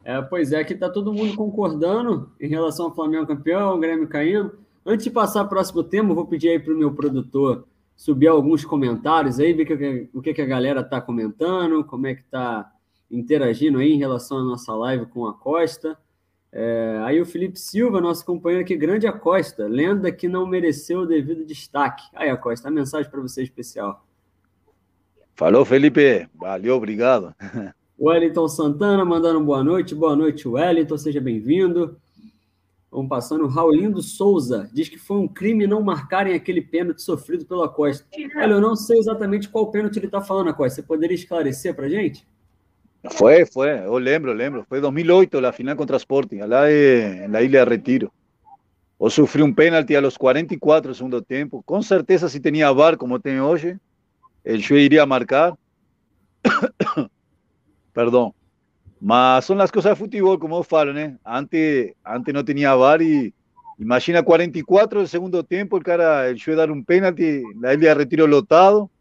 É, 0.03 0.19
pois 0.19 0.51
é, 0.51 0.59
aqui 0.59 0.73
tá 0.73 0.89
todo 0.89 1.13
mundo 1.13 1.35
concordando 1.35 2.31
em 2.39 2.47
relação 2.47 2.87
ao 2.87 2.95
Flamengo 2.95 3.27
campeão, 3.27 3.79
Grêmio 3.79 4.07
caindo. 4.07 4.57
Antes 4.83 5.03
de 5.03 5.11
passar 5.11 5.41
para 5.41 5.45
o 5.45 5.49
próximo 5.49 5.83
tema, 5.83 6.15
vou 6.15 6.25
pedir 6.25 6.49
aí 6.49 6.59
para 6.59 6.73
o 6.73 6.75
meu 6.75 6.91
produtor 6.91 7.67
subir 8.01 8.29
alguns 8.29 8.65
comentários 8.65 9.39
aí, 9.39 9.53
ver 9.53 9.63
que, 9.63 10.09
o 10.11 10.23
que, 10.23 10.33
que 10.33 10.41
a 10.41 10.45
galera 10.45 10.81
está 10.81 10.99
comentando, 10.99 11.83
como 11.83 12.07
é 12.07 12.15
que 12.15 12.21
está 12.21 12.73
interagindo 13.11 13.77
aí 13.77 13.91
em 13.91 13.99
relação 13.99 14.39
à 14.39 14.43
nossa 14.43 14.73
live 14.73 15.05
com 15.05 15.27
a 15.27 15.35
Costa. 15.35 15.95
É, 16.51 16.99
aí 17.03 17.21
o 17.21 17.25
Felipe 17.27 17.59
Silva, 17.59 18.01
nosso 18.01 18.25
companheiro 18.25 18.65
aqui, 18.65 18.75
grande 18.75 19.05
Acosta, 19.05 19.67
lenda 19.67 20.11
que 20.11 20.27
não 20.27 20.47
mereceu 20.47 21.01
o 21.01 21.05
devido 21.05 21.45
destaque. 21.45 22.03
Aí, 22.15 22.27
Acosta, 22.27 22.69
a 22.69 22.71
mensagem 22.71 23.09
para 23.09 23.21
você 23.21 23.43
especial. 23.43 24.03
Falou, 25.35 25.63
Felipe. 25.63 26.27
Valeu, 26.33 26.77
obrigado. 26.77 27.35
Wellington 28.01 28.47
Santana 28.47 29.05
mandando 29.05 29.41
boa 29.41 29.63
noite. 29.63 29.93
Boa 29.93 30.15
noite, 30.15 30.47
Wellington. 30.47 30.97
Seja 30.97 31.21
bem-vindo. 31.21 31.95
Vamos 32.91 33.07
passando. 33.07 33.47
Raulindo 33.47 34.01
Souza 34.01 34.69
diz 34.73 34.89
que 34.89 34.97
foi 34.97 35.17
um 35.17 35.27
crime 35.27 35.65
não 35.65 35.81
marcarem 35.81 36.33
aquele 36.33 36.61
pênalti 36.61 37.01
sofrido 37.01 37.45
pela 37.45 37.69
Costa. 37.69 38.05
Olha, 38.35 38.51
eu 38.51 38.61
não 38.61 38.75
sei 38.75 38.99
exatamente 38.99 39.47
qual 39.47 39.71
pênalti 39.71 39.95
ele 39.97 40.07
está 40.07 40.21
falando, 40.21 40.53
Costa. 40.53 40.81
Você 40.81 40.83
poderia 40.83 41.15
esclarecer 41.15 41.73
para 41.73 41.87
gente? 41.87 42.27
Foi, 43.13 43.45
foi. 43.45 43.69
Eu 43.69 43.97
lembro, 43.97 44.33
lembro. 44.33 44.65
Foi 44.67 44.81
2008, 44.81 45.37
a 45.45 45.53
final 45.53 45.75
contra 45.77 45.95
Sporting, 45.95 46.39
lá 46.39 46.63
na 47.29 47.41
Ilha 47.41 47.63
Retiro. 47.63 48.11
Eu 48.99 49.09
sofri 49.09 49.41
um 49.41 49.53
pênalti 49.53 49.95
aos 49.95 50.17
44 50.17 50.91
do 50.91 50.95
segundo 50.95 51.21
tempo. 51.21 51.63
Com 51.65 51.81
certeza, 51.81 52.27
se 52.27 52.39
tinha 52.39 52.71
VAR 52.73 52.97
como 52.97 53.17
tem 53.17 53.39
hoje, 53.41 53.79
o 54.45 54.57
juiz 54.57 54.85
iria 54.85 55.05
marcar. 55.05 55.57
Perdão. 57.93 58.33
Mas 59.01 59.45
son 59.45 59.57
las 59.57 59.71
cosas 59.71 59.97
de 59.97 60.05
fútbol, 60.05 60.37
como 60.37 60.59
yo 60.59 60.63
falo, 60.63 60.93
¿no? 60.93 61.17
Antes, 61.23 61.95
antes 62.03 62.31
no 62.31 62.45
tenía 62.45 62.75
VAR 62.75 63.01
y 63.01 63.33
imagina 63.79 64.21
44 64.21 64.99
del 64.99 65.09
segundo 65.09 65.43
tiempo, 65.43 65.75
el 65.75 65.83
cara, 65.83 66.27
el 66.27 66.39
juez 66.39 66.55
dar 66.55 66.69
un 66.69 66.85
penalti, 66.85 67.41
la 67.59 67.75
de 67.75 67.93
retiro 67.95 68.27
lotado, 68.27 68.91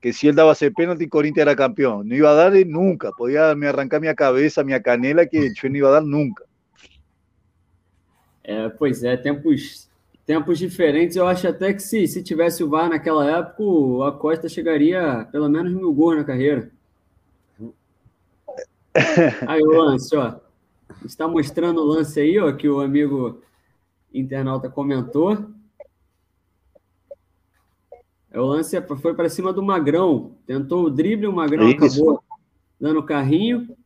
que 0.00 0.12
si 0.12 0.26
él 0.26 0.34
daba 0.34 0.52
ese 0.52 0.72
penalti, 0.72 1.08
Corinthians 1.08 1.46
era 1.46 1.54
campeón. 1.54 2.08
No 2.08 2.16
iba 2.16 2.30
a 2.30 2.34
dar 2.34 2.52
nunca, 2.66 3.12
podía 3.12 3.54
me 3.54 3.68
arrancar 3.68 4.00
mi 4.00 4.12
cabeza, 4.12 4.64
mi 4.64 4.78
canela, 4.82 5.24
que 5.26 5.38
el 5.38 5.54
juez 5.56 5.70
no 5.70 5.78
iba 5.78 5.88
a 5.88 5.92
dar 5.92 6.04
nunca. 6.04 6.44
É, 8.42 8.68
pois 8.70 9.04
é, 9.04 9.16
tempos, 9.16 9.88
tempos 10.26 10.58
diferentes. 10.58 11.16
Eu 11.16 11.28
acho 11.28 11.46
até 11.46 11.72
que 11.74 11.80
se, 11.80 12.08
se 12.08 12.24
tivesse 12.24 12.64
o 12.64 12.68
VAR 12.68 12.88
naquela 12.88 13.38
época, 13.38 13.62
o 13.62 14.02
Acosta 14.02 14.48
chegaria 14.48 15.00
a 15.00 15.24
pelo 15.26 15.48
menos 15.48 15.72
mil 15.72 15.92
gols 15.92 16.16
na 16.16 16.24
carreira. 16.24 16.72
Aí 19.46 19.62
o 19.62 19.72
lance, 19.72 20.16
ó. 20.16 20.36
Está 21.04 21.28
mostrando 21.28 21.80
o 21.80 21.84
lance 21.84 22.18
aí, 22.20 22.38
ó, 22.38 22.52
que 22.52 22.68
o 22.68 22.80
amigo 22.80 23.42
internauta 24.12 24.68
comentou. 24.68 25.46
É, 28.30 28.40
o 28.40 28.44
lance 28.44 28.80
foi 29.00 29.14
para 29.14 29.28
cima 29.28 29.52
do 29.52 29.62
Magrão. 29.62 30.36
Tentou 30.46 30.84
o 30.84 30.90
drible, 30.90 31.26
o 31.26 31.32
Magrão 31.32 31.68
Isso. 31.68 31.84
acabou 31.84 32.22
dando 32.80 33.02
carrinho. 33.02 33.76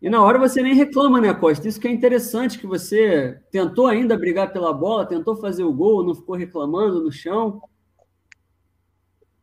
E 0.00 0.10
na 0.10 0.22
hora 0.22 0.38
você 0.38 0.62
nem 0.62 0.74
reclama, 0.74 1.20
né, 1.20 1.32
Costa? 1.32 1.66
Isso 1.66 1.80
que 1.80 1.88
é 1.88 1.90
interessante, 1.90 2.58
que 2.58 2.66
você 2.66 3.40
tentou 3.50 3.86
ainda 3.86 4.16
brigar 4.16 4.52
pela 4.52 4.72
bola, 4.72 5.06
tentou 5.06 5.36
fazer 5.36 5.64
o 5.64 5.72
gol, 5.72 6.04
não 6.04 6.14
ficou 6.14 6.36
reclamando 6.36 7.02
no 7.02 7.10
chão. 7.10 7.60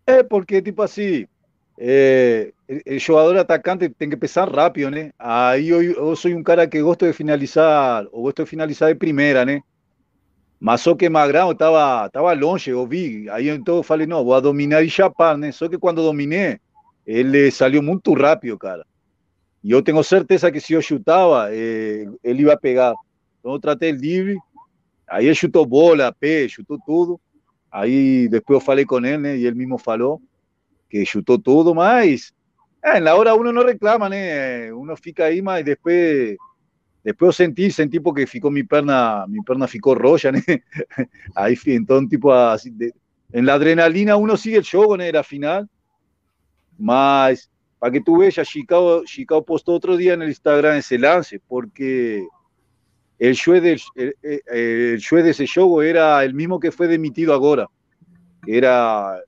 É, 0.05 0.21
porque, 0.21 0.61
tipo 0.61 0.81
assim, 0.81 1.27
eh, 1.77 2.53
el 2.67 3.03
jugador 3.03 3.37
atacante 3.37 3.89
tiene 3.89 4.11
que 4.11 4.15
empezar 4.15 4.51
rápido, 4.51 4.91
¿no? 4.91 4.97
Ahí 5.17 5.67
yo, 5.67 6.15
soy 6.15 6.33
un 6.33 6.43
cara 6.43 6.69
que 6.69 6.81
gosto 6.81 7.05
de 7.05 7.13
finalizar, 7.13 8.07
o 8.11 8.21
gosto 8.21 8.43
de 8.43 8.47
finalizar 8.47 8.89
de 8.89 8.95
primera, 8.95 9.45
¿no? 9.45 9.63
Mas 10.59 10.81
só 10.81 10.95
que 10.95 11.09
Magrão 11.09 11.51
estaba, 11.51 12.05
estaba 12.05 12.33
longe, 12.33 12.69
eu 12.71 12.87
vi. 12.87 13.29
Aí 13.29 13.49
então 13.49 13.83
falei, 13.83 14.07
não, 14.07 14.23
vou 14.23 14.39
dominar 14.39 14.81
e 14.81 14.89
chapar, 14.89 15.37
né? 15.37 15.51
Só 15.51 15.67
que 15.67 15.77
quando 15.77 16.01
dominei, 16.01 16.57
ele 17.05 17.51
saiu 17.51 17.83
muito 17.83 18.13
rápido, 18.13 18.57
cara. 18.57 18.85
E 19.61 19.71
eu 19.71 19.81
tenho 19.81 20.01
certeza 20.03 20.51
que 20.51 20.61
se 20.61 20.73
eu 20.73 20.81
chutava, 20.81 21.49
eh, 21.51 22.05
ele 22.23 22.43
ia 22.43 22.57
pegar. 22.57 22.93
Então 23.39 23.53
eu 23.53 23.59
tratei 23.59 23.91
livre, 23.91 24.37
aí 25.07 25.25
ele 25.25 25.35
chutou 25.35 25.65
bola, 25.65 26.13
pé, 26.17 26.47
chutou 26.47 26.79
tudo. 26.85 27.19
Aí 27.69 28.29
depois 28.29 28.61
eu 28.61 28.65
falei 28.65 28.85
com 28.85 28.97
ele, 28.97 29.17
né? 29.17 29.37
E 29.37 29.45
ele 29.45 29.57
mesmo 29.57 29.77
que 30.93 31.05
chutó 31.05 31.39
todo 31.39 31.73
más. 31.73 32.35
Ah, 32.83 32.99
en 32.99 33.05
la 33.05 33.15
hora 33.15 33.33
uno 33.33 33.51
no 33.51 33.63
reclama, 33.63 34.09
¿no? 34.09 34.77
uno 34.77 34.95
fica 34.95 35.25
ahí 35.25 35.41
más 35.41 35.61
y 35.61 35.63
después, 35.63 36.37
después 37.03 37.35
sentí, 37.35 37.71
sentí 37.71 37.99
porque 37.99 38.27
ficó 38.27 38.51
mi 38.51 38.61
perna, 38.61 39.25
mi 39.27 39.39
perna 39.41 39.67
ficó 39.67 39.95
roja, 39.95 40.31
¿no? 40.31 40.37
ahí 41.35 41.57
entonces 41.65 42.09
tipo 42.09 42.31
así, 42.31 42.69
de, 42.69 42.93
en 43.31 43.45
la 43.45 43.55
adrenalina 43.55 44.17
uno 44.17 44.37
sigue 44.37 44.57
el 44.57 44.67
juego, 44.69 44.95
¿no? 44.95 45.03
Era 45.03 45.23
final, 45.23 45.67
más 46.77 47.49
para 47.79 47.91
que 47.91 48.01
tú 48.01 48.19
veas, 48.19 48.35
Chicago, 48.47 49.03
Chicago 49.03 49.43
postó 49.43 49.73
otro 49.73 49.97
día 49.97 50.13
en 50.13 50.21
el 50.21 50.29
Instagram 50.29 50.77
ese 50.77 50.99
lance, 50.99 51.39
porque 51.39 52.23
el 53.17 53.37
juez, 53.37 53.63
del, 53.63 53.81
el, 53.95 54.15
el 54.21 55.03
juez 55.03 55.23
de 55.23 55.31
ese 55.31 55.47
juego 55.47 55.81
era 55.81 56.23
el 56.23 56.35
mismo 56.35 56.59
que 56.59 56.71
fue 56.71 56.87
demitido 56.87 57.33
ahora, 57.33 57.67
era 58.45 59.19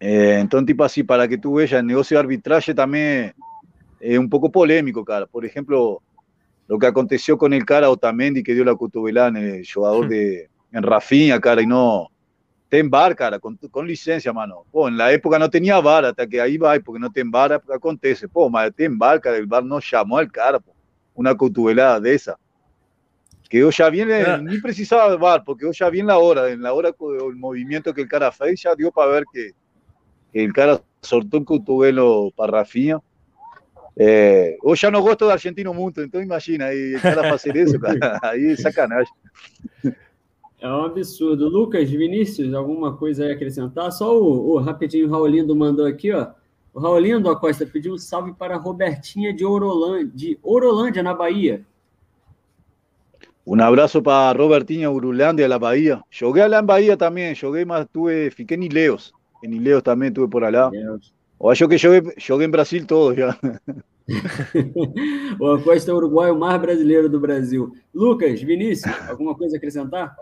eh, 0.00 0.38
entonces, 0.40 0.66
tipo 0.66 0.84
así, 0.84 1.02
para 1.02 1.26
que 1.28 1.38
tú 1.38 1.54
veas, 1.54 1.72
el 1.72 1.86
negocio 1.86 2.16
de 2.16 2.20
arbitraje 2.20 2.74
también 2.74 3.34
es 4.00 4.18
un 4.18 4.28
poco 4.28 4.50
polémico, 4.50 5.04
cara. 5.04 5.26
Por 5.26 5.44
ejemplo, 5.44 6.02
lo 6.68 6.78
que 6.78 6.86
aconteció 6.86 7.38
con 7.38 7.52
el 7.52 7.64
cara 7.64 7.90
Otamendi 7.90 8.42
que 8.42 8.54
dio 8.54 8.64
la 8.64 8.74
cutubelán, 8.74 9.36
el 9.36 9.66
jugador 9.66 10.08
de 10.08 10.48
en 10.72 10.82
Rafinha, 10.82 11.40
cara, 11.40 11.62
y 11.62 11.66
no, 11.66 12.10
tem 12.68 12.88
bar, 12.88 13.14
cara, 13.14 13.38
com, 13.38 13.56
com 13.56 13.82
licença, 13.82 14.32
mano. 14.32 14.66
Pô, 14.72 14.90
na 14.90 15.10
época 15.10 15.38
não 15.38 15.48
tinha 15.48 15.80
bar, 15.80 16.04
até 16.04 16.26
que 16.26 16.38
aí 16.38 16.58
vai, 16.58 16.80
porque 16.80 17.00
não 17.00 17.10
tem 17.10 17.28
bar, 17.28 17.52
acontece. 17.52 18.26
Pô, 18.28 18.50
mas 18.50 18.72
tem 18.74 18.94
bar, 18.94 19.20
cara, 19.20 19.42
o 19.42 19.46
bar 19.46 19.62
não 19.62 19.80
chamou 19.80 20.20
o 20.20 20.30
cara, 20.30 20.60
pô. 20.60 20.72
Uma 21.14 21.34
cotovelada 21.34 22.00
dessa. 22.00 22.38
Que 23.48 23.58
eu 23.58 23.70
já 23.70 23.88
vi, 23.88 24.00
é. 24.00 24.36
nem 24.38 24.60
precisava 24.60 25.12
de 25.12 25.18
bar, 25.18 25.44
porque 25.44 25.64
eu 25.64 25.72
já 25.72 25.88
vi 25.88 26.02
na 26.02 26.18
hora, 26.18 26.56
na 26.56 26.72
hora 26.72 26.94
o 26.98 27.32
movimento 27.32 27.94
que 27.94 28.02
o 28.02 28.08
cara 28.08 28.32
fez, 28.32 28.60
já 28.60 28.74
deu 28.74 28.92
para 28.92 29.12
ver 29.12 29.24
que, 29.32 29.54
que 30.44 30.50
o 30.50 30.52
cara 30.52 30.80
soltou 31.00 31.40
um 31.40 31.44
cotovelo 31.44 32.32
para 32.32 32.58
Rafinha. 32.58 33.00
É, 33.98 34.58
eu 34.62 34.76
já 34.76 34.90
não 34.90 35.00
gosto 35.00 35.20
do 35.20 35.30
argentino 35.30 35.72
muito, 35.72 36.02
então 36.02 36.22
imagina, 36.22 36.66
aí 36.66 36.96
o 36.96 37.00
cara 37.00 37.30
fazer 37.30 37.56
isso, 37.56 37.80
cara, 37.80 38.20
aí 38.22 38.52
é 38.52 38.56
sacanagem. 38.56 39.12
É 40.60 40.68
um 40.68 40.84
absurdo. 40.84 41.48
Lucas, 41.48 41.88
Vinícius, 41.88 42.52
alguma 42.52 42.94
coisa 42.94 43.24
aí 43.24 43.30
a 43.30 43.34
acrescentar? 43.34 43.90
Só 43.92 44.18
o, 44.18 44.54
o 44.54 44.58
rapidinho 44.58 45.06
o 45.06 45.10
Raulindo 45.10 45.56
mandou 45.56 45.86
aqui, 45.86 46.12
ó. 46.12 46.28
O 46.74 46.80
Raulindo 46.80 47.30
Acosta 47.30 47.64
pediu 47.64 47.94
um 47.94 47.98
salve 47.98 48.34
para 48.34 48.56
Robertinha 48.56 49.32
de 49.32 49.46
Orolândia, 49.46 50.10
de 50.14 50.38
Orolândia, 50.42 51.02
na 51.02 51.14
Bahia. 51.14 51.64
Um 53.46 53.58
abraço 53.62 54.02
para 54.02 54.38
Robertinha 54.38 54.90
Urulândia, 54.90 55.48
na 55.48 55.58
Bahia. 55.58 56.02
Joguei 56.10 56.46
lá 56.46 56.60
em 56.60 56.64
Bahia 56.64 56.96
também, 56.96 57.34
joguei, 57.34 57.64
mas 57.64 57.86
tuve, 57.90 58.30
fiquei 58.30 58.58
em 58.58 58.64
Ileos. 58.64 59.14
Ileos 59.42 59.82
também 59.82 60.12
tuve 60.12 60.28
por 60.28 60.42
lá. 60.42 60.70
Eu 61.38 61.50
acho 61.50 61.68
que 61.68 61.78
joguei, 61.78 62.14
joguei 62.18 62.46
em 62.46 62.50
Brasil 62.50 62.86
todo 62.86 63.14
já. 63.14 63.36
o 65.40 65.50
Acosta 65.52 65.90
é 65.90 65.94
o 65.94 65.96
uruguaio 65.96 66.38
mais 66.38 66.60
brasileiro 66.60 67.08
do 67.08 67.20
Brasil. 67.20 67.74
Lucas, 67.94 68.40
Vinícius, 68.40 68.94
alguma 69.08 69.34
coisa 69.34 69.56
a 69.56 69.58
acrescentar? 69.58 70.16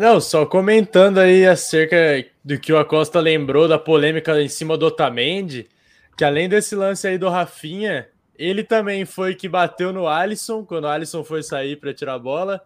Não, 0.00 0.18
só 0.20 0.46
comentando 0.46 1.18
aí 1.18 1.46
acerca 1.46 2.24
do 2.42 2.58
que 2.58 2.72
o 2.72 2.78
Acosta 2.78 3.20
lembrou 3.20 3.68
da 3.68 3.78
polêmica 3.78 4.40
em 4.40 4.48
cima 4.48 4.78
do 4.78 4.86
Otamendi, 4.86 5.68
que 6.16 6.24
além 6.24 6.48
desse 6.48 6.74
lance 6.74 7.06
aí 7.06 7.18
do 7.18 7.28
Rafinha, 7.28 8.08
ele 8.36 8.64
também 8.64 9.04
foi 9.04 9.34
que 9.34 9.48
bateu 9.48 9.92
no 9.92 10.08
Alisson, 10.08 10.64
quando 10.64 10.84
o 10.84 10.88
Alisson 10.88 11.22
foi 11.22 11.42
sair 11.42 11.76
para 11.76 11.92
tirar 11.92 12.14
a 12.14 12.18
bola. 12.18 12.62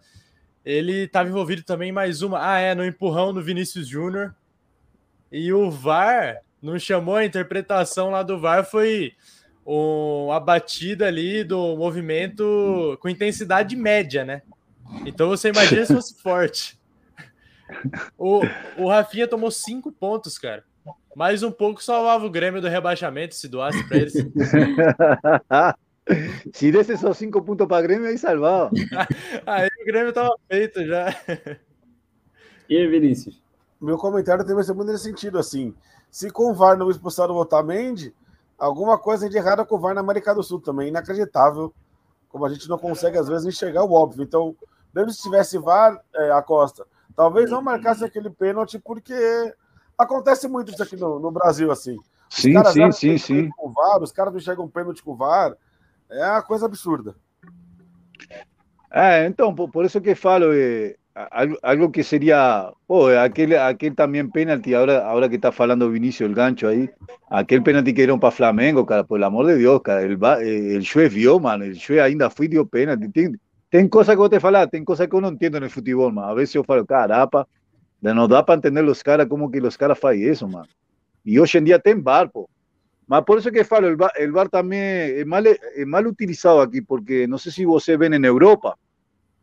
Ele 0.65 1.05
estava 1.05 1.29
envolvido 1.29 1.63
também 1.63 1.89
em 1.89 1.93
mais 1.93 2.23
uma, 2.23 2.53
ah 2.53 2.59
é, 2.59 2.75
no 2.75 2.85
empurrão 2.85 3.35
do 3.35 3.43
Vinícius 3.43 3.89
Júnior. 3.89 4.35
E 5.31 5.53
o 5.53 5.71
VAR 5.71 6.39
não 6.61 6.79
chamou 6.79 7.17
a 7.17 7.25
interpretação 7.25 8.11
lá 8.11 8.23
do 8.23 8.41
VAR, 8.41 8.65
foi 8.65 9.13
um, 9.67 10.33
a 10.33 10.41
batida 10.41 11.07
ali 11.07 11.45
do 11.45 11.77
movimento 11.77 12.99
com 13.01 13.09
intensidade 13.09 13.77
média, 13.77 14.25
né? 14.25 14.43
Então 15.05 15.29
você 15.29 15.51
imagina 15.51 15.85
se 15.85 15.95
fosse 15.95 16.21
forte. 16.21 16.79
O, 18.17 18.41
o 18.79 18.89
Rafinha 18.89 19.29
tomou 19.29 19.51
cinco 19.51 19.93
pontos, 19.93 20.39
cara. 20.39 20.65
Mais 21.15 21.43
um 21.43 21.51
pouco 21.51 21.85
salvava 21.85 22.25
o 22.25 22.31
Grêmio 22.31 22.63
do 22.63 22.67
rebaixamento 22.67 23.35
se 23.35 23.47
doasse 23.47 23.87
para 23.87 23.99
eles. 23.99 24.15
se 26.51 26.73
desse 26.73 26.97
só 26.97 27.13
cinco 27.13 27.43
pontos 27.43 27.67
para 27.67 27.79
o 27.79 27.83
Grêmio, 27.83 28.09
aí 28.09 28.17
salvava. 28.17 28.71
aí 29.45 29.69
o 29.83 29.85
Grêmio 29.85 30.15
tava 30.15 30.35
feito 30.51 30.83
já. 30.87 31.15
E 32.71 32.79
aí, 32.79 32.87
Vinícius? 32.87 33.39
Meu 33.81 33.97
comentário 33.97 34.43
também 34.43 34.57
vai 34.57 34.65
ser 34.65 34.75
muito 34.75 34.91
nesse 34.91 35.05
sentido, 35.05 35.39
assim. 35.39 35.75
Se 36.11 36.31
com 36.31 36.51
o 36.51 36.55
VAR 36.55 36.77
não 36.77 36.91
expulsaram 36.91 37.35
o 37.35 37.39
Otamendi, 37.39 38.15
alguma 38.59 38.99
coisa 38.99 39.29
de 39.29 39.37
errada 39.37 39.65
com 39.65 39.77
o 39.77 39.79
VAR 39.79 39.95
na 39.95 40.01
América 40.01 40.35
do 40.35 40.43
Sul 40.43 40.61
também. 40.61 40.89
Inacreditável. 40.89 41.73
Como 42.29 42.45
a 42.45 42.49
gente 42.49 42.69
não 42.69 42.79
consegue, 42.79 43.17
às 43.19 43.29
vezes, 43.29 43.47
enxergar 43.47 43.85
o 43.85 43.93
óbvio. 43.93 44.23
Então, 44.23 44.57
mesmo 44.95 45.13
se 45.13 45.23
tivesse 45.23 45.59
VAR, 45.59 46.03
é, 46.15 46.31
a 46.31 46.43
Costa, 46.43 46.87
Talvez 47.19 47.51
não 47.51 47.61
marcasse 47.61 48.05
aquele 48.05 48.31
pênalti, 48.31 48.79
porque 48.79 49.13
acontece 49.99 50.47
muito 50.47 50.71
isso 50.71 50.81
aqui 50.81 50.95
no, 50.95 51.19
no 51.19 51.33
Brasil, 51.33 51.69
assim. 51.73 51.97
sim, 52.29 52.55
sim, 52.67 52.93
sim, 52.93 53.19
sim. 53.19 53.51
Com 53.57 53.73
VAR, 53.73 54.01
os 54.01 54.13
caras 54.13 54.33
não 54.33 54.39
enxergam 54.39 54.69
pênalti 54.69 55.03
com 55.03 55.11
o 55.11 55.17
VAR. 55.17 55.57
É 56.09 56.25
uma 56.31 56.43
coisa 56.43 56.67
absurda. 56.67 57.17
É, 58.89 59.27
então, 59.27 59.53
por, 59.53 59.69
por 59.69 59.85
isso 59.85 60.01
que 60.01 60.15
falo, 60.15 60.55
eh, 60.55 60.97
algo, 61.31 61.59
algo, 61.63 61.91
que 61.91 62.03
seria, 62.03 62.73
pô, 62.87 63.09
aquele, 63.09 63.57
aquele 63.57 63.95
também 63.95 64.29
pênalti, 64.29 64.75
agora, 64.75 65.05
agora 65.05 65.29
que 65.29 65.37
está 65.37 65.51
falando 65.51 65.83
o 65.83 65.91
Vinícius, 65.91 66.31
o 66.31 66.35
gancho 66.35 66.67
aí, 66.67 66.89
aquele 67.29 67.63
pênalti 67.63 67.93
que 67.93 68.03
dieron 68.03 68.19
para 68.19 68.31
Flamengo, 68.31 68.85
cara, 68.87 69.05
por 69.05 69.23
amor 69.23 69.47
de 69.47 69.57
Deus, 69.57 69.81
cara, 69.83 70.03
el, 70.03 70.19
el 70.43 70.85
juez 70.85 71.13
vio, 71.13 71.41
mano, 71.41 71.65
el 71.65 71.75
juez 71.75 72.01
ainda 72.01 72.31
foi 72.31 72.47
e 72.47 72.49
deu 72.51 72.67
pênalti, 72.67 73.09
tem, 73.09 73.33
tem 73.71 73.89
coisa 73.89 74.15
que 74.15 74.23
eu 74.23 74.29
te 74.29 74.41
falar, 74.41 74.67
tem 74.69 74.85
coisa 74.85 75.07
que 75.07 75.15
eu 75.15 75.21
não 75.21 75.33
entendo 75.33 75.61
no 75.61 75.69
futebol, 75.69 76.11
mano. 76.11 76.29
A 76.29 76.35
vezes 76.35 76.55
eu 76.55 76.65
falo, 76.65 76.87
carapa, 76.87 77.47
não 78.01 78.29
dá 78.29 78.43
para 78.43 78.57
entender 78.57 78.85
os 78.85 79.03
caras 79.03 79.29
como 79.29 79.51
que 79.51 79.61
os 79.61 79.77
caras 79.77 79.99
fazem 79.99 80.23
isso, 80.23 80.49
mano. 80.49 80.69
E 81.25 81.39
hoje 81.39 81.59
em 81.59 81.65
dia 81.65 81.79
tem 81.79 81.99
bar, 81.99 82.31
pô. 82.31 82.49
Mas 83.07 83.25
por 83.25 83.39
isso 83.39 83.51
que 83.51 83.59
eu 83.59 83.65
falo, 83.65 83.89
o 83.93 83.97
bar, 83.97 84.13
el 84.17 84.33
bar 84.33 84.49
também 84.49 84.81
é 84.81 85.25
mal, 85.25 85.43
é 85.45 85.85
mal 85.85 86.05
utilizado 86.05 86.61
aqui, 86.61 86.81
porque 86.81 87.27
não 87.27 87.39
sei 87.39 87.53
se 87.53 87.65
você 87.67 87.97
vê 87.97 88.09
em 88.09 88.25
Europa. 88.25 88.79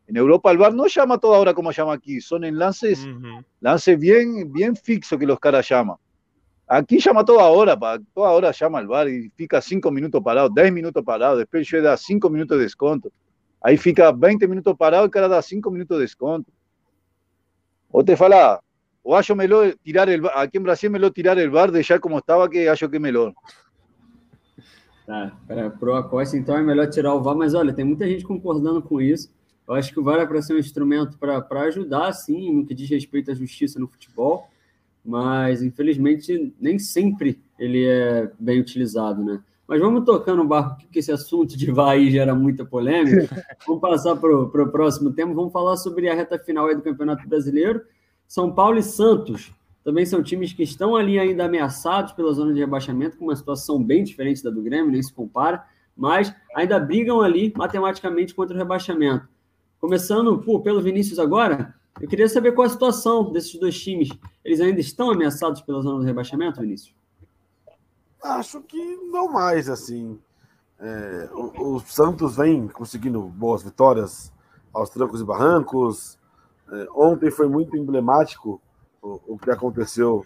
Em 0.08 0.18
Europa 0.18 0.51
el 0.51 0.58
bar 0.58 0.74
não 0.74 0.88
chama 0.88 1.18
toda 1.18 1.38
hora 1.38 1.53
como 1.53 1.74
chama 1.74 1.93
aqui, 1.93 2.22
são 2.22 2.43
em 2.43 2.51
lances, 2.51 3.03
uhum. 3.03 3.43
lances 3.62 3.97
bem, 3.97 4.45
bem 4.45 4.76
fixos 4.76 5.18
que 5.18 5.26
os 5.26 5.39
caras 5.39 5.66
chamam. 5.66 5.97
Aqui 6.68 6.99
chama 6.99 7.24
toda 7.24 7.43
hora, 7.43 7.78
pá. 7.78 7.99
toda 8.14 8.30
hora 8.30 8.53
chama 8.53 8.82
o 8.82 8.88
bar 8.88 9.08
e 9.08 9.32
fica 9.36 9.60
cinco 9.62 9.89
minutos 9.91 10.22
parado, 10.22 10.53
dez 10.53 10.72
minutos 10.72 11.03
parado, 11.03 11.38
depois 11.38 11.68
dá 11.82 11.97
cinco 11.97 12.30
minutos 12.30 12.58
de 12.58 12.64
desconto. 12.64 13.12
Aí 13.66 13.78
fica 13.78 14.12
20 14.12 14.45
minutos 14.45 14.76
parado 14.78 15.06
e 15.06 15.08
o 15.08 15.10
cara 15.10 15.28
dá 15.28 15.41
5 15.41 15.72
minutos 15.72 15.97
de 15.97 16.03
desconto. 16.03 16.53
Ou 17.91 18.03
te 18.03 18.16
fala, 18.16 18.62
ou 19.03 19.16
acho 19.16 19.36
melhor 19.36 19.74
tirar 19.84 20.08
el 20.08 20.28
aqui 20.36 20.60
em 20.60 20.62
Brasil 20.62 20.88
é 20.88 20.93
melhor 20.93 21.10
tirar 21.10 21.36
o 21.36 21.51
bar, 21.51 21.72
deixar 21.72 21.99
como 21.99 22.20
estava, 22.20 22.47
que 22.47 22.68
acho 22.68 22.88
que 22.88 22.97
é 22.97 22.99
melhor. 22.99 23.34
Tá, 25.08 25.36
para 25.47 25.72
pro 25.72 25.95
Acosta, 25.95 26.38
então 26.38 26.56
é 26.56 26.62
melhor 26.62 26.88
tirar 26.91 27.16
o 27.16 27.24
VAR, 27.24 27.36
mas 27.36 27.56
olha, 27.56 27.74
tem 27.74 27.84
muita 27.86 28.08
gente 28.08 28.24
concordando 28.24 28.84
com 28.84 29.01
isso. 29.01 29.34
Eu 29.68 29.74
acho 29.74 29.91
que 29.91 29.99
o 29.99 30.03
VAR 30.03 30.20
é 30.20 30.26
para 30.26 30.41
ser 30.41 30.53
um 30.53 30.59
instrumento 30.59 31.18
para 31.18 31.61
ajudar, 31.61 32.11
sim, 32.13 32.53
no 32.53 32.66
que 32.66 32.74
diz 32.74 32.89
respeito 32.89 33.32
à 33.32 33.34
justiça 33.34 33.80
no 33.80 33.88
futebol, 33.88 34.47
mas 35.03 35.63
infelizmente 35.63 36.53
nem 36.59 36.78
sempre 36.78 37.39
ele 37.57 37.86
é 37.86 38.32
bem 38.39 38.59
utilizado, 38.59 39.24
né? 39.24 39.41
Mas 39.68 39.80
vamos 39.80 40.05
tocar 40.05 40.36
no 40.36 40.47
barco, 40.47 40.84
que 40.91 40.99
esse 40.99 41.11
assunto 41.11 41.57
de 41.57 41.72
vai 41.72 42.09
gera 42.11 42.36
muita 42.36 42.63
polêmica. 42.63 43.28
Vamos 43.66 43.82
passar 43.82 44.16
para 44.16 44.32
o 44.32 44.72
próximo 44.72 45.11
tema. 45.11 45.34
Vamos 45.34 45.51
falar 45.51 45.76
sobre 45.76 46.07
a 46.07 46.13
reta 46.13 46.38
final 46.38 46.74
do 46.76 46.84
Campeonato 46.84 47.28
Brasileiro. 47.28 47.82
São 48.28 48.51
Paulo 48.51 48.78
e 48.78 48.84
Santos 48.84 49.51
também 49.86 50.03
são 50.03 50.24
times 50.24 50.51
que 50.51 50.63
estão 50.63 50.95
ali 50.95 51.20
ainda 51.20 51.45
ameaçados 51.45 52.11
pela 52.11 52.34
zona 52.34 52.51
de 52.53 52.59
rebaixamento, 52.59 53.18
com 53.18 53.26
uma 53.26 53.36
situação 53.36 53.82
bem 53.82 54.03
diferente 54.03 54.43
da 54.43 54.49
do 54.49 54.63
Grêmio, 54.63 54.91
nem 54.91 55.01
se 55.01 55.13
compara, 55.13 55.63
mas 55.95 56.34
ainda 56.55 56.80
brigam 56.80 57.22
ali 57.22 57.53
matematicamente 57.55 58.34
contra 58.34 58.55
o 58.55 58.57
rebaixamento. 58.57 59.28
Começando 59.86 60.40
pô, 60.40 60.60
pelo 60.62 60.82
Vinícius 60.82 61.20
agora, 61.20 61.76
eu 62.02 62.08
queria 62.08 62.28
saber 62.28 62.54
qual 62.54 62.66
a 62.66 62.70
situação 62.72 63.32
desses 63.32 63.54
dois 63.60 63.80
times. 63.80 64.10
Eles 64.44 64.60
ainda 64.60 64.80
estão 64.80 65.12
ameaçados 65.12 65.62
pela 65.62 65.80
zona 65.80 66.00
do 66.00 66.04
rebaixamento, 66.04 66.60
Vinícius? 66.60 66.96
Acho 68.20 68.62
que 68.62 68.98
não 69.12 69.32
mais, 69.32 69.70
assim. 69.70 70.20
É, 70.80 71.30
o, 71.34 71.76
o, 71.76 71.80
Santos 71.82 72.36
vem 72.36 72.68
conseguindo 72.68 73.22
boas 73.22 73.62
vitórias 73.62 74.34
aos 74.74 74.90
trancos 74.90 75.22
e 75.22 75.24
barrancos. 75.24 76.18
É, 76.72 76.88
ontem 76.96 77.30
foi 77.30 77.48
muito 77.48 77.78
emblemático 77.78 78.60
o, 79.04 79.22
o 79.28 79.38
que 79.38 79.52
aconteceu 79.52 80.26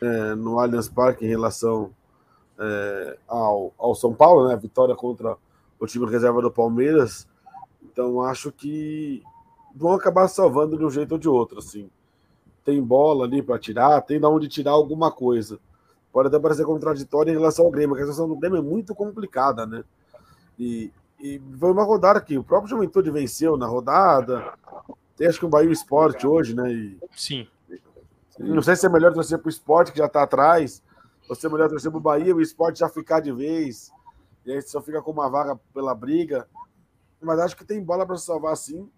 é, 0.00 0.36
no 0.36 0.60
Allianz 0.60 0.88
Parque 0.88 1.26
em 1.26 1.28
relação 1.28 1.90
é, 2.56 3.18
ao, 3.26 3.74
ao 3.76 3.92
São 3.96 4.14
Paulo, 4.14 4.46
né? 4.46 4.54
A 4.54 4.56
vitória 4.56 4.94
contra 4.94 5.36
o 5.80 5.86
time 5.88 6.08
reserva 6.08 6.40
do 6.40 6.52
Palmeiras. 6.52 7.26
Então 7.82 8.20
acho 8.22 8.52
que 8.52 9.22
vão 9.74 9.92
acabar 9.92 10.28
salvando 10.28 10.76
de 10.76 10.84
um 10.84 10.90
jeito 10.90 11.12
ou 11.12 11.18
de 11.18 11.28
outro, 11.28 11.58
assim. 11.58 11.90
Tem 12.64 12.82
bola 12.82 13.24
ali 13.24 13.42
para 13.42 13.58
tirar, 13.58 14.00
tem 14.02 14.20
de 14.20 14.26
onde 14.26 14.48
tirar 14.48 14.72
alguma 14.72 15.10
coisa 15.10 15.58
pode 16.12 16.28
até 16.28 16.38
parecer 16.38 16.64
contraditório 16.64 17.30
em 17.30 17.36
relação 17.36 17.64
ao 17.64 17.70
Grêmio, 17.70 17.94
a 17.94 17.98
situação 17.98 18.28
do 18.28 18.36
Grêmio 18.36 18.58
é 18.58 18.62
muito 18.62 18.94
complicada, 18.94 19.66
né? 19.66 19.84
E, 20.58 20.90
e 21.20 21.40
foi 21.58 21.70
uma 21.70 21.84
rodada 21.84 22.20
que 22.20 22.36
o 22.36 22.44
próprio 22.44 22.70
Juventude 22.70 23.10
venceu 23.10 23.56
na 23.56 23.66
rodada. 23.66 24.52
Tem 25.16 25.28
acho 25.28 25.38
que 25.38 25.46
o 25.46 25.48
Bahia 25.48 25.70
Esporte 25.70 26.26
hoje, 26.26 26.54
né? 26.54 26.72
E, 26.72 26.98
Sim. 27.16 27.46
Não 28.40 28.62
sei 28.62 28.76
se 28.76 28.86
é 28.86 28.88
melhor 28.88 29.12
torcer 29.12 29.38
para 29.38 29.46
o 29.46 29.50
esporte, 29.50 29.92
que 29.92 29.98
já 29.98 30.06
está 30.06 30.22
atrás, 30.22 30.82
ou 31.28 31.34
se 31.34 31.46
é 31.46 31.50
melhor 31.50 31.68
torcer 31.68 31.90
para 31.90 31.98
o 31.98 32.00
Bahia, 32.02 32.34
o 32.34 32.40
esporte 32.40 32.80
já 32.80 32.88
ficar 32.88 33.20
de 33.20 33.32
vez, 33.32 33.92
e 34.46 34.52
aí 34.52 34.62
só 34.62 34.80
fica 34.80 35.02
com 35.02 35.10
uma 35.10 35.28
vaga 35.28 35.58
pela 35.74 35.94
briga. 35.94 36.48
Mas 37.20 37.38
acho 37.40 37.56
que 37.56 37.64
tem 37.64 37.82
bola 37.82 38.06
para 38.06 38.16
salvar 38.16 38.56
sim. 38.56 38.88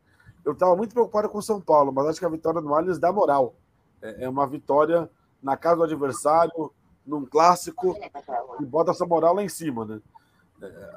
Eu 0.45 0.53
estava 0.53 0.75
muito 0.75 0.93
preocupado 0.93 1.29
com 1.29 1.39
o 1.39 1.43
São 1.43 1.61
Paulo, 1.61 1.93
mas 1.93 2.07
acho 2.07 2.19
que 2.19 2.25
a 2.25 2.31
vitória 2.31 2.61
do 2.61 2.75
Allianz 2.75 2.99
dá 2.99 3.13
moral. 3.13 3.55
É, 4.01 4.25
é 4.25 4.29
uma 4.29 4.47
vitória 4.47 5.11
na 5.43 5.57
casa 5.57 5.77
do 5.77 5.85
adversário, 5.85 6.73
num 7.07 7.25
clássico 7.25 7.97
e 8.61 8.65
bota 8.65 8.91
essa 8.91 9.07
moral 9.07 9.35
lá 9.35 9.43
em 9.43 9.49
cima, 9.49 9.85
né? 9.85 10.01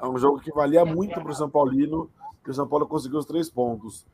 É 0.00 0.06
um 0.06 0.18
jogo 0.18 0.40
que 0.40 0.52
valia 0.52 0.84
muito 0.84 1.14
para 1.14 1.30
o 1.30 1.34
São 1.34 1.48
Paulino, 1.48 2.10
que 2.42 2.50
o 2.50 2.54
São 2.54 2.68
Paulo 2.68 2.86
conseguiu 2.86 3.18
os 3.18 3.24
três 3.24 3.48
pontos. 3.48 4.06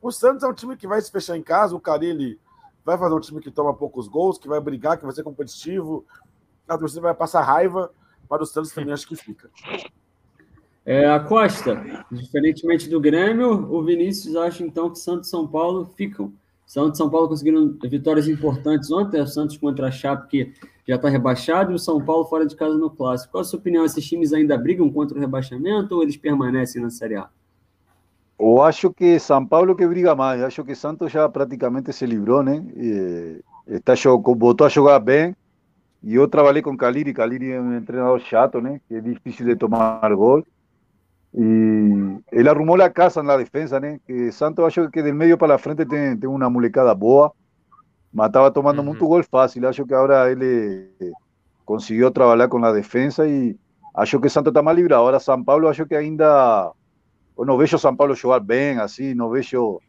O 0.00 0.10
Santos 0.10 0.44
é 0.44 0.48
um 0.48 0.54
time 0.54 0.76
que 0.76 0.86
vai 0.86 1.00
se 1.00 1.10
fechar 1.10 1.36
em 1.36 1.42
casa, 1.42 1.74
o 1.74 1.80
Carilli 1.80 2.40
vai 2.84 2.96
fazer 2.96 3.14
um 3.14 3.20
time 3.20 3.40
que 3.40 3.50
toma 3.50 3.74
poucos 3.74 4.08
gols, 4.08 4.38
que 4.38 4.48
vai 4.48 4.60
brigar, 4.60 4.96
que 4.96 5.04
vai 5.04 5.14
ser 5.14 5.22
competitivo, 5.22 6.04
a 6.66 6.78
torcida 6.78 7.00
vai 7.00 7.14
passar 7.14 7.42
raiva, 7.42 7.92
para 8.28 8.42
o 8.42 8.46
Santos 8.46 8.72
também 8.72 8.94
acho 8.94 9.06
que 9.06 9.16
fica. 9.16 9.50
É, 10.84 11.06
a 11.06 11.20
Costa, 11.20 12.04
diferentemente 12.10 12.88
do 12.88 13.00
Grêmio, 13.00 13.72
o 13.72 13.84
Vinícius 13.84 14.34
acha 14.34 14.64
então 14.64 14.90
que 14.90 14.98
Santos 14.98 15.28
e 15.28 15.30
São 15.30 15.46
Paulo 15.46 15.88
ficam. 15.96 16.32
Santos 16.66 16.94
e 16.94 16.98
São 16.98 17.08
Paulo 17.08 17.28
conseguiram 17.28 17.76
vitórias 17.84 18.26
importantes 18.26 18.90
ontem, 18.90 19.20
o 19.20 19.26
Santos 19.26 19.56
contra 19.56 19.88
a 19.88 19.90
Chape, 19.90 20.28
que 20.28 20.52
já 20.88 20.96
está 20.96 21.08
rebaixado, 21.08 21.70
e 21.70 21.74
o 21.74 21.78
São 21.78 22.04
Paulo 22.04 22.24
fora 22.24 22.46
de 22.46 22.56
casa 22.56 22.76
no 22.76 22.90
Clássico. 22.90 23.32
Qual 23.32 23.42
a 23.42 23.44
sua 23.44 23.58
opinião? 23.58 23.84
Esses 23.84 24.04
times 24.04 24.32
ainda 24.32 24.58
brigam 24.58 24.90
contra 24.90 25.16
o 25.16 25.20
rebaixamento 25.20 25.94
ou 25.94 26.02
eles 26.02 26.16
permanecem 26.16 26.82
na 26.82 26.90
Série 26.90 27.16
A? 27.16 27.28
Eu 28.40 28.60
acho 28.60 28.92
que 28.92 29.20
São 29.20 29.46
Paulo 29.46 29.76
que 29.76 29.86
briga 29.86 30.16
mais, 30.16 30.42
acho 30.42 30.64
que 30.64 30.74
Santos 30.74 31.12
já 31.12 31.28
praticamente 31.28 31.92
se 31.92 32.04
livrou, 32.04 32.42
né? 32.42 32.64
E 32.74 33.40
está, 33.68 33.94
voltou 34.34 34.66
a 34.66 34.70
jogar 34.70 34.98
bem. 34.98 35.36
E 36.02 36.16
eu 36.16 36.26
trabalhei 36.26 36.60
com 36.60 36.76
Caliri, 36.76 37.14
Caliri 37.14 37.52
é 37.52 37.60
um 37.60 37.80
treinador 37.84 38.18
chato, 38.18 38.60
né? 38.60 38.80
Que 38.88 38.96
é 38.96 39.00
difícil 39.00 39.46
de 39.46 39.54
tomar 39.54 40.00
gol. 40.16 40.44
Y 41.34 41.42
él 42.30 42.48
arrumó 42.48 42.76
la 42.76 42.92
casa 42.92 43.20
en 43.20 43.26
la 43.26 43.38
defensa, 43.38 43.80
¿no? 43.80 43.98
que 44.06 44.30
Santos 44.32 44.66
acho 44.66 44.90
que 44.90 45.02
del 45.02 45.14
medio 45.14 45.38
para 45.38 45.54
la 45.54 45.58
frente 45.58 45.86
tiene, 45.86 46.16
tiene 46.16 46.34
una 46.34 46.50
mulecada 46.50 46.92
boa, 46.92 47.32
mataba 48.12 48.52
tomando 48.52 48.82
mucho 48.82 49.06
gol 49.06 49.24
fácil, 49.24 49.64
acho 49.64 49.86
que 49.86 49.94
ahora 49.94 50.28
él 50.28 50.40
eh, 50.42 51.12
consiguió 51.64 52.10
trabajar 52.10 52.50
con 52.50 52.60
la 52.60 52.72
defensa 52.72 53.26
y 53.26 53.58
acho 53.94 54.20
que 54.20 54.28
Santos 54.28 54.50
está 54.50 54.62
más 54.62 54.76
librado, 54.76 55.02
ahora 55.02 55.18
San 55.18 55.44
Pablo 55.44 55.70
acho 55.70 55.86
que 55.86 55.96
ainda, 55.96 56.70
bueno, 57.34 57.56
veo 57.56 57.78
San 57.78 57.96
Pablo 57.96 58.14
jugar 58.20 58.42
bien, 58.44 58.78
así, 58.78 59.14
no 59.14 59.30
veo 59.30 59.80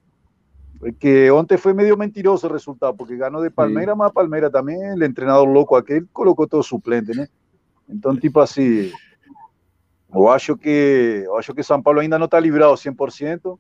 que 1.00 1.32
ontem 1.32 1.58
fue 1.58 1.74
medio 1.74 1.96
mentiroso 1.96 2.48
el 2.48 2.54
resultado, 2.54 2.96
porque 2.96 3.16
ganó 3.16 3.42
de 3.42 3.52
Palmeira, 3.52 3.96
más 3.96 4.12
Palmeira 4.12 4.50
también, 4.50 4.94
el 4.94 5.04
entrenador 5.04 5.48
loco 5.48 5.78
aquel 5.78 6.08
colocó 6.12 6.48
todo 6.48 6.64
suplente, 6.64 7.14
¿no? 7.16 7.24
Entonces, 7.88 8.22
tipo 8.22 8.42
así, 8.42 8.92
Eu 10.14 10.30
acho 10.30 10.56
que 10.56 11.24
eu 11.26 11.38
acho 11.38 11.54
que 11.54 11.64
São 11.64 11.82
Paulo 11.82 12.00
ainda 12.00 12.20
não 12.20 12.26
está 12.26 12.40
livrado 12.40 12.74
100%. 12.74 13.58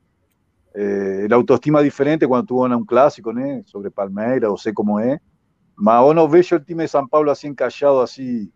Eh, 0.76 1.28
a 1.30 1.36
autoestima 1.36 1.80
é 1.80 1.84
diferente 1.84 2.28
quando 2.28 2.48
tu 2.48 2.62
ganha 2.62 2.78
um 2.78 2.86
clássico, 2.86 3.32
né? 3.32 3.64
Sobre 3.66 3.90
Palmeiras, 3.90 4.50
eu 4.50 4.58
sei 4.58 4.74
como 4.74 5.00
é. 5.00 5.20
Mas 5.76 6.06
eu 6.06 6.14
não 6.14 6.30
vejo 6.30 6.56
o 6.56 6.60
time 6.60 6.84
de 6.84 6.90
São 6.90 7.08
Paulo 7.08 7.32
assim 7.32 7.48
encaixado 7.48 8.00
assim 8.02 8.52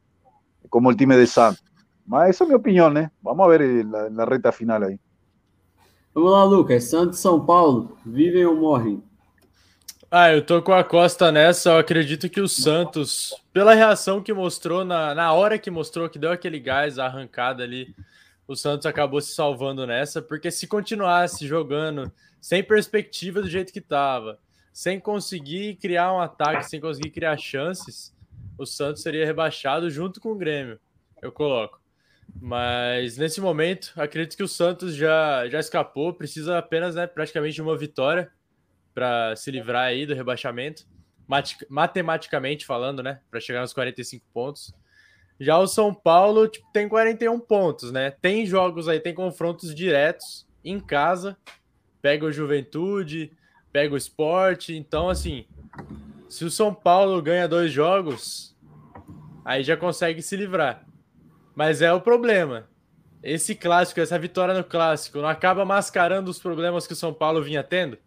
como 0.69 0.89
o 0.89 0.95
time 0.95 1.15
de 1.15 1.25
Santos. 1.25 1.63
Mas 2.05 2.29
essa 2.29 2.43
é 2.43 2.45
a 2.45 2.47
minha 2.47 2.57
opinião, 2.57 2.89
né? 2.89 3.11
Vamos 3.21 3.47
ver 3.47 3.83
na, 3.85 4.09
na 4.09 4.25
reta 4.25 4.51
final 4.51 4.83
aí. 4.83 4.99
Vamos 6.13 6.31
lá, 6.31 6.43
Lucas. 6.43 6.85
Santos 6.85 7.19
e 7.19 7.21
São 7.21 7.45
Paulo, 7.45 7.97
vivem 8.05 8.45
ou 8.45 8.55
morrem? 8.55 9.03
Ah, 10.09 10.31
eu 10.31 10.41
tô 10.41 10.61
com 10.61 10.71
a 10.71 10.85
Costa 10.85 11.33
nessa. 11.33 11.69
Eu 11.71 11.77
acredito 11.79 12.29
que 12.29 12.39
o 12.39 12.47
Santos, 12.47 13.35
pela 13.51 13.73
reação 13.73 14.23
que 14.23 14.31
mostrou, 14.31 14.85
na, 14.85 15.13
na 15.13 15.33
hora 15.33 15.59
que 15.59 15.69
mostrou, 15.69 16.09
que 16.09 16.17
deu 16.17 16.31
aquele 16.31 16.61
gás, 16.61 16.97
a 16.97 17.07
arrancada 17.07 17.61
ali, 17.61 17.93
o 18.47 18.55
Santos 18.55 18.85
acabou 18.85 19.19
se 19.19 19.33
salvando 19.33 19.85
nessa, 19.85 20.21
porque 20.21 20.49
se 20.49 20.65
continuasse 20.65 21.45
jogando 21.45 22.09
sem 22.39 22.63
perspectiva 22.63 23.41
do 23.41 23.49
jeito 23.49 23.73
que 23.73 23.81
tava, 23.81 24.39
sem 24.71 24.97
conseguir 24.97 25.75
criar 25.75 26.13
um 26.13 26.21
ataque, 26.21 26.69
sem 26.69 26.79
conseguir 26.79 27.09
criar 27.09 27.35
chances, 27.35 28.15
o 28.57 28.65
Santos 28.65 29.01
seria 29.01 29.25
rebaixado 29.25 29.89
junto 29.89 30.21
com 30.21 30.31
o 30.31 30.37
Grêmio, 30.37 30.79
eu 31.21 31.33
coloco. 31.33 31.81
Mas 32.39 33.17
nesse 33.17 33.41
momento, 33.41 33.91
acredito 33.97 34.37
que 34.37 34.43
o 34.43 34.47
Santos 34.47 34.95
já, 34.95 35.49
já 35.49 35.59
escapou, 35.59 36.13
precisa 36.13 36.57
apenas 36.57 36.95
né, 36.95 37.05
praticamente 37.05 37.55
de 37.55 37.61
uma 37.61 37.77
vitória 37.77 38.31
para 38.97 39.35
se 39.35 39.51
livrar 39.51 39.83
aí 39.83 40.07
do 40.07 40.15
rebaixamento, 40.15 40.87
matematicamente 41.69 42.65
falando, 42.65 43.03
né? 43.03 43.19
Para 43.29 43.39
chegar 43.39 43.61
nos 43.61 43.71
45 43.71 44.25
pontos. 44.33 44.73
Já 45.39 45.59
o 45.59 45.67
São 45.67 45.93
Paulo 45.93 46.47
tipo, 46.47 46.65
tem 46.73 46.89
41 46.89 47.39
pontos, 47.39 47.91
né? 47.91 48.09
Tem 48.09 48.43
jogos 48.43 48.87
aí, 48.87 48.99
tem 48.99 49.13
confrontos 49.13 49.75
diretos 49.75 50.47
em 50.65 50.79
casa. 50.79 51.37
Pega 52.01 52.25
o 52.25 52.31
Juventude, 52.31 53.31
pega 53.71 53.93
o 53.93 53.97
Esporte. 53.97 54.75
Então, 54.75 55.09
assim, 55.09 55.45
se 56.27 56.43
o 56.43 56.49
São 56.49 56.73
Paulo 56.73 57.21
ganha 57.21 57.47
dois 57.47 57.71
jogos, 57.71 58.57
aí 59.45 59.63
já 59.63 59.77
consegue 59.77 60.23
se 60.23 60.35
livrar. 60.35 60.87
Mas 61.53 61.83
é 61.83 61.93
o 61.93 62.01
problema. 62.01 62.67
Esse 63.21 63.53
clássico, 63.53 63.99
essa 63.99 64.17
vitória 64.17 64.55
no 64.55 64.63
clássico, 64.63 65.19
não 65.19 65.29
acaba 65.29 65.63
mascarando 65.63 66.31
os 66.31 66.39
problemas 66.39 66.87
que 66.87 66.93
o 66.93 66.95
São 66.95 67.13
Paulo 67.13 67.43
vinha 67.43 67.61
tendo? 67.61 67.99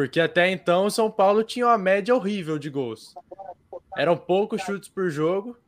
Porque 0.00 0.18
até 0.18 0.50
então 0.50 0.86
o 0.86 0.90
São 0.90 1.10
Paulo 1.10 1.44
tinha 1.44 1.66
uma 1.66 1.76
média 1.76 2.14
horrível 2.14 2.58
de 2.58 2.70
gols. 2.70 3.14
Eram 3.94 4.16
poucos 4.16 4.62
chutes 4.62 4.88
por 4.88 5.10
jogo. 5.10 5.58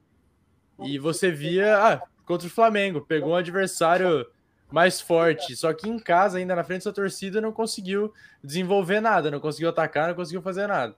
E 0.83 0.99
você 0.99 1.30
via, 1.30 1.76
ah, 1.76 2.03
contra 2.24 2.47
o 2.47 2.51
Flamengo, 2.51 3.03
pegou 3.03 3.33
um 3.33 3.37
adversário 3.37 4.26
mais 4.70 5.03
forte, 5.03 5.55
só 5.55 5.70
que 5.74 5.87
em 5.87 5.99
casa, 5.99 6.39
ainda 6.39 6.57
na 6.57 6.64
frente 6.64 6.87
da 6.87 6.93
torcida, 6.95 7.43
não 7.43 7.53
conseguiu 7.53 8.11
desenvolver 8.43 9.03
nada, 9.03 9.30
não 9.30 9.39
conseguiu 9.39 9.68
atacar, 9.68 10.09
não 10.09 10.14
conseguiu 10.14 10.41
fazer 10.41 10.66
nada. 10.66 10.97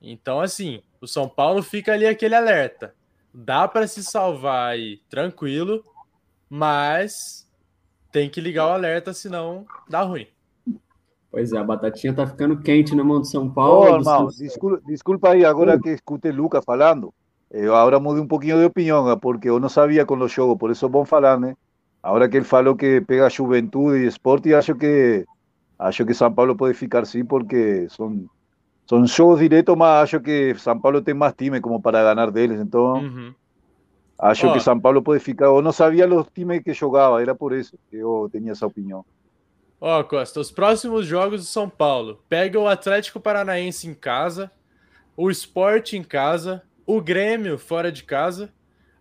Então, 0.00 0.40
assim, 0.40 0.82
o 1.02 1.06
São 1.06 1.28
Paulo 1.28 1.62
fica 1.62 1.92
ali 1.92 2.06
aquele 2.06 2.34
alerta. 2.34 2.94
Dá 3.34 3.68
para 3.68 3.86
se 3.86 4.02
salvar 4.02 4.70
aí 4.70 5.02
tranquilo, 5.10 5.84
mas 6.48 7.46
tem 8.10 8.30
que 8.30 8.40
ligar 8.40 8.68
o 8.68 8.72
alerta, 8.72 9.12
senão 9.12 9.66
dá 9.86 10.00
ruim. 10.00 10.31
Pois 11.32 11.50
é, 11.50 11.58
a 11.58 11.64
batatinha 11.64 12.12
tá 12.12 12.26
ficando 12.26 12.58
quente 12.58 12.94
na 12.94 13.02
mão 13.02 13.18
do 13.18 13.26
São 13.26 13.48
Paulo. 13.48 13.90
Oh, 13.90 13.96
irmão, 13.96 14.26
desculpa, 14.26 14.82
desculpa 14.86 15.30
aí, 15.30 15.46
agora 15.46 15.76
uh. 15.76 15.80
que 15.80 15.88
escutei 15.88 16.30
Lucas 16.30 16.62
falando, 16.62 17.12
eu 17.50 17.74
agora 17.74 17.98
mudei 17.98 18.22
um 18.22 18.26
pouquinho 18.26 18.58
de 18.58 18.66
opinião, 18.66 19.18
porque 19.18 19.48
eu 19.48 19.58
não 19.58 19.70
sabia 19.70 20.04
com 20.04 20.14
os 20.18 20.30
jogos, 20.30 20.58
por 20.58 20.70
isso 20.70 20.84
é 20.84 20.88
bom 20.90 21.06
falar, 21.06 21.40
né? 21.40 21.56
Agora 22.02 22.28
que 22.28 22.36
ele 22.36 22.44
falou 22.44 22.76
que 22.76 23.00
pega 23.00 23.30
Juventude 23.30 24.04
e 24.04 24.06
Esporte, 24.06 24.52
acho 24.52 24.74
que 24.74 25.24
acho 25.78 26.04
que 26.04 26.12
São 26.12 26.30
Paulo 26.30 26.54
pode 26.54 26.74
ficar 26.74 27.06
sim, 27.06 27.24
porque 27.24 27.86
são 27.88 28.26
são 28.86 29.06
jogos 29.06 29.40
diretos, 29.40 29.74
mas 29.74 30.02
acho 30.02 30.20
que 30.20 30.54
São 30.58 30.78
Paulo 30.78 31.00
tem 31.00 31.14
mais 31.14 31.32
time 31.32 31.62
como 31.62 31.80
para 31.80 32.12
ganhar 32.14 32.30
deles, 32.30 32.60
então 32.60 32.94
uhum. 32.94 33.34
acho 34.18 34.48
oh. 34.48 34.52
que 34.52 34.60
São 34.60 34.78
Paulo 34.78 35.00
pode 35.00 35.20
ficar. 35.20 35.46
Eu 35.46 35.62
não 35.62 35.72
sabia 35.72 36.06
os 36.06 36.26
times 36.34 36.62
que 36.62 36.74
jogava, 36.74 37.22
era 37.22 37.34
por 37.34 37.54
isso 37.54 37.78
que 37.88 37.96
eu 37.96 38.28
tinha 38.30 38.52
essa 38.52 38.66
opinião. 38.66 39.02
Ó, 39.84 40.04
Costa, 40.04 40.38
os 40.38 40.52
próximos 40.52 41.04
jogos 41.04 41.40
do 41.40 41.46
São 41.48 41.68
Paulo. 41.68 42.22
Pega 42.28 42.56
o 42.56 42.68
Atlético 42.68 43.18
Paranaense 43.18 43.88
em 43.88 43.94
casa, 43.94 44.48
o 45.16 45.28
Sport 45.28 45.94
em 45.94 46.04
casa, 46.04 46.62
o 46.86 47.00
Grêmio 47.00 47.58
fora 47.58 47.90
de 47.90 48.04
casa. 48.04 48.52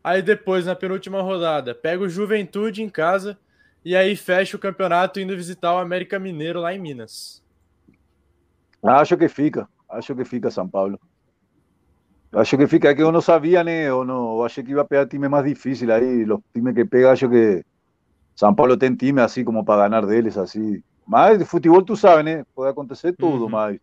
Aí 0.03 0.23
depois, 0.23 0.65
na 0.65 0.75
penúltima 0.75 1.21
rodada, 1.21 1.75
pega 1.75 2.03
o 2.03 2.09
Juventude 2.09 2.81
em 2.81 2.89
casa 2.89 3.37
e 3.85 3.95
aí 3.95 4.15
fecha 4.15 4.57
o 4.57 4.59
campeonato 4.59 5.19
indo 5.19 5.37
visitar 5.37 5.75
o 5.75 5.77
América 5.77 6.17
Mineiro 6.17 6.59
lá 6.59 6.73
em 6.73 6.79
Minas. 6.79 7.43
Acho 8.81 9.15
que 9.15 9.29
fica. 9.29 9.69
Acho 9.87 10.15
que 10.15 10.25
fica 10.25 10.49
São 10.49 10.67
Paulo. 10.67 10.99
Acho 12.31 12.57
que 12.57 12.65
fica, 12.65 12.89
é 12.89 12.95
que 12.95 13.03
eu 13.03 13.11
não 13.11 13.21
sabia, 13.21 13.63
né? 13.63 13.87
Eu, 13.87 14.03
não, 14.03 14.37
eu 14.37 14.43
achei 14.43 14.63
que 14.63 14.71
ia 14.71 14.83
pegar 14.83 15.05
time 15.05 15.29
mais 15.29 15.45
difícil 15.45 15.93
aí. 15.93 16.23
Os 16.23 16.39
times 16.51 16.73
que 16.73 16.85
pega, 16.85 17.11
acho 17.11 17.29
que 17.29 17.63
São 18.35 18.53
Paulo 18.53 18.77
tem 18.77 18.95
time 18.95 19.21
assim 19.21 19.43
como 19.43 19.63
para 19.63 19.87
ganhar 19.87 20.05
deles, 20.05 20.37
assim. 20.37 20.81
Mas 21.05 21.37
de 21.39 21.45
futebol, 21.45 21.81
tu 21.81 21.95
sabe, 21.95 22.23
né? 22.23 22.45
Pode 22.55 22.71
acontecer 22.71 23.13
tudo, 23.13 23.43
uhum. 23.43 23.49
mas 23.49 23.79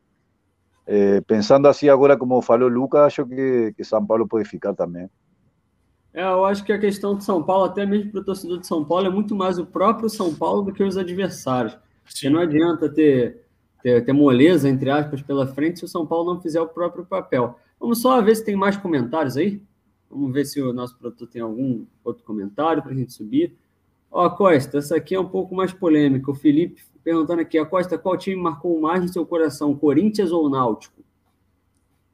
é, 0.87 1.21
pensando 1.21 1.69
assim 1.69 1.89
agora, 1.91 2.17
como 2.17 2.41
falou 2.41 2.69
o 2.69 2.73
Lucas, 2.73 3.03
acho 3.03 3.27
que, 3.27 3.75
que 3.77 3.85
São 3.85 4.05
Paulo 4.05 4.27
pode 4.27 4.49
ficar 4.49 4.73
também. 4.73 5.11
É, 6.15 6.23
eu 6.23 6.45
acho 6.47 6.65
que 6.65 6.73
a 6.73 6.79
questão 6.79 7.15
de 7.15 7.25
São 7.25 7.43
Paulo, 7.43 7.67
até 7.67 7.85
mesmo 7.85 8.11
para 8.11 8.21
o 8.23 8.25
torcedor 8.25 8.59
de 8.59 8.67
São 8.67 8.83
Paulo, 8.83 9.07
é 9.07 9.11
muito 9.11 9.37
mais 9.37 9.59
o 9.59 9.67
próprio 9.67 10.09
São 10.09 10.35
Paulo 10.35 10.63
do 10.63 10.73
que 10.73 10.83
os 10.83 10.97
adversários. 10.97 11.77
Porque 12.03 12.31
não 12.31 12.41
adianta 12.41 12.89
ter, 12.89 13.45
ter, 13.83 14.03
ter 14.03 14.13
moleza, 14.15 14.67
entre 14.67 14.89
aspas, 14.89 15.21
pela 15.21 15.47
frente 15.47 15.79
se 15.79 15.85
o 15.85 15.89
São 15.89 16.07
Paulo 16.07 16.33
não 16.33 16.41
fizer 16.41 16.61
o 16.61 16.67
próprio 16.67 17.05
papel. 17.05 17.59
Vamos 17.79 18.01
só 18.01 18.21
ver 18.23 18.35
se 18.35 18.45
tem 18.45 18.57
mais 18.57 18.77
comentários 18.77 19.37
aí. 19.37 19.63
Vamos 20.11 20.33
ver 20.33 20.47
se 20.47 20.61
o 20.63 20.73
nosso 20.73 20.99
produtor 20.99 21.29
tem 21.29 21.43
algum 21.43 21.85
outro 22.03 22.25
comentário 22.25 22.83
para 22.83 22.93
a 22.93 22.95
gente 22.95 23.13
subir. 23.13 23.55
Ó, 24.11 24.29
Costa, 24.31 24.79
essa 24.79 24.97
aqui 24.97 25.15
é 25.15 25.21
um 25.21 25.29
pouco 25.29 25.55
mais 25.55 25.73
polêmica. 25.73 26.31
O 26.31 26.35
Felipe 26.35 26.83
perguntando 27.09 27.41
aqui, 27.41 27.59
a 27.59 27.65
Costa, 27.65 27.97
qual 27.97 28.19
time 28.19 28.37
marcou 28.37 28.79
mais 28.81 29.01
no 29.01 29.09
seu 29.09 29.25
coração, 29.25 29.75
Corinthians 29.75 30.31
ou 30.31 30.51
Náutico? 30.51 31.03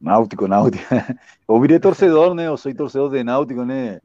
Náutico, 0.00 0.46
Náutico. 0.46 0.84
Eu 1.48 1.60
virei 1.60 1.80
torcedor, 1.80 2.34
né? 2.34 2.46
Eu 2.46 2.56
sou 2.56 2.72
torcedor 2.74 3.10
de 3.10 3.24
Náutico, 3.24 3.64
né? 3.64 4.00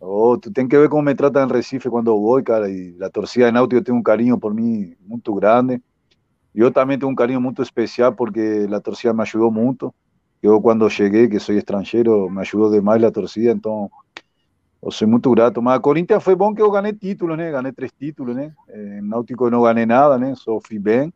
Oh, 0.00 0.36
tu 0.36 0.50
tem 0.50 0.66
que 0.66 0.76
ver 0.76 0.88
como 0.88 1.02
me 1.02 1.14
tratam 1.14 1.46
em 1.48 1.52
Recife 1.52 1.88
quando 1.88 2.08
eu 2.08 2.20
vou, 2.20 2.42
cara. 2.42 2.68
E 2.68 2.96
a 3.00 3.08
torcida 3.08 3.46
de 3.46 3.52
Náutico 3.52 3.82
tem 3.82 3.94
um 3.94 4.02
carinho 4.02 4.36
por 4.38 4.52
mim 4.52 4.94
muito 5.00 5.32
grande. 5.34 5.80
Eu 6.54 6.70
também 6.70 6.98
tenho 6.98 7.10
um 7.10 7.14
carinho 7.14 7.40
muito 7.40 7.62
especial 7.62 8.12
porque 8.12 8.66
a 8.70 8.80
torcida 8.80 9.14
me 9.14 9.22
ajudou 9.22 9.50
muito. 9.50 9.94
Eu, 10.42 10.60
quando 10.60 10.88
cheguei, 10.90 11.28
que 11.28 11.38
sou 11.38 11.54
estrangeiro, 11.54 12.28
me 12.28 12.40
ajudou 12.40 12.70
demais 12.70 13.02
a 13.02 13.10
torcida. 13.10 13.52
Então, 13.52 13.90
eu 14.84 14.90
sou 14.90 15.08
muito 15.08 15.30
grato. 15.30 15.62
Mas 15.62 15.76
a 15.76 15.80
Corinthians 15.80 16.22
foi 16.22 16.36
bom 16.36 16.54
que 16.54 16.60
eu 16.60 16.70
ganhei 16.70 16.92
títulos, 16.92 17.38
né? 17.38 17.50
Ganhei 17.50 17.72
três 17.72 17.90
títulos, 17.90 18.36
né? 18.36 18.52
Em 18.68 19.00
Náutico 19.00 19.48
não 19.48 19.62
ganhei 19.62 19.86
nada, 19.86 20.18
né? 20.18 20.34
Só 20.36 20.60
fui 20.60 20.78
bem. 20.78 21.12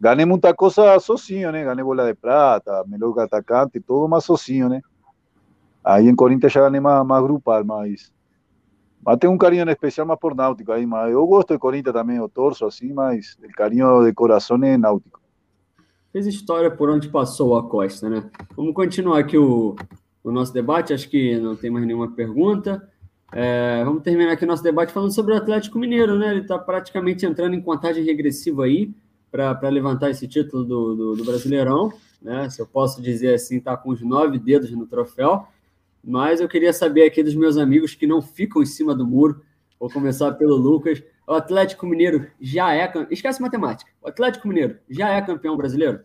ganhei 0.00 0.24
muita 0.24 0.54
coisa 0.54 0.98
sozinho, 0.98 1.52
né? 1.52 1.62
Ganhei 1.62 1.84
bola 1.84 2.06
de 2.06 2.14
prata, 2.14 2.82
melhor 2.86 3.18
atacante, 3.20 3.78
tudo 3.80 4.08
mais 4.08 4.24
sozinho, 4.24 4.68
né? 4.68 4.80
Aí 5.84 6.08
em 6.08 6.14
Corinthians 6.14 6.52
já 6.52 6.62
ganhei 6.62 6.80
mais, 6.80 7.04
mais 7.06 7.22
grupal, 7.22 7.62
mas, 7.64 8.12
mas 9.04 9.18
tenho 9.18 9.32
um 9.32 9.38
carinho 9.38 9.68
especial 9.68 10.06
mais 10.06 10.18
por 10.18 10.34
Náutico 10.34 10.72
aí, 10.72 10.86
mas 10.86 11.12
eu 11.12 11.26
gosto 11.26 11.52
de 11.52 11.58
Corinthians 11.58 11.92
também, 11.92 12.16
eu 12.16 12.28
torço 12.28 12.64
assim, 12.64 12.92
mas 12.92 13.36
o 13.44 13.48
carinho 13.52 14.04
de 14.04 14.12
coração 14.14 14.56
é 14.64 14.78
Náutico. 14.78 15.20
Fez 16.12 16.26
história 16.26 16.70
por 16.70 16.88
onde 16.88 17.08
passou 17.08 17.58
a 17.58 17.68
Costa, 17.68 18.08
né? 18.08 18.30
Vamos 18.56 18.74
continuar 18.74 19.18
aqui 19.18 19.36
o, 19.36 19.76
o 20.22 20.30
nosso 20.30 20.52
debate, 20.52 20.94
acho 20.94 21.10
que 21.10 21.38
não 21.38 21.56
tem 21.56 21.70
mais 21.70 21.86
nenhuma 21.86 22.10
pergunta. 22.12 22.88
É, 23.34 23.82
vamos 23.84 24.02
terminar 24.02 24.32
aqui 24.32 24.44
nosso 24.44 24.62
debate 24.62 24.92
falando 24.92 25.14
sobre 25.14 25.32
o 25.32 25.36
Atlético 25.36 25.78
Mineiro, 25.78 26.18
né? 26.18 26.30
Ele 26.30 26.40
está 26.42 26.58
praticamente 26.58 27.24
entrando 27.24 27.54
em 27.54 27.62
contagem 27.62 28.04
regressiva 28.04 28.64
aí 28.64 28.92
para 29.30 29.68
levantar 29.70 30.10
esse 30.10 30.28
título 30.28 30.62
do, 30.62 30.94
do, 30.94 31.16
do, 31.16 31.24
Brasileirão, 31.24 31.90
né? 32.20 32.50
Se 32.50 32.60
eu 32.60 32.66
posso 32.66 33.00
dizer 33.00 33.34
assim, 33.34 33.56
está 33.56 33.74
com 33.74 33.90
os 33.90 34.02
nove 34.02 34.38
dedos 34.38 34.70
no 34.72 34.86
troféu. 34.86 35.46
Mas 36.04 36.40
eu 36.40 36.48
queria 36.48 36.72
saber 36.72 37.04
aqui 37.04 37.22
dos 37.22 37.34
meus 37.34 37.56
amigos 37.56 37.94
que 37.94 38.06
não 38.06 38.20
ficam 38.20 38.60
em 38.60 38.66
cima 38.66 38.94
do 38.94 39.06
muro. 39.06 39.42
Vou 39.80 39.88
começar 39.88 40.32
pelo 40.32 40.56
Lucas. 40.56 41.02
O 41.26 41.32
Atlético 41.32 41.86
Mineiro 41.86 42.26
já 42.40 42.74
é. 42.74 42.92
Esquece 43.10 43.40
matemática. 43.40 43.90
O 44.02 44.08
Atlético 44.08 44.48
Mineiro 44.48 44.78
já 44.90 45.08
é 45.08 45.22
campeão 45.22 45.56
brasileiro? 45.56 46.00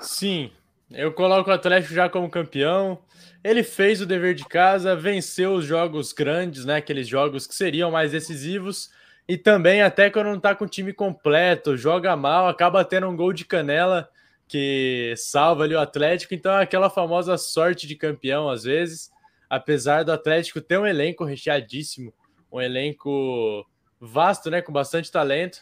Sim, 0.00 0.50
eu 0.92 1.12
coloco 1.12 1.50
o 1.50 1.52
Atlético 1.52 1.94
já 1.94 2.08
como 2.08 2.30
campeão. 2.30 2.98
Ele 3.42 3.62
fez 3.62 4.00
o 4.00 4.06
dever 4.06 4.34
de 4.34 4.44
casa, 4.44 4.96
venceu 4.96 5.54
os 5.54 5.64
jogos 5.64 6.12
grandes, 6.12 6.64
né? 6.64 6.76
Aqueles 6.76 7.08
jogos 7.08 7.46
que 7.46 7.54
seriam 7.54 7.90
mais 7.90 8.12
decisivos. 8.12 8.90
E 9.28 9.38
também, 9.38 9.82
até 9.82 10.10
quando 10.10 10.26
não 10.26 10.40
tá 10.40 10.54
com 10.54 10.64
o 10.64 10.68
time 10.68 10.92
completo, 10.92 11.76
joga 11.76 12.16
mal, 12.16 12.48
acaba 12.48 12.84
tendo 12.84 13.08
um 13.08 13.16
gol 13.16 13.32
de 13.32 13.44
canela 13.44 14.08
que 14.48 15.14
salva 15.16 15.62
ali 15.64 15.74
o 15.74 15.80
Atlético. 15.80 16.34
Então, 16.34 16.52
é 16.52 16.62
aquela 16.62 16.90
famosa 16.90 17.38
sorte 17.38 17.86
de 17.86 17.94
campeão, 17.94 18.50
às 18.50 18.64
vezes. 18.64 19.10
Apesar 19.48 20.02
do 20.02 20.12
Atlético 20.12 20.60
ter 20.60 20.78
um 20.78 20.86
elenco 20.86 21.24
recheadíssimo, 21.24 22.12
um 22.52 22.60
elenco 22.60 23.64
vasto, 24.00 24.50
né? 24.50 24.60
Com 24.60 24.72
bastante 24.72 25.10
talento. 25.10 25.60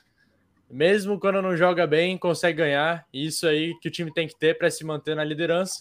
Mesmo 0.71 1.19
quando 1.19 1.41
não 1.41 1.57
joga 1.57 1.87
bem, 1.87 2.19
consegue 2.19 2.59
ganhar. 2.59 3.07
Isso 3.13 3.47
aí 3.47 3.75
que 3.81 3.89
o 3.89 3.91
time 3.91 4.13
tem 4.13 4.29
que 4.29 4.37
ter 4.37 4.59
para 4.59 4.71
se 4.71 4.85
manter 4.85 5.17
na 5.17 5.25
liderança. 5.25 5.81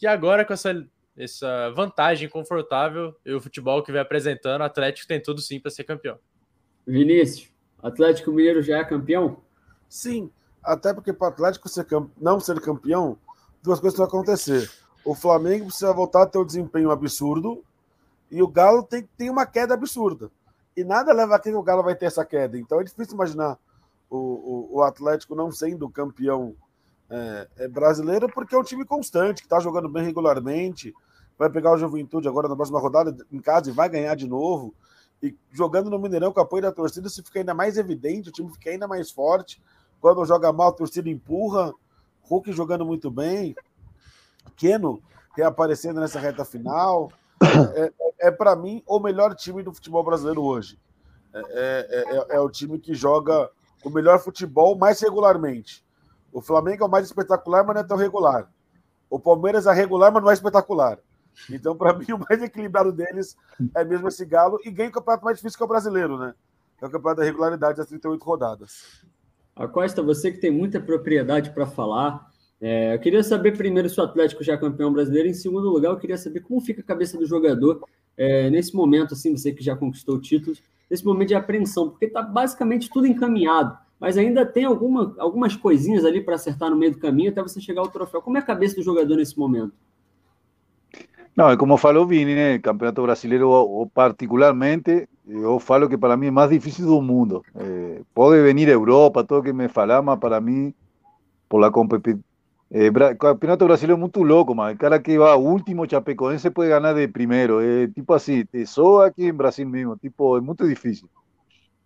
E 0.00 0.06
agora, 0.06 0.44
com 0.44 0.52
essa 0.52 0.72
essa 1.16 1.70
vantagem 1.70 2.28
confortável 2.28 3.14
e 3.24 3.32
o 3.32 3.40
futebol 3.40 3.82
que 3.82 3.92
vem 3.92 4.00
apresentando, 4.00 4.62
o 4.62 4.64
Atlético 4.64 5.06
tem 5.06 5.22
tudo 5.22 5.40
sim 5.40 5.60
para 5.60 5.70
ser 5.70 5.84
campeão. 5.84 6.18
Vinícius, 6.86 7.50
Atlético 7.82 8.32
Mineiro 8.32 8.62
já 8.62 8.78
é 8.78 8.84
campeão? 8.84 9.38
Sim, 9.88 10.30
até 10.62 10.92
porque 10.92 11.12
para 11.12 11.26
o 11.26 11.30
Atlético 11.30 11.68
ser 11.68 11.84
camp... 11.84 12.10
não 12.20 12.40
ser 12.40 12.60
campeão, 12.60 13.16
duas 13.62 13.78
coisas 13.78 13.96
vão 13.96 14.06
acontecer. 14.06 14.70
O 15.04 15.14
Flamengo 15.14 15.66
precisa 15.66 15.92
voltar 15.92 16.22
a 16.22 16.26
ter 16.26 16.38
um 16.38 16.46
desempenho 16.46 16.90
absurdo 16.90 17.62
e 18.30 18.42
o 18.42 18.48
Galo 18.48 18.82
tem, 18.82 19.08
tem 19.16 19.30
uma 19.30 19.46
queda 19.46 19.74
absurda. 19.74 20.30
E 20.76 20.82
nada 20.82 21.12
leva 21.12 21.36
a 21.36 21.38
que 21.38 21.52
o 21.52 21.62
Galo 21.62 21.84
vai 21.84 21.94
ter 21.94 22.06
essa 22.06 22.24
queda. 22.24 22.58
Então 22.58 22.80
é 22.80 22.84
difícil 22.84 23.14
imaginar 23.14 23.56
o, 24.10 24.16
o, 24.16 24.76
o 24.76 24.82
Atlético 24.82 25.34
não 25.34 25.50
sendo 25.50 25.88
campeão 25.88 26.54
é, 27.10 27.48
é 27.58 27.68
brasileiro 27.68 28.28
porque 28.32 28.54
é 28.54 28.58
um 28.58 28.62
time 28.62 28.84
constante, 28.84 29.42
que 29.42 29.46
está 29.46 29.60
jogando 29.60 29.88
bem 29.88 30.04
regularmente. 30.04 30.94
Vai 31.38 31.50
pegar 31.50 31.72
o 31.72 31.78
Juventude 31.78 32.28
agora 32.28 32.48
na 32.48 32.56
próxima 32.56 32.78
rodada 32.78 33.16
em 33.30 33.40
casa 33.40 33.70
e 33.70 33.72
vai 33.72 33.88
ganhar 33.88 34.14
de 34.14 34.26
novo. 34.26 34.74
E 35.22 35.36
jogando 35.50 35.90
no 35.90 35.98
Mineirão 35.98 36.32
com 36.32 36.40
apoio 36.40 36.62
da 36.62 36.72
torcida, 36.72 37.08
isso 37.08 37.22
fica 37.22 37.40
ainda 37.40 37.54
mais 37.54 37.76
evidente, 37.76 38.28
o 38.28 38.32
time 38.32 38.52
fica 38.52 38.70
ainda 38.70 38.86
mais 38.86 39.10
forte. 39.10 39.60
Quando 40.00 40.24
joga 40.24 40.52
mal, 40.52 40.68
a 40.68 40.72
torcida 40.72 41.08
empurra. 41.08 41.72
Hulk 42.22 42.52
jogando 42.52 42.84
muito 42.84 43.10
bem. 43.10 43.54
Keno 44.56 45.02
reaparecendo 45.36 46.00
nessa 46.00 46.18
reta 46.18 46.44
final. 46.44 47.10
É, 47.74 47.92
é, 47.98 48.28
é 48.28 48.30
para 48.30 48.54
mim 48.56 48.82
o 48.86 48.98
melhor 48.98 49.34
time 49.34 49.62
do 49.62 49.72
futebol 49.72 50.04
brasileiro 50.04 50.42
hoje. 50.42 50.78
É, 51.32 51.40
é, 51.40 52.16
é, 52.16 52.36
é, 52.36 52.40
o 52.40 52.48
time 52.48 52.78
que 52.78 52.94
joga 52.94 53.50
o 53.84 53.90
melhor 53.90 54.18
futebol 54.18 54.76
mais 54.76 55.00
regularmente. 55.00 55.84
O 56.32 56.40
Flamengo 56.40 56.82
é 56.82 56.86
o 56.86 56.90
mais 56.90 57.06
espetacular, 57.06 57.64
mas 57.64 57.74
não 57.74 57.82
é 57.82 57.86
tão 57.86 57.96
regular. 57.96 58.50
O 59.08 59.20
Palmeiras 59.20 59.66
é 59.66 59.72
regular, 59.72 60.12
mas 60.12 60.22
não 60.22 60.30
é 60.30 60.34
espetacular. 60.34 60.98
Então, 61.50 61.76
para 61.76 61.92
mim, 61.98 62.06
o 62.12 62.18
mais 62.18 62.42
equilibrado 62.42 62.92
deles 62.92 63.36
é 63.76 63.84
mesmo 63.84 64.08
esse 64.08 64.24
Galo 64.24 64.58
e 64.64 64.70
ganha 64.70 64.88
o 64.88 64.92
campeonato 64.92 65.24
mais 65.24 65.36
difícil 65.36 65.56
que 65.56 65.62
é 65.62 65.66
o 65.66 65.68
brasileiro, 65.68 66.18
né? 66.18 66.34
É 66.82 66.86
o 66.86 66.90
campeonato 66.90 67.20
da 67.20 67.26
regularidade 67.26 67.78
das 67.78 67.86
38 67.86 68.24
rodadas. 68.24 69.04
A 69.54 69.68
Costa, 69.68 70.02
você 70.02 70.32
que 70.32 70.38
tem 70.38 70.50
muita 70.50 70.80
propriedade 70.80 71.50
para 71.50 71.66
falar, 71.66 72.28
é, 72.60 72.94
eu 72.94 72.98
queria 72.98 73.22
saber 73.22 73.56
primeiro 73.56 73.88
se 73.88 74.00
o 74.00 74.02
Atlético 74.02 74.42
já 74.42 74.54
é 74.54 74.56
campeão 74.56 74.92
brasileiro. 74.92 75.28
Em 75.28 75.34
segundo 75.34 75.70
lugar, 75.70 75.90
eu 75.90 75.98
queria 75.98 76.18
saber 76.18 76.40
como 76.40 76.60
fica 76.60 76.80
a 76.80 76.84
cabeça 76.84 77.16
do 77.16 77.26
jogador 77.26 77.84
é, 78.16 78.50
nesse 78.50 78.74
momento, 78.74 79.14
assim, 79.14 79.36
você 79.36 79.52
que 79.52 79.62
já 79.62 79.76
conquistou 79.76 80.20
títulos, 80.20 80.62
nesse 80.90 81.04
momento 81.04 81.28
de 81.28 81.34
apreensão, 81.34 81.90
porque 81.90 82.06
está 82.06 82.22
basicamente 82.22 82.90
tudo 82.90 83.06
encaminhado 83.06 83.76
mas 84.04 84.18
ainda 84.18 84.44
tem 84.44 84.64
alguma, 84.64 85.14
algumas 85.18 85.56
coisinhas 85.56 86.04
ali 86.04 86.20
para 86.20 86.34
acertar 86.34 86.68
no 86.68 86.76
meio 86.76 86.92
do 86.92 86.98
caminho 86.98 87.30
até 87.30 87.40
você 87.40 87.58
chegar 87.58 87.80
ao 87.80 87.88
troféu. 87.88 88.20
Como 88.20 88.36
é 88.36 88.40
a 88.40 88.44
cabeça 88.44 88.76
do 88.76 88.82
jogador 88.82 89.16
nesse 89.16 89.38
momento? 89.38 89.72
Não, 91.34 91.48
é 91.48 91.56
como 91.56 91.78
falou 91.78 92.06
Vini, 92.06 92.34
né? 92.34 92.58
Campeonato 92.58 93.02
brasileiro, 93.02 93.90
particularmente, 93.94 95.08
eu 95.26 95.58
falo 95.58 95.88
que 95.88 95.96
para 95.96 96.18
mim 96.18 96.26
é 96.26 96.30
mais 96.30 96.50
difícil 96.50 96.86
do 96.86 97.00
mundo. 97.00 97.42
Eh, 97.56 98.02
pode 98.14 98.42
venir 98.42 98.68
Europa, 98.68 99.24
todo 99.24 99.42
que 99.42 99.54
me 99.54 99.68
falar, 99.68 100.02
mas 100.02 100.18
para 100.18 100.40
mim, 100.40 100.74
por 101.48 101.58
la 101.58 101.70
competição. 101.70 102.22
Eh, 102.76 102.90
campeonato 103.16 103.66
brasileiro 103.66 103.96
é 103.96 104.00
muito 104.00 104.24
louco, 104.24 104.52
mas 104.52 104.74
o 104.74 104.76
cara 104.76 104.98
que 105.00 105.16
va 105.16 105.36
último, 105.36 105.88
Chapecoense 105.88 106.50
pode 106.50 106.70
ganhar 106.70 106.92
de 106.92 107.06
primeiro. 107.06 107.60
É 107.60 107.86
tipo 107.86 108.12
assim, 108.12 108.44
te 108.44 108.66
soa 108.66 109.06
aqui 109.06 109.26
em 109.26 109.32
Brasil 109.32 109.68
mesmo. 109.68 109.96
Tipo, 109.96 110.36
é 110.36 110.40
muito 110.40 110.66
difícil. 110.66 111.08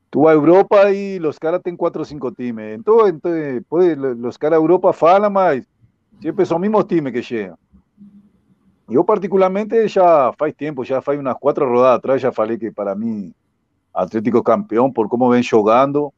Tú 0.08 0.22
vas 0.22 0.30
a 0.30 0.34
Europa 0.34 0.90
y 0.90 1.18
los 1.18 1.38
caras 1.38 1.62
tienen 1.62 1.76
cuatro 1.76 2.00
o 2.00 2.04
cinco 2.06 2.32
times. 2.32 2.74
Entonces, 2.74 3.12
entonces 3.12 3.62
pues, 3.68 3.98
los 3.98 4.38
caras 4.38 4.58
de 4.58 4.62
Europa 4.62 4.94
falan 4.94 5.30
más. 5.30 5.62
Siempre 6.22 6.46
son 6.46 6.62
mismos 6.62 6.86
times 6.86 7.12
que 7.12 7.20
llegan. 7.20 7.56
Yo 8.88 9.04
particularmente 9.04 9.86
ya 9.88 10.28
hace 10.28 10.52
tiempo, 10.54 10.84
ya 10.84 10.96
hace 10.96 11.18
unas 11.18 11.36
cuatro 11.38 11.66
rodadas 11.66 11.98
atrás, 11.98 12.22
ya 12.22 12.32
falei 12.32 12.58
que 12.58 12.72
para 12.72 12.94
mí 12.94 13.30
Atlético 13.92 14.42
campeón 14.42 14.94
por 14.94 15.06
cómo 15.10 15.28
ven 15.28 15.42
jugando, 15.44 16.14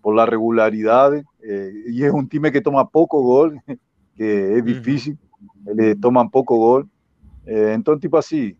por 0.00 0.14
la 0.14 0.26
regularidad. 0.26 1.12
Eh, 1.42 1.72
y 1.88 2.04
es 2.04 2.12
un 2.12 2.28
time 2.28 2.52
que 2.52 2.60
toma 2.60 2.88
poco 2.88 3.20
gol, 3.20 3.60
que 4.22 4.58
es 4.58 4.64
difícil. 4.64 5.18
Le 5.74 5.96
toman 5.96 6.30
poco 6.30 6.56
gol. 6.56 6.88
Eh, 7.44 7.72
entonces, 7.74 8.02
tipo 8.02 8.18
así, 8.18 8.56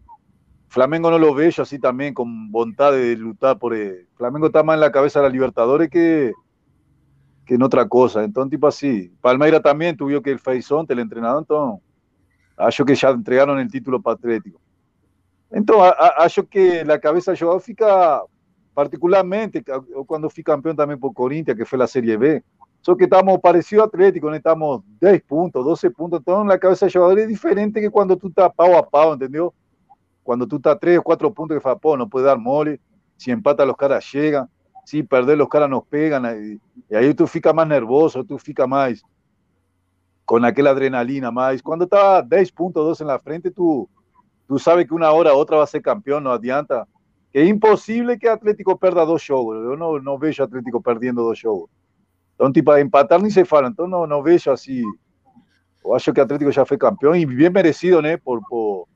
Flamengo 0.69 1.09
no 1.09 1.19
lo 1.21 1.33
veo 1.35 1.51
así 1.59 1.79
también 1.79 2.15
con 2.15 2.51
voluntad 2.51 2.93
de 2.93 3.17
luchar 3.17 3.59
por 3.59 3.75
el 3.75 4.09
Flamengo 4.17 4.47
está 4.47 4.65
más 4.65 4.75
en 4.75 4.81
la 4.81 4.91
cabeza 4.91 5.21
de 5.21 5.29
la 5.29 5.33
Libertadores 5.33 5.89
que, 5.89 6.33
que 7.47 7.55
en 7.55 7.63
otra 7.63 7.87
cosa. 7.87 8.25
Entonces, 8.25 8.51
tipo 8.51 8.67
así. 8.67 9.13
Palmeira 9.21 9.61
también 9.61 9.97
tuvo 9.97 10.21
que 10.21 10.33
el 10.33 10.41
Feizonte, 10.41 10.95
el 10.95 10.99
entrenador, 10.99 11.43
entonces, 11.43 11.81
acho 12.57 12.85
que 12.85 12.97
ya 12.97 13.11
entregaron 13.11 13.61
el 13.61 13.71
título 13.71 14.03
para 14.03 14.15
Atlético. 14.15 14.61
Entonces, 15.51 15.93
acho 16.19 16.49
que 16.49 16.85
la 16.85 16.99
cabeza 16.99 17.33
de 17.33 17.61
fica 17.61 18.21
particularmente 18.75 19.63
cuando 20.07 20.31
fui 20.31 20.43
campeón 20.43 20.75
también 20.75 20.99
por 20.99 21.13
Corinthians, 21.13 21.59
que 21.59 21.67
fue 21.67 21.79
la 21.79 21.87
Serie 21.87 22.17
B. 22.17 22.43
Solo 22.83 22.97
que 22.97 23.05
estamos 23.05 23.39
parecido 23.39 23.85
a 23.85 23.87
Atlético, 23.87 24.35
estamos 24.35 24.83
10 25.01 25.22
puntos, 25.22 25.64
12 25.64 25.91
puntos. 25.93 26.18
Entonces, 26.18 26.49
la 26.49 26.59
cabeza 26.59 26.87
de 26.87 26.93
jugador 26.93 27.20
es 27.20 27.28
diferente 27.28 27.80
que 27.80 27.89
cuando 27.89 28.16
tú 28.16 28.26
estás 28.26 28.53
pau 28.57 28.76
a 28.76 28.89
pau, 28.89 29.12
¿entendió? 29.12 29.55
Cuando 30.24 30.49
tú 30.49 30.57
estás 30.57 30.78
tres 30.80 30.99
o 30.99 31.03
cuatro 31.03 31.33
puntos 31.33 31.57
que 31.57 31.61
fala, 31.61 31.97
no 31.97 32.09
puede 32.09 32.26
dar 32.26 32.39
mole, 32.39 32.80
si 33.16 33.30
empata 33.30 33.64
los 33.64 33.76
caras 33.76 34.05
llegan, 34.12 34.51
si 34.85 35.05
perder 35.05 35.39
los 35.39 35.49
caras 35.49 35.70
nos 35.70 35.87
pegan, 35.87 36.61
y, 36.91 36.95
ahí 36.95 37.14
tú 37.14 37.28
fica 37.28 37.53
más 37.53 37.68
nervoso, 37.68 38.24
tú 38.24 38.37
fica 38.37 38.66
más 38.66 39.01
con 40.24 40.45
aquella 40.45 40.70
adrenalina 40.70 41.30
más. 41.30 41.62
Cuando 41.62 41.85
está 41.85 42.20
10 42.20 42.51
puntos, 42.51 42.85
2 42.85 43.01
en 43.03 43.07
la 43.07 43.20
frente, 43.20 43.53
tú, 43.53 43.89
tú 44.49 44.59
sabes 44.59 44.89
que 44.89 44.95
una 44.95 45.12
hora 45.12 45.33
u 45.35 45.37
otra 45.37 45.57
va 45.59 45.64
a 45.64 45.68
ser 45.68 45.83
campeón, 45.83 46.24
no 46.24 46.33
adianta. 46.33 46.89
Es 47.33 47.49
imposible 47.49 48.18
que 48.18 48.28
Atlético 48.28 48.76
perda 48.76 49.05
dos 49.05 49.22
shows. 49.22 49.57
Yo 49.57 49.76
no, 49.76 50.01
no 50.01 50.18
veo 50.18 50.33
a 50.37 50.43
Atlético 50.43 50.80
perdiendo 50.83 51.22
dos 51.22 51.39
shows. 51.39 51.70
Entonces, 52.43 52.55
tipo, 52.55 52.74
empatar 52.74 53.22
ni 53.22 53.30
se 53.30 53.45
fala. 53.45 53.68
Entonces, 53.68 53.90
no, 53.93 54.05
no 54.05 54.20
veo 54.20 54.53
así. 54.53 54.82
O 55.80 55.95
acho 55.95 56.12
que 56.12 56.20
Atlético 56.20 56.51
ya 56.51 56.64
fue 56.64 56.76
campeón 56.76 57.16
y 57.16 57.24
bien 57.24 57.53
merecido, 57.53 58.03
¿no? 58.03 58.09
Por, 58.18 58.40
por, 58.49 58.86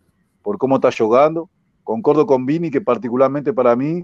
por 0.43 0.59
cómo 0.59 0.75
está 0.77 0.91
jugando. 0.91 1.49
Concordo 1.85 2.27
con 2.27 2.45
Vini 2.45 2.73
que 2.73 2.81
particularmente 2.81 3.53
para 3.53 3.77
mí, 3.77 4.03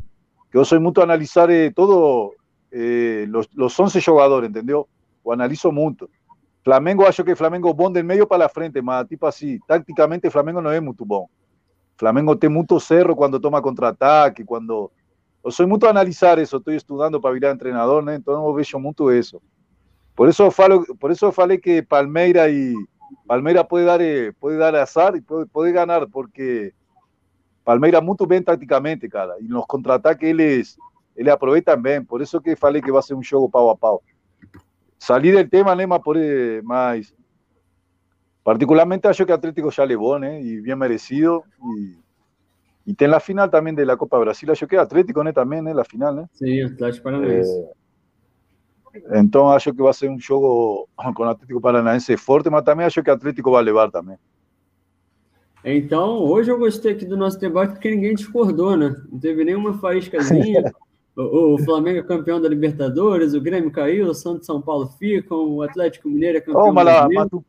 que 0.49 0.59
yo 0.59 0.65
soy 0.65 0.79
mucho 0.79 1.01
a 1.01 1.05
analizar 1.05 1.51
eh, 1.51 1.73
todo, 1.75 2.31
eh, 2.71 3.27
los, 3.29 3.53
los 3.55 3.79
11 3.79 4.01
jugadores, 4.01 4.47
¿entendió? 4.47 4.87
O 5.25 5.33
analizo 5.33 5.73
mucho. 5.73 6.09
Flamengo, 6.63 7.05
acho 7.05 7.25
que 7.25 7.35
Flamengo 7.35 7.75
bom 7.75 7.93
del 7.93 8.05
medio 8.05 8.29
para 8.29 8.45
la 8.45 8.49
frente, 8.49 8.81
más 8.81 9.09
tipo 9.09 9.27
así. 9.27 9.59
Tácticamente 9.67 10.31
Flamengo 10.31 10.63
no 10.63 10.71
es 10.71 10.81
muy 10.81 10.95
bom. 10.97 11.27
Flamengo 11.97 12.39
tiene 12.39 12.55
mucho 12.55 12.79
cerro 12.79 13.17
cuando 13.17 13.41
toma 13.41 13.61
contraataque, 13.61 14.45
cuando... 14.45 14.93
Yo 15.45 15.51
soy 15.51 15.67
mucho 15.67 15.87
a 15.87 15.91
analizar 15.91 16.39
eso, 16.39 16.59
estoy 16.59 16.77
estudiando 16.77 17.21
para 17.21 17.35
virar 17.35 17.53
entrenador, 17.53 18.03
¿no? 18.05 18.13
entonces 18.13 18.43
no 18.43 18.53
veo 18.53 18.81
mucho 18.81 19.11
eso. 19.11 19.43
Por 20.15 20.29
eso 20.29 20.51
falo, 20.51 20.85
por 21.01 21.11
eso 21.11 21.33
falei 21.33 21.59
que 21.59 21.83
Palmeira 21.83 22.49
y 22.49 22.75
Palmeira 23.27 23.67
puede 23.67 23.87
dar 23.87 24.03
eh, 24.03 24.33
puede 24.39 24.59
dar 24.59 24.77
azar 24.77 25.17
y 25.17 25.21
puede, 25.21 25.47
puede 25.47 25.73
ganar 25.73 26.07
porque 26.09 26.75
Palmeira 27.65 28.01
muito 28.01 28.27
bem 28.27 28.43
taticamente, 28.43 29.09
cara, 29.09 29.37
e 29.41 29.45
nos 29.45 29.67
contra-ataques 29.67 30.29
eles 30.29 30.77
ele 31.17 31.31
aproveitam 31.31 31.81
por 32.07 32.21
isso 32.21 32.41
que 32.41 32.57
falei 32.57 32.83
que 32.83 32.93
vai 32.93 33.03
ser 33.03 33.15
um 33.15 33.23
jogo 33.23 33.49
pau 33.49 33.71
a 33.71 33.77
pau. 33.77 34.03
Salir 34.99 35.35
del 35.35 35.49
tema, 35.49 35.75
né, 35.75 35.87
mas, 35.87 36.01
mas 36.63 37.15
particularmente 38.45 39.09
acho 39.09 39.27
que 39.27 39.33
Atlético 39.33 39.71
já 39.71 39.85
levou, 39.85 40.19
né, 40.19 40.41
e 40.41 40.61
bem 40.61 40.77
merecido, 40.77 41.43
e, 41.77 41.97
e 42.87 42.95
tem 42.95 43.13
a 43.13 43.21
final 43.21 43.49
também 43.49 43.75
da 43.75 43.97
Copa 43.97 44.19
Brasil, 44.19 44.51
acho 44.51 44.67
que 44.69 44.77
Atlético, 44.77 45.23
né, 45.23 45.33
também, 45.33 45.63
né, 45.63 45.73
a 45.73 45.85
final, 45.85 46.13
né. 46.13 46.27
Sim, 46.33 46.63
Atlético 46.63 47.05
Paranaense. 47.05 47.65
É, 49.11 49.19
então 49.19 49.51
acho 49.51 49.73
que 49.73 49.83
vai 49.83 49.93
ser 49.95 50.11
um 50.11 50.19
jogo 50.19 50.89
com 50.97 51.23
o 51.23 51.29
Atlético 51.29 51.61
Paranaense 51.61 52.17
forte, 52.17 52.51
mas 52.51 52.65
também 52.65 52.85
acho 52.85 53.03
que 53.03 53.11
o 53.11 53.15
Atlético 53.15 53.51
vai 53.51 53.63
levar 53.63 53.91
também. 53.91 54.17
Então, 55.65 56.19
hoje 56.19 56.51
eu 56.51 56.59
gostei 56.59 56.93
aqui 56.93 57.05
do 57.05 57.17
nosso 57.17 57.39
debate 57.39 57.73
porque 57.73 57.91
ninguém 57.91 58.15
discordou, 58.15 58.77
né? 58.77 58.97
Não 59.11 59.19
teve 59.21 59.45
nenhuma 59.45 59.75
faíscazinha. 59.75 60.65
o, 61.17 61.55
o 61.55 61.59
Flamengo 61.59 62.01
é 62.01 62.03
campeão 62.03 62.41
da 62.41 62.49
Libertadores, 62.49 63.33
o 63.33 63.41
Grêmio 63.41 63.71
caiu, 63.71 64.09
o 64.09 64.15
Santos 64.15 64.45
São 64.45 64.61
Paulo 64.61 64.89
ficam, 64.99 65.39
o 65.39 65.63
Atlético 65.63 66.09
Mineiro 66.09 66.39
é 66.39 66.41
campeão 66.41 66.69
oh, 66.69 66.73
mas, 66.73 67.09
mas 67.15 67.29
tu, 67.29 67.45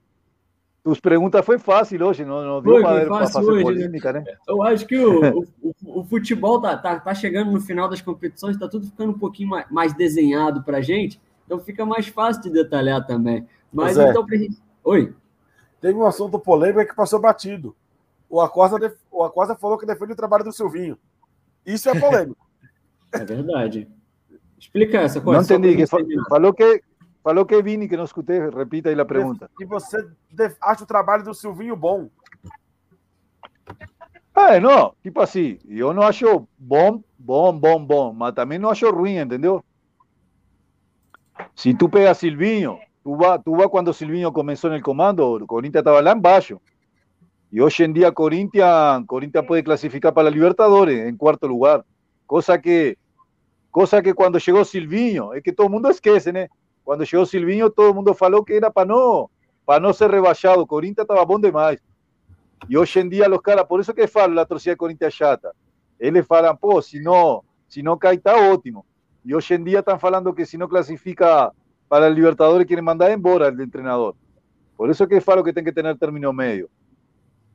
tus 0.84 0.99
perguntas 0.99 1.45
foi 1.45 1.57
fácil 1.57 2.05
hoje, 2.05 2.25
não, 2.25 2.43
não 2.43 2.61
Foi, 2.63 2.81
deu 2.81 2.89
foi 2.91 3.05
para 3.05 3.17
fácil 3.19 3.34
fazer 3.34 3.51
hoje, 3.51 3.63
polêmica, 3.63 4.13
né? 4.13 4.23
Eu 4.47 4.61
acho 4.63 4.86
que 4.86 4.97
o, 5.05 5.39
o, 5.39 5.73
o- 6.01 6.03
futebol 6.03 6.59
tá, 6.61 6.77
tá, 6.77 6.99
tá 6.99 7.13
chegando 7.15 7.51
no 7.51 7.61
final 7.61 7.89
das 7.89 8.01
competições, 8.01 8.57
tá 8.57 8.67
tudo 8.67 8.86
ficando 8.88 9.11
um 9.11 9.17
pouquinho 9.17 9.49
mais, 9.49 9.65
mais 9.71 9.93
desenhado 9.93 10.61
pra 10.63 10.81
gente, 10.81 11.21
então 11.45 11.59
fica 11.59 11.86
mais 11.86 12.07
fácil 12.07 12.41
de 12.43 12.49
detalhar 12.49 13.05
também. 13.07 13.47
Mas 13.71 13.95
Zé. 13.95 14.09
então 14.09 14.25
pra 14.25 14.38
gente. 14.38 14.57
Oi. 14.84 15.13
Teve 15.79 15.97
um 15.97 16.05
assunto 16.05 16.38
polêmico 16.39 16.88
que 16.89 16.95
passou 16.95 17.19
batido. 17.19 17.75
O 18.29 18.39
Acosta, 18.41 18.77
def- 18.79 18.97
o 19.11 19.23
Acosta 19.23 19.55
falou 19.55 19.77
que 19.77 19.86
defende 19.86 20.13
o 20.13 20.15
trabalho 20.15 20.43
do 20.43 20.51
Silvinho. 20.51 20.97
Isso 21.65 21.89
é 21.89 21.99
polêmico. 21.99 22.38
É 23.15 23.23
verdade. 23.23 23.88
Explica 24.59 24.97
essa 25.01 25.19
Não 25.19 25.25
coisa. 25.25 25.45
pra 25.45 25.55
entendi, 25.69 25.86
falou 26.27 26.51
que 26.51 26.81
falou 27.24 27.45
que 27.45 27.61
Vini, 27.61 27.88
que 27.88 27.97
não 27.97 28.03
escutei, 28.03 28.39
repita 28.49 28.89
aí 28.89 28.99
a 28.99 29.05
pergunta. 29.05 29.49
E 29.59 29.65
você 29.65 29.97
acha 30.61 30.84
o 30.84 30.88
trabalho 30.88 31.24
do 31.24 31.34
Silvinho 31.34 31.76
bom. 31.76 32.09
Ah, 34.36 34.59
não, 34.59 34.93
tipo 35.01 35.21
assim, 35.21 35.59
eu 35.67 35.93
não 35.93 36.01
acho 36.01 36.47
bom, 36.57 37.03
bom, 37.17 37.57
bom, 37.57 37.86
bom, 37.86 38.13
mas 38.13 38.34
também 38.34 38.57
não 38.57 38.71
acho 38.71 38.89
ruim, 38.89 39.17
entendeu? 39.17 39.63
Se 41.55 41.74
tu 41.74 41.88
pegas 41.88 42.17
Silvinho, 42.17 42.80
tu 43.03 43.15
vas 43.15 43.39
tu 43.43 43.55
va 43.55 43.69
quando 43.69 43.93
Silvinho 43.93 44.32
começou 44.32 44.71
no 44.71 44.82
comando, 44.82 45.21
o 45.21 45.45
Corinthians 45.45 45.82
estava 45.82 46.01
lá 46.01 46.13
embaixo. 46.13 46.59
E 47.51 47.61
hoje 47.61 47.84
em 47.84 47.93
dia 47.93 48.11
Corinthians, 48.11 49.05
Corinthians 49.05 49.45
pode 49.45 49.61
classificar 49.61 50.11
para 50.11 50.28
a 50.28 50.32
Libertadores 50.32 51.07
em 51.07 51.15
quarto 51.15 51.45
lugar. 51.45 51.86
Cosa 52.26 52.57
que, 52.57 52.97
cosa 53.71 54.01
que 54.01 54.15
quando 54.15 54.39
chegou 54.39 54.65
Silvinho, 54.65 55.32
é 55.34 55.41
que 55.41 55.53
todo 55.53 55.69
mundo 55.69 55.88
esquece, 55.89 56.32
né? 56.32 56.49
Quando 56.84 57.05
chegou 57.05 57.25
Silvinho, 57.25 57.69
todo 57.69 57.95
mundo 57.95 58.13
falou 58.13 58.43
que 58.43 58.53
era 58.53 58.69
para 58.69 58.88
não, 58.88 59.29
para 59.65 59.79
não 59.79 59.93
ser 59.93 60.09
rebaixado. 60.09 60.61
O 60.61 60.67
Corinthians 60.67 61.03
estava 61.03 61.25
bom 61.25 61.39
demais. 61.39 61.79
E 62.69 62.77
hoje 62.77 62.99
em 62.99 63.09
dia 63.09 63.29
os 63.29 63.41
caras, 63.41 63.65
por 63.65 63.79
isso 63.79 63.93
que 63.93 64.07
falam 64.07 64.39
a 64.39 64.45
torcida 64.45 64.75
Corinthians 64.75 65.13
é 65.13 65.17
chata. 65.17 65.55
Eles 65.99 66.25
falam, 66.25 66.55
pô, 66.55 66.81
se 66.81 67.01
não, 67.01 67.43
se 67.67 67.81
não 67.81 67.97
cai, 67.97 68.17
tá 68.17 68.36
ótimo. 68.36 68.86
E 69.25 69.34
hoje 69.36 69.53
em 69.53 69.63
dia 69.63 69.79
estão 69.79 69.97
falando 69.97 70.34
que 70.34 70.45
se 70.45 70.57
não 70.57 70.67
classifica 70.67 71.51
para 71.88 72.07
a 72.07 72.09
Libertadores, 72.09 72.67
querem 72.67 72.84
mandar 72.84 73.11
embora 73.11 73.49
o 73.49 73.69
treinador. 73.69 74.15
Por 74.75 74.89
isso 74.89 75.07
que 75.07 75.21
falo 75.21 75.43
que 75.43 75.53
tem 75.53 75.63
que 75.63 75.71
ter 75.71 75.97
término 75.97 76.34
meio. 76.34 76.69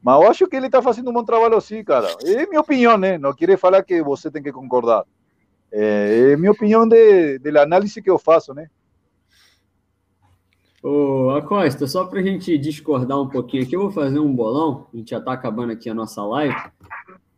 Mas 0.02 0.22
eu 0.22 0.30
acho 0.30 0.46
que 0.46 0.56
ele 0.56 0.66
está 0.66 0.80
fazendo 0.80 1.10
um 1.10 1.12
bom 1.12 1.24
trabalho 1.24 1.60
sim, 1.60 1.82
cara. 1.82 2.08
É 2.24 2.46
minha 2.46 2.60
opinião, 2.60 2.96
né? 2.96 3.18
Não 3.18 3.34
queria 3.34 3.58
falar 3.58 3.82
que 3.82 4.02
você 4.02 4.30
tem 4.30 4.42
que 4.42 4.52
concordar. 4.52 5.04
É, 5.72 6.30
é 6.32 6.36
minha 6.36 6.52
opinião 6.52 6.86
de, 6.86 7.38
de 7.38 7.58
análise 7.58 8.00
que 8.00 8.08
eu 8.08 8.18
faço, 8.18 8.54
né? 8.54 8.70
Ô, 10.90 11.32
Acosta, 11.32 11.86
só 11.86 12.06
para 12.06 12.20
a 12.20 12.22
gente 12.22 12.56
discordar 12.56 13.20
um 13.20 13.28
pouquinho 13.28 13.62
aqui, 13.62 13.76
eu 13.76 13.82
vou 13.82 13.90
fazer 13.90 14.20
um 14.20 14.34
bolão. 14.34 14.86
A 14.90 14.96
gente 14.96 15.10
já 15.10 15.18
está 15.18 15.34
acabando 15.34 15.70
aqui 15.70 15.90
a 15.90 15.92
nossa 15.92 16.24
live. 16.24 16.56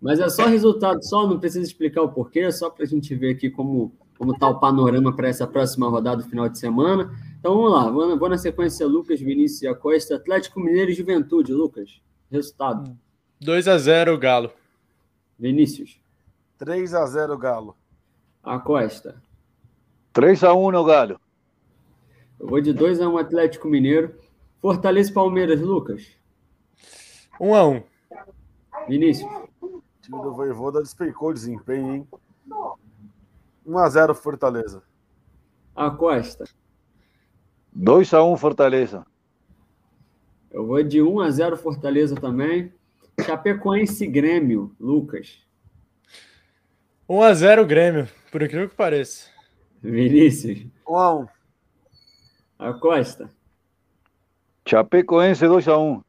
Mas 0.01 0.20
é 0.20 0.28
só 0.28 0.46
resultado, 0.46 1.03
só 1.03 1.26
não 1.26 1.40
precisa 1.40 1.66
explicar 1.66 2.03
o 2.03 2.12
porquê, 2.12 2.40
é 2.40 2.53
só 2.53 2.70
para 2.70 2.84
a 2.84 2.86
gente 2.86 3.12
ver 3.12 3.32
aqui 3.32 3.51
como 3.51 3.92
como 4.16 4.32
está 4.32 4.46
o 4.46 4.61
panorama 4.61 5.16
para 5.16 5.28
essa 5.28 5.46
próxima 5.46 5.88
rodada 5.88 6.22
do 6.22 6.28
final 6.28 6.48
de 6.48 6.61
semana. 6.61 7.11
Então 7.40 7.57
vamos 7.57 7.72
lá, 7.72 7.90
vou 7.90 8.07
na, 8.07 8.14
vou 8.14 8.28
na 8.28 8.38
sequência 8.38 8.86
Lucas, 8.86 9.18
Vinícius 9.18 9.62
e 9.62 9.66
Acosta, 9.66 10.14
Atlético 10.14 10.61
Mineiro 10.61 10.92
e 10.92 10.94
Juventude. 10.94 11.53
Lucas, 11.53 12.01
resultado. 12.30 12.96
2 13.40 13.66
a 13.66 13.78
0 13.78 14.16
Galo. 14.16 14.53
Vinícius, 15.36 15.98
3 16.57 16.94
a 16.94 17.05
0 17.05 17.36
Galo. 17.36 17.76
Acosta. 18.44 19.20
3 20.12 20.44
a 20.44 20.55
1 20.55 20.70
no 20.70 20.84
Galo. 20.84 21.20
Eu 22.41 22.47
vou 22.47 22.59
de 22.59 22.72
2 22.72 23.03
a 23.03 23.09
1 23.09 23.18
Atlético 23.18 23.68
Mineiro. 23.68 24.14
Fortaleza 24.62 25.11
e 25.11 25.14
Palmeiras, 25.14 25.61
Lucas. 25.61 26.07
1 27.38 27.55
a 27.55 27.68
1 27.68 27.82
Vinícius, 28.88 29.30
O 29.61 29.82
time 30.01 30.22
do 30.22 30.32
Voivoda 30.32 30.80
despencou 30.80 31.28
o 31.28 31.34
desempenho, 31.34 31.95
hein? 31.95 32.09
1 33.66 33.78
a 33.78 33.88
0 33.91 34.14
Fortaleza. 34.14 34.82
Acosta. 35.76 36.47
2 37.74 38.14
a 38.14 38.24
1 38.24 38.36
Fortaleza. 38.38 39.07
Eu 40.51 40.66
vou 40.66 40.82
de 40.82 41.03
1 41.03 41.20
a 41.20 41.30
0 41.30 41.59
Fortaleza 41.59 42.16
também. 42.16 42.72
Chapecoense 43.22 44.05
e 44.05 44.09
Grêmio, 44.09 44.74
Lucas. 44.80 45.43
1 47.07 47.22
a 47.22 47.34
0 47.34 47.66
Grêmio, 47.66 48.09
por 48.32 48.43
incrível 48.43 48.70
que 48.70 48.74
pareça. 48.74 49.28
Vinícius, 49.82 50.66
1 50.88 50.97
a 50.97 51.14
1 51.18 51.39
Acosta. 52.61 53.31
Chapecoense 54.69 55.49
2 55.49 55.67
a 55.67 55.79
1 55.79 56.03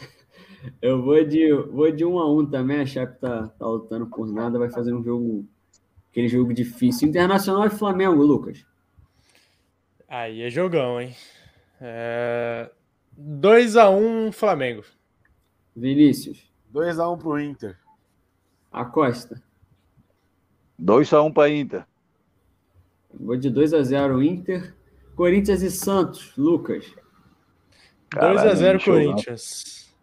Eu 0.80 1.02
vou 1.02 1.22
de, 1.22 1.52
vou 1.52 1.92
de 1.92 2.06
1 2.06 2.18
a 2.18 2.32
1 2.32 2.46
também. 2.46 2.80
A 2.80 2.86
Chape 2.86 3.20
tá, 3.20 3.48
tá 3.48 3.66
lutando 3.66 4.06
por 4.06 4.26
nada, 4.26 4.58
vai 4.58 4.70
fazer 4.70 4.94
um 4.94 5.04
jogo, 5.04 5.46
aquele 6.10 6.26
jogo 6.26 6.54
difícil. 6.54 7.06
Internacional 7.06 7.66
e 7.66 7.70
Flamengo, 7.70 8.22
Lucas. 8.22 8.64
Aí 10.08 10.40
é 10.40 10.48
jogão, 10.48 10.98
hein? 10.98 11.14
É... 11.78 12.70
2 13.12 13.76
a 13.76 13.90
1 13.90 14.32
Flamengo. 14.32 14.82
Vinícius, 15.76 16.50
2 16.70 16.98
a 16.98 17.10
1 17.10 17.18
pro 17.18 17.38
Inter. 17.38 17.78
Acosta. 18.72 19.42
2 20.78 21.12
a 21.12 21.22
1 21.22 21.32
para 21.32 21.50
Inter. 21.50 21.86
Vou 23.12 23.36
de 23.36 23.50
2 23.50 23.74
a 23.74 23.82
0 23.82 24.22
Inter. 24.22 24.74
Corinthians 25.14 25.62
e 25.62 25.70
Santos, 25.70 26.32
Lucas. 26.36 26.84
2 28.12 28.38
a 28.40 28.54
0 28.54 28.78
Caralho, 28.78 28.84
Corinthians. 28.84 29.94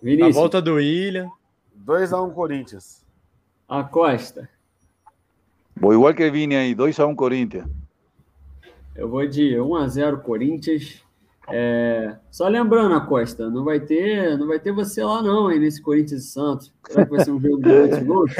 A 0.00 0.04
Vinícius, 0.04 0.34
volta 0.34 0.60
do 0.60 0.74
William. 0.74 1.28
2 1.74 2.12
a 2.12 2.22
1 2.22 2.30
Corinthians. 2.30 3.04
Acosta. 3.68 4.48
Vou 5.76 5.92
igual 5.92 6.14
que 6.14 6.30
Vini 6.30 6.54
aí, 6.54 6.74
2 6.74 7.00
a 7.00 7.06
1 7.06 7.14
Corinthians. 7.14 7.66
Eu 8.94 9.08
vou 9.08 9.26
de 9.26 9.58
1 9.58 9.76
a 9.76 9.88
0 9.88 10.20
Corinthians. 10.20 11.02
É, 11.48 12.16
Só 12.30 12.48
lembrando, 12.48 12.94
Acosta, 12.94 13.50
não 13.50 13.64
vai 13.64 13.80
ter, 13.80 14.38
não 14.38 14.46
vai 14.46 14.58
ter 14.58 14.72
você 14.72 15.04
lá 15.04 15.22
não, 15.22 15.50
hein, 15.50 15.58
nesse 15.58 15.82
Corinthians 15.82 16.24
e 16.24 16.28
Santos. 16.28 16.72
Será 16.88 17.04
que 17.04 17.10
vai 17.10 17.24
ser 17.24 17.32
um 17.32 17.40
jogo 17.40 17.62
de 17.62 17.68
muitos 17.68 17.98
gols? 18.04 18.32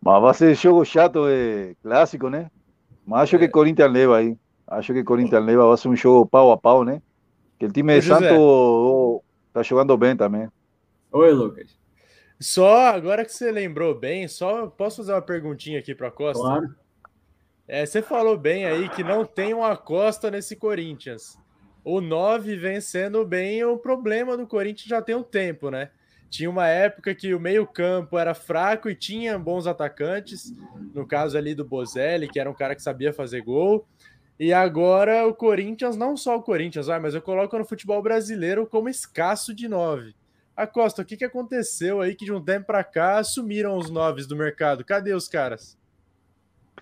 Mas 0.00 0.22
vai 0.22 0.34
ser 0.34 0.54
jogo 0.54 0.84
chato, 0.84 1.26
é 1.28 1.74
clássico, 1.82 2.30
né? 2.30 2.50
Mas 3.06 3.22
acho 3.22 3.38
que 3.38 3.48
Corinthians 3.48 3.92
leva 3.92 4.18
aí. 4.18 4.36
Acho 4.66 4.92
que 4.92 5.04
Corinthians 5.04 5.44
leva, 5.44 5.66
vai 5.68 5.76
ser 5.76 5.88
um 5.88 5.96
jogo 5.96 6.26
pau 6.26 6.50
a 6.50 6.56
pau, 6.56 6.84
né? 6.84 7.02
Que 7.58 7.66
o 7.66 7.72
time 7.72 8.00
de 8.00 8.10
oh, 8.12 9.22
tá 9.52 9.62
jogando 9.62 9.96
bem 9.96 10.16
também. 10.16 10.48
Oi, 11.12 11.32
Lucas. 11.32 11.76
Só 12.40 12.88
agora 12.88 13.24
que 13.24 13.32
você 13.32 13.52
lembrou 13.52 13.94
bem, 13.94 14.26
só 14.26 14.66
posso 14.66 14.98
fazer 14.98 15.12
uma 15.12 15.22
perguntinha 15.22 15.78
aqui 15.78 15.94
para 15.94 16.10
Costa? 16.10 16.42
Claro. 16.42 16.74
É, 17.66 17.86
você 17.86 18.02
falou 18.02 18.36
bem 18.36 18.66
aí 18.66 18.88
que 18.90 19.02
não 19.02 19.24
tem 19.24 19.54
um 19.54 19.64
Acosta 19.64 20.30
nesse 20.30 20.56
Corinthians. 20.56 21.38
O 21.82 22.00
9 22.00 22.56
vem 22.56 22.80
sendo 22.80 23.24
bem 23.24 23.62
o 23.64 23.78
problema 23.78 24.36
do 24.36 24.46
Corinthians 24.46 24.88
já 24.88 25.00
tem 25.00 25.14
um 25.14 25.22
tempo, 25.22 25.70
né? 25.70 25.90
Tinha 26.30 26.50
uma 26.50 26.66
época 26.66 27.14
que 27.14 27.34
o 27.34 27.40
meio-campo 27.40 28.18
era 28.18 28.34
fraco 28.34 28.88
e 28.88 28.94
tinha 28.94 29.38
bons 29.38 29.66
atacantes, 29.66 30.52
no 30.92 31.06
caso 31.06 31.38
ali 31.38 31.54
do 31.54 31.64
Bozelli, 31.64 32.28
que 32.28 32.40
era 32.40 32.50
um 32.50 32.54
cara 32.54 32.74
que 32.74 32.82
sabia 32.82 33.12
fazer 33.12 33.42
gol. 33.42 33.86
E 34.38 34.52
agora 34.52 35.26
o 35.26 35.34
Corinthians, 35.34 35.96
não 35.96 36.16
só 36.16 36.36
o 36.36 36.42
Corinthians, 36.42 36.88
vai, 36.88 36.98
mas 36.98 37.14
eu 37.14 37.22
coloco 37.22 37.56
no 37.56 37.64
futebol 37.64 38.02
brasileiro 38.02 38.66
como 38.66 38.88
escasso 38.88 39.54
de 39.54 39.68
9. 39.68 40.14
Acosta, 40.56 41.02
o 41.02 41.04
que, 41.04 41.16
que 41.16 41.24
aconteceu 41.24 42.00
aí 42.00 42.14
que 42.14 42.24
de 42.24 42.32
um 42.32 42.42
tempo 42.42 42.66
para 42.66 42.82
cá 42.84 43.22
sumiram 43.22 43.76
os 43.76 43.90
noves 43.90 44.26
do 44.26 44.36
mercado? 44.36 44.84
Cadê 44.84 45.12
os 45.12 45.28
caras? 45.28 45.76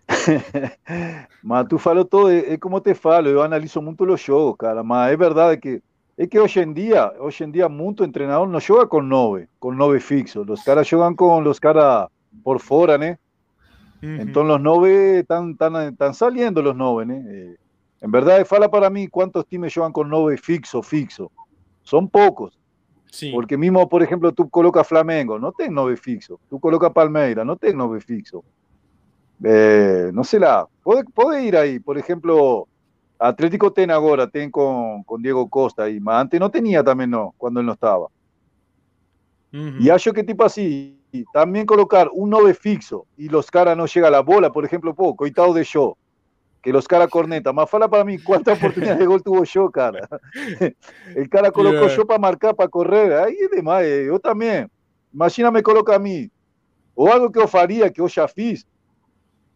mas 1.42 1.66
tu 1.68 1.78
falou 1.78 2.04
todo, 2.04 2.30
é, 2.30 2.54
é, 2.54 2.58
como 2.58 2.80
te 2.80 2.94
falo, 2.94 3.28
eu 3.28 3.42
analiso 3.42 3.80
muito 3.80 4.04
os 4.04 4.20
jogos, 4.20 4.56
cara, 4.58 4.82
mas 4.82 5.12
é 5.12 5.16
verdade 5.16 5.60
que 5.60 5.82
é 6.18 6.26
que 6.26 6.38
hoje 6.38 6.60
em 6.60 6.72
dia, 6.72 7.12
hoje 7.18 7.44
em 7.44 7.50
dia 7.50 7.68
muito 7.68 8.06
treinador 8.08 8.48
não 8.48 8.60
joga 8.60 8.86
com 8.86 9.02
nove, 9.02 9.48
com 9.58 9.72
nove 9.72 10.00
fixos, 10.00 10.48
os 10.48 10.62
caras 10.62 10.86
jogam 10.86 11.14
com 11.14 11.42
os 11.42 11.58
caras 11.58 12.08
por 12.44 12.60
fora, 12.60 12.98
né? 12.98 13.18
Uhum. 14.02 14.20
Então 14.20 14.42
os 14.42 14.60
nove 14.60 15.20
estão, 15.20 15.50
estão, 15.50 15.88
estão 15.88 16.12
saliendo 16.12 16.60
os 16.60 16.76
nove, 16.76 17.04
né? 17.04 17.56
En 18.02 18.10
verdad, 18.10 18.44
fala 18.44 18.68
para 18.68 18.90
mí 18.90 19.06
cuántos 19.06 19.46
times 19.46 19.72
juegan 19.72 19.92
con 19.92 20.08
nueve 20.10 20.36
fixo, 20.36 20.82
fixo. 20.82 21.30
Son 21.84 22.08
pocos. 22.08 22.58
Sí. 23.12 23.30
Porque 23.30 23.56
mismo, 23.56 23.88
por 23.88 24.02
ejemplo, 24.02 24.32
tú 24.32 24.50
colocas 24.50 24.88
Flamengo, 24.88 25.38
no 25.38 25.52
ten 25.52 25.72
nueve 25.72 25.96
fixo. 25.96 26.40
Tú 26.50 26.58
colocas 26.58 26.92
Palmeira, 26.92 27.44
no 27.44 27.56
ten 27.56 27.76
nueve 27.76 28.00
fixo. 28.00 28.42
Eh, 29.44 30.10
no 30.12 30.24
sé 30.24 30.40
la. 30.40 30.66
Puede, 30.82 31.04
puede, 31.04 31.44
ir 31.44 31.56
ahí. 31.56 31.78
Por 31.78 31.96
ejemplo, 31.96 32.66
Atlético 33.22 33.72
ten 33.72 33.90
ahora, 33.90 34.28
ten 34.28 34.50
con, 34.50 35.02
con 35.04 35.22
Diego 35.22 35.48
Costa. 35.48 35.88
Y 35.88 36.00
antes 36.06 36.40
no 36.40 36.50
tenía 36.50 36.82
también, 36.82 37.10
no, 37.10 37.34
cuando 37.36 37.60
él 37.60 37.66
no 37.66 37.72
estaba. 37.72 38.08
Y 39.52 39.84
yo 39.84 40.12
que 40.14 40.24
tipo 40.24 40.44
así, 40.44 40.98
también 41.32 41.66
colocar 41.66 42.08
un 42.12 42.30
9 42.30 42.54
fixo 42.54 43.06
y 43.18 43.28
los 43.28 43.50
caras 43.50 43.76
no 43.76 43.84
llega 43.84 44.08
a 44.08 44.10
la 44.10 44.20
bola, 44.20 44.50
por 44.50 44.64
ejemplo, 44.64 44.94
poco, 44.94 45.16
coitado 45.16 45.52
de 45.52 45.62
show 45.62 45.94
que 46.62 46.72
los 46.72 46.86
caras 46.86 47.08
corneta. 47.08 47.52
Más 47.52 47.68
fala 47.68 47.88
para 47.88 48.04
mí 48.04 48.18
cuántas 48.18 48.56
oportunidades 48.56 49.00
de 49.00 49.06
gol 49.06 49.22
tuvo 49.22 49.44
yo, 49.44 49.70
cara. 49.70 50.08
El 51.16 51.28
cara 51.28 51.50
colocó 51.50 51.88
yo 51.88 52.06
para 52.06 52.20
marcar, 52.20 52.54
para 52.54 52.68
correr. 52.68 53.12
Ahí 53.14 53.36
es 53.38 53.50
demais. 53.50 53.86
Eh, 53.86 54.04
yo 54.06 54.18
también. 54.20 54.70
Imagina 55.12 55.50
me 55.50 55.62
coloca 55.62 55.96
a 55.96 55.98
mí. 55.98 56.30
O 56.94 57.12
algo 57.12 57.30
que 57.32 57.40
yo 57.40 57.48
faría, 57.48 57.90
que 57.90 58.00
yo 58.00 58.06
ya 58.06 58.28
fiz, 58.28 58.66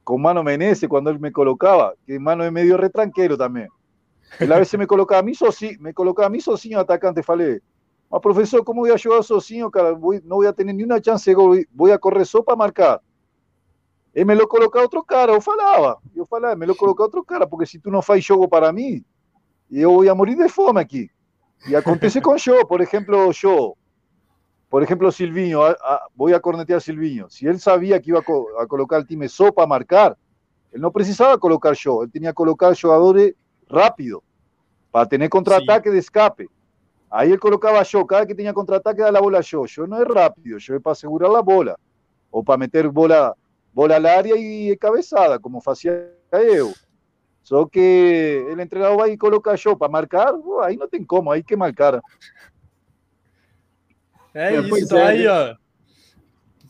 con 0.07 0.23
Mano 0.23 0.45
Menezes 0.45 0.89
cuando 0.89 1.11
él 1.11 1.19
me 1.19 1.33
colocaba, 1.33 1.93
que 2.07 2.17
Mano 2.21 2.45
es 2.45 2.53
medio 2.53 2.77
retranquero 2.77 3.37
también. 3.37 3.67
Él 4.39 4.53
a 4.53 4.59
veces 4.61 4.79
me 4.79 4.87
colocaba 4.87 5.19
a 5.19 5.23
mí 5.25 5.35
sozinho, 5.35 5.81
me 5.81 5.93
colocaba 5.93 6.29
a 6.29 6.31
mí 6.31 6.39
sozinho 6.41 6.79
atacante, 6.79 7.25
falei, 7.25 7.59
mas 8.09 8.21
profesor, 8.23 8.63
¿cómo 8.65 8.83
voy 8.83 8.93
a 8.93 8.97
jugar 8.97 9.25
sozinho, 9.25 9.69
cara? 9.69 9.91
no 9.91 10.37
voy 10.37 10.47
a 10.47 10.53
tener 10.53 10.77
ni 10.77 10.85
una 10.85 11.01
chance 11.01 11.29
de 11.29 11.35
gol, 11.35 11.67
voy 11.73 11.91
a 11.91 11.99
correr 11.99 12.25
só 12.25 12.41
para 12.41 12.55
marcar. 12.55 13.03
E 14.15 14.25
me 14.25 14.37
lo 14.37 14.47
colocar 14.47 14.81
outro 14.81 15.03
cara. 15.03 15.33
Eu 15.33 15.41
falava, 15.41 15.99
eu 16.15 16.25
falava, 16.25 16.55
me 16.55 16.67
lo 16.67 16.77
colocar 16.77 17.03
outro 17.03 17.25
cara, 17.25 17.45
porque 17.45 17.67
se 17.67 17.81
tu 17.81 17.91
não 17.91 18.01
faz 18.01 18.25
jogo 18.25 18.49
para 18.49 18.73
mim, 18.73 19.05
eu 19.69 20.05
ia 20.05 20.15
morir 20.15 20.37
de 20.37 20.49
fome 20.49 20.81
aqui. 20.81 21.11
E 21.69 21.75
acontece 21.75 22.21
com 22.21 22.39
show, 22.39 22.65
por 22.65 22.81
exemplo, 22.81 23.33
show. 23.33 23.77
Por 24.69 24.83
exemplo, 24.83 25.11
Silvinho, 25.13 25.63
a, 25.63 25.71
a, 25.71 26.09
vou 26.15 26.35
a 26.35 26.41
cornetear 26.41 26.81
Silvinho. 26.81 27.31
Se 27.31 27.47
ele 27.47 27.59
sabia 27.59 28.01
que 28.01 28.11
ia 28.11 28.19
a, 28.19 28.63
a 28.63 28.67
colocar 28.67 29.01
o 29.01 29.05
time 29.05 29.29
só 29.29 29.53
para 29.53 29.67
marcar, 29.67 30.17
ele 30.73 30.83
não 30.83 30.91
precisava 30.91 31.39
colocar 31.39 31.75
show, 31.75 32.03
ele 32.03 32.13
tinha 32.13 32.31
que 32.31 32.37
colocar 32.37 32.75
jogadores 32.75 33.33
rápido, 33.71 34.23
para 34.91 35.07
ter 35.07 35.29
contra-ataque 35.29 35.91
de 35.91 35.99
escape. 35.99 36.49
Aí 37.11 37.29
ele 37.29 37.39
colocava 37.39 37.83
show, 37.85 38.05
cada 38.05 38.27
que 38.27 38.35
tinha 38.35 38.53
contra-ataque, 38.53 39.01
dava 39.01 39.19
a 39.19 39.21
bola 39.21 39.43
show. 39.43 39.67
Show 39.67 39.87
não 39.87 40.03
é 40.03 40.05
rápido, 40.05 40.59
show 40.59 40.77
é 40.77 40.81
para 40.81 40.95
segurar 40.95 41.35
a 41.37 41.43
bola, 41.43 41.79
ou 42.31 42.43
para 42.43 42.59
meter 42.59 42.89
bola 42.91 43.35
bola 43.77 43.97
al 43.97 44.07
área 44.07 44.35
y 44.39 44.75
cabezada, 44.79 45.39
como 45.39 45.61
hacía 45.65 46.09
yo. 46.33 46.73
Só 47.43 47.67
que 47.69 48.51
el 48.51 48.59
entrenador 48.59 48.97
vai 48.99 49.11
e 49.13 49.19
coloca 49.19 49.55
show 49.55 49.77
para 49.77 49.93
marcar, 49.93 50.33
aí 50.63 50.79
não 50.79 50.89
tem 50.89 51.05
como, 51.05 51.31
aí 51.31 51.45
que 51.45 51.55
marcar. 51.55 52.01
É, 54.37 54.55
é 54.55 54.61
isso, 54.61 54.89
tá 54.89 54.99
é, 54.99 55.07
aí, 55.07 55.25
né? 55.25 55.31
ó. 55.31 55.55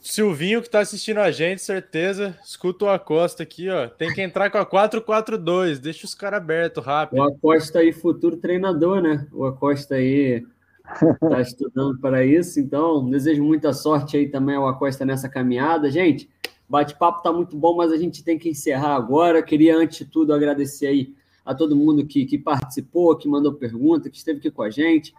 Silvinho 0.01 0.63
que 0.63 0.71
tá 0.71 0.79
assistindo 0.79 1.19
a 1.19 1.33
gente, 1.33 1.61
certeza, 1.61 2.39
escuta 2.45 2.85
o 2.85 2.89
Acosta 2.89 3.43
aqui, 3.43 3.69
ó. 3.69 3.89
Tem 3.89 4.15
que 4.15 4.23
entrar 4.23 4.51
com 4.51 4.59
a 4.59 4.65
4-4-2, 4.65 5.79
deixa 5.79 6.07
os 6.07 6.15
caras 6.15 6.41
abertos 6.41 6.85
rápido. 6.85 7.19
O 7.19 7.25
Acosta 7.25 7.81
aí, 7.81 7.93
futuro 7.93 8.37
treinador, 8.37 9.03
né? 9.03 9.27
O 9.33 9.45
Acosta 9.45 9.97
aí 9.97 10.47
tá 11.29 11.41
estudando 11.41 11.99
para 11.99 12.25
isso, 12.25 12.61
então 12.61 13.11
desejo 13.11 13.43
muita 13.43 13.73
sorte 13.73 14.17
aí 14.17 14.29
também 14.29 14.55
ao 14.55 14.69
Acosta 14.69 15.05
nessa 15.05 15.29
caminhada. 15.29 15.91
Gente, 15.91 16.31
Bate-papo 16.69 17.19
está 17.19 17.33
muito 17.33 17.57
bom, 17.57 17.77
mas 17.77 17.93
a 17.93 17.97
gente 17.97 18.25
tem 18.25 18.39
que 18.39 18.49
encerrar 18.49 18.95
agora. 18.95 19.43
Queria, 19.43 19.77
antes 19.77 19.99
de 19.99 20.05
tudo, 20.05 20.33
agradecer 20.33 20.87
aí 20.87 21.15
a 21.45 21.55
todo 21.55 21.77
mundo 21.77 22.07
que, 22.07 22.27
que 22.27 22.39
participou, 22.39 23.17
que 23.17 23.29
mandou 23.29 23.55
pergunta, 23.55 24.11
que 24.11 24.17
esteve 24.17 24.39
aqui 24.39 24.51
com 24.51 24.63
a 24.63 24.71
gente. 24.71 25.15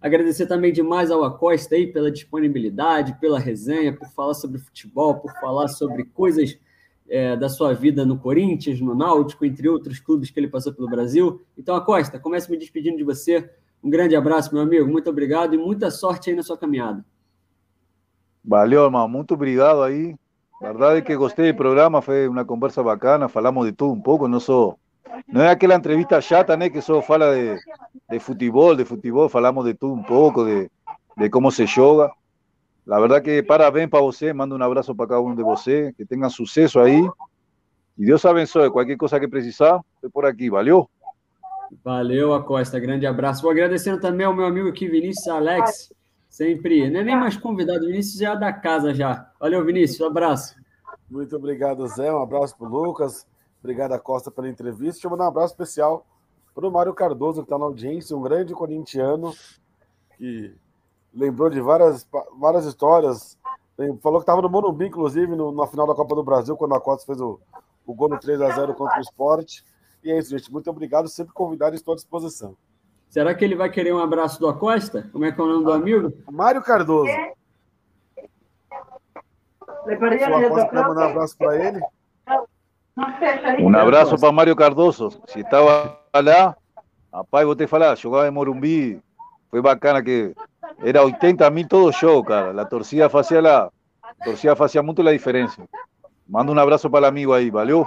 Agradecer 0.00 0.46
também 0.46 0.72
demais 0.72 1.10
ao 1.10 1.24
Acosta 1.24 1.74
aí 1.74 1.86
pela 1.86 2.10
disponibilidade, 2.10 3.18
pela 3.20 3.38
resenha, 3.38 3.92
por 3.92 4.08
falar 4.10 4.34
sobre 4.34 4.58
futebol, 4.58 5.16
por 5.16 5.32
falar 5.40 5.68
sobre 5.68 6.04
coisas 6.04 6.58
é, 7.08 7.36
da 7.36 7.48
sua 7.48 7.74
vida 7.74 8.06
no 8.06 8.18
Corinthians, 8.18 8.80
no 8.80 8.94
Náutico, 8.94 9.44
entre 9.44 9.68
outros 9.68 9.98
clubes 9.98 10.30
que 10.30 10.38
ele 10.38 10.48
passou 10.48 10.72
pelo 10.72 10.88
Brasil. 10.88 11.42
Então, 11.56 11.74
Acosta, 11.74 12.18
comece 12.18 12.50
me 12.50 12.56
despedindo 12.56 12.96
de 12.96 13.04
você. 13.04 13.50
Um 13.82 13.90
grande 13.90 14.14
abraço, 14.14 14.54
meu 14.54 14.62
amigo. 14.62 14.88
Muito 14.88 15.10
obrigado 15.10 15.54
e 15.54 15.58
muita 15.58 15.90
sorte 15.90 16.30
aí 16.30 16.36
na 16.36 16.42
sua 16.42 16.56
caminhada. 16.56 17.04
Valeu, 18.44 18.84
irmão. 18.84 19.08
Muito 19.08 19.34
obrigado 19.34 19.82
aí. 19.82 20.14
La 20.60 20.72
verdad 20.72 20.98
es 20.98 21.04
que 21.04 21.14
gosté 21.14 21.42
del 21.42 21.54
programa, 21.54 22.02
fue 22.02 22.26
una 22.28 22.44
conversa 22.44 22.82
bacana, 22.82 23.28
falamos 23.28 23.64
de 23.64 23.72
todo 23.72 23.92
un 23.92 24.02
poco, 24.02 24.26
no 24.26 24.40
so, 24.40 24.76
no 25.26 25.42
es 25.42 25.50
aquella 25.50 25.74
entrevista 25.74 26.20
chata, 26.20 26.56
¿no? 26.56 26.70
que 26.70 26.80
solo 26.80 27.02
fala 27.02 27.30
de, 27.30 27.58
de 28.08 28.20
fútbol, 28.20 28.76
de 28.76 28.84
fútbol, 28.84 29.28
falamos 29.28 29.64
de 29.64 29.74
todo 29.74 29.92
un 29.92 30.04
poco, 30.04 30.44
de, 30.44 30.70
de 31.16 31.30
cómo 31.30 31.50
se 31.50 31.66
yoga. 31.66 32.12
La 32.84 32.98
verdad 32.98 33.22
que 33.22 33.42
parabéns 33.42 33.90
para 33.90 34.02
você, 34.02 34.32
mando 34.32 34.54
un 34.54 34.62
abrazo 34.62 34.94
para 34.94 35.08
cada 35.08 35.20
uno 35.20 35.36
de 35.36 35.42
você, 35.42 35.92
que 35.96 36.06
tengan 36.06 36.30
suceso 36.30 36.80
ahí. 36.80 37.06
Y 37.96 38.04
Dios 38.04 38.24
abençoe, 38.24 38.70
cualquier 38.70 38.96
cosa 38.96 39.18
que 39.18 39.28
precisar, 39.28 39.80
estoy 39.96 40.10
por 40.10 40.24
aquí, 40.24 40.48
valeu? 40.48 40.88
Valeu, 41.84 42.32
Acosta, 42.32 42.78
grande 42.78 43.06
abraço. 43.06 43.42
Vou 43.42 43.50
agradecendo 43.50 44.00
também 44.00 44.24
ao 44.24 44.34
meu 44.34 44.46
amigo 44.46 44.68
aqui, 44.68 44.88
Vinícius 44.88 45.28
Alex, 45.28 45.92
Sempre. 46.28 46.88
Não 46.90 47.00
é 47.00 47.04
nem 47.04 47.16
mais 47.16 47.36
convidado, 47.36 47.86
Vinícius 47.86 48.20
já 48.20 48.32
é 48.32 48.36
da 48.36 48.52
casa 48.52 48.94
já. 48.94 49.28
Valeu, 49.40 49.64
Vinícius. 49.64 50.00
Um 50.00 50.06
abraço. 50.06 50.54
Muito 51.10 51.34
obrigado, 51.34 51.86
Zé. 51.88 52.12
Um 52.12 52.22
abraço 52.22 52.56
para 52.56 52.68
o 52.68 52.70
Lucas. 52.70 53.26
Obrigado, 53.60 53.98
Costa, 54.00 54.30
pela 54.30 54.48
entrevista. 54.48 54.92
Deixa 54.92 55.06
eu 55.06 55.10
mandar 55.10 55.24
um 55.24 55.28
abraço 55.28 55.54
especial 55.54 56.06
para 56.54 56.66
o 56.66 56.70
Mário 56.70 56.94
Cardoso, 56.94 57.42
que 57.42 57.46
está 57.46 57.58
na 57.58 57.64
audiência, 57.64 58.16
um 58.16 58.22
grande 58.22 58.54
corintiano 58.54 59.32
que 60.16 60.54
lembrou 61.12 61.50
de 61.50 61.60
várias, 61.60 62.06
várias 62.38 62.64
histórias. 62.64 63.38
Falou 64.02 64.18
que 64.18 64.24
estava 64.24 64.42
no 64.42 64.48
Morumbi, 64.48 64.86
inclusive, 64.86 65.36
no, 65.36 65.52
na 65.52 65.66
final 65.66 65.86
da 65.86 65.94
Copa 65.94 66.14
do 66.14 66.24
Brasil, 66.24 66.56
quando 66.56 66.74
a 66.74 66.80
Costa 66.80 67.06
fez 67.06 67.20
o, 67.20 67.40
o 67.86 67.94
gol 67.94 68.08
no 68.08 68.18
3 68.18 68.40
a 68.40 68.50
0 68.50 68.74
contra 68.74 68.98
o 68.98 69.00
esporte. 69.00 69.64
E 70.02 70.10
é 70.10 70.18
isso, 70.18 70.30
gente. 70.30 70.52
Muito 70.52 70.68
obrigado. 70.68 71.08
Sempre 71.08 71.32
convidado, 71.32 71.74
estou 71.74 71.92
à 71.92 71.96
disposição. 71.96 72.56
Será 73.08 73.34
que 73.34 73.44
ele 73.44 73.54
vai 73.54 73.70
querer 73.70 73.94
um 73.94 73.98
abraço 73.98 74.38
do 74.38 74.48
Acosta? 74.48 75.08
Como 75.12 75.24
é 75.24 75.32
que 75.32 75.40
é 75.40 75.44
o 75.44 75.46
nome 75.46 75.64
do 75.64 75.72
amigo? 75.72 76.12
Mário 76.30 76.62
Cardoso. 76.62 77.10
Acosta 80.46 80.88
mandar 80.88 81.06
um 81.06 81.10
abraço 81.10 81.36
para 81.38 81.56
ele. 81.56 81.80
Um 83.60 83.76
abraço 83.76 84.18
para 84.18 84.32
Mário 84.32 84.56
Cardoso. 84.56 85.20
Se 85.26 85.40
estava 85.40 85.98
lá, 86.14 86.56
rapaz, 87.12 87.46
vou 87.46 87.54
te 87.54 87.66
falar, 87.66 87.96
jogava 87.96 88.26
em 88.26 88.30
Morumbi, 88.30 89.00
foi 89.50 89.62
bacana 89.62 90.02
que 90.02 90.34
era 90.82 91.04
80 91.04 91.48
mil 91.50 91.68
todo 91.68 91.92
show, 91.92 92.22
cara. 92.24 92.60
A 92.60 92.64
torcida 92.64 93.08
fazia 93.08 93.40
la, 93.40 93.70
a 94.02 94.24
torcida 94.24 94.56
fazia 94.56 94.82
muito 94.82 95.06
a 95.06 95.12
diferença. 95.12 95.62
Manda 96.28 96.52
um 96.52 96.58
abraço 96.58 96.90
para 96.90 97.04
o 97.04 97.06
amigo 97.06 97.32
aí, 97.32 97.50
valeu? 97.50 97.86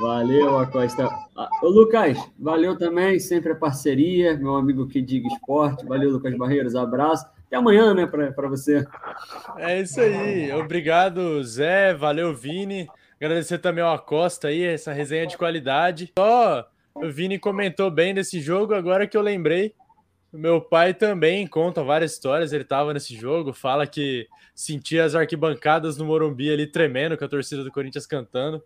Valeu, 0.00 0.58
Acosta. 0.58 1.08
Ah, 1.36 1.48
ô, 1.62 1.68
Lucas, 1.68 2.18
valeu 2.38 2.76
também, 2.76 3.20
sempre 3.20 3.52
a 3.52 3.54
parceria, 3.54 4.36
meu 4.36 4.56
amigo 4.56 4.88
que 4.88 5.00
diga 5.00 5.28
esporte. 5.28 5.86
Valeu, 5.86 6.10
Lucas 6.10 6.36
Barreiros, 6.36 6.74
abraço. 6.74 7.26
Até 7.46 7.56
amanhã, 7.56 7.94
né, 7.94 8.06
para 8.06 8.48
você. 8.48 8.84
É 9.58 9.80
isso 9.80 10.00
aí. 10.00 10.50
Obrigado, 10.52 11.42
Zé. 11.44 11.94
Valeu, 11.94 12.34
Vini. 12.34 12.88
Agradecer 13.22 13.58
também 13.58 13.84
ao 13.84 13.94
Acosta 13.94 14.48
aí, 14.48 14.64
essa 14.64 14.92
resenha 14.92 15.28
de 15.28 15.38
qualidade. 15.38 16.12
Só 16.18 16.68
o 16.92 17.08
Vini 17.08 17.38
comentou 17.38 17.88
bem 17.88 18.12
desse 18.12 18.40
jogo, 18.40 18.74
agora 18.74 19.06
que 19.06 19.16
eu 19.16 19.22
lembrei. 19.22 19.76
Meu 20.32 20.60
pai 20.60 20.92
também 20.92 21.46
conta 21.46 21.84
várias 21.84 22.14
histórias. 22.14 22.52
Ele 22.52 22.64
estava 22.64 22.92
nesse 22.92 23.14
jogo, 23.14 23.52
fala 23.52 23.86
que 23.86 24.26
sentia 24.56 25.04
as 25.04 25.14
arquibancadas 25.14 25.96
no 25.96 26.04
Morumbi 26.04 26.52
ali 26.52 26.66
tremendo 26.66 27.16
com 27.16 27.24
a 27.24 27.28
torcida 27.28 27.62
do 27.62 27.70
Corinthians 27.70 28.06
cantando. 28.06 28.60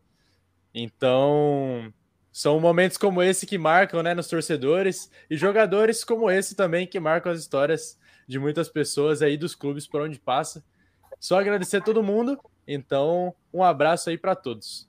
Então, 0.74 1.92
são 2.32 2.58
momentos 2.58 2.96
como 2.96 3.22
esse 3.22 3.44
que 3.44 3.58
marcam, 3.58 4.02
né, 4.02 4.14
nos 4.14 4.26
torcedores 4.26 5.10
e 5.28 5.36
jogadores 5.36 6.02
como 6.02 6.30
esse 6.30 6.56
também 6.56 6.86
que 6.86 6.98
marcam 6.98 7.30
as 7.30 7.40
histórias 7.40 8.00
de 8.26 8.38
muitas 8.38 8.70
pessoas 8.70 9.20
aí 9.20 9.36
dos 9.36 9.54
clubes 9.54 9.86
por 9.86 10.00
onde 10.00 10.18
passa. 10.18 10.64
Só 11.20 11.38
agradecer 11.38 11.76
a 11.76 11.82
todo 11.82 12.02
mundo. 12.02 12.40
Então, 12.66 13.34
um 13.52 13.62
abraço 13.62 14.10
aí 14.10 14.18
para 14.18 14.34
todos. 14.34 14.88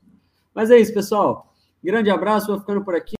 Mas 0.53 0.71
é 0.71 0.77
isso, 0.77 0.93
pessoal. 0.93 1.53
Grande 1.83 2.09
abraço, 2.09 2.47
vou 2.47 2.59
ficando 2.59 2.83
por 2.83 2.95
aqui. 2.95 3.16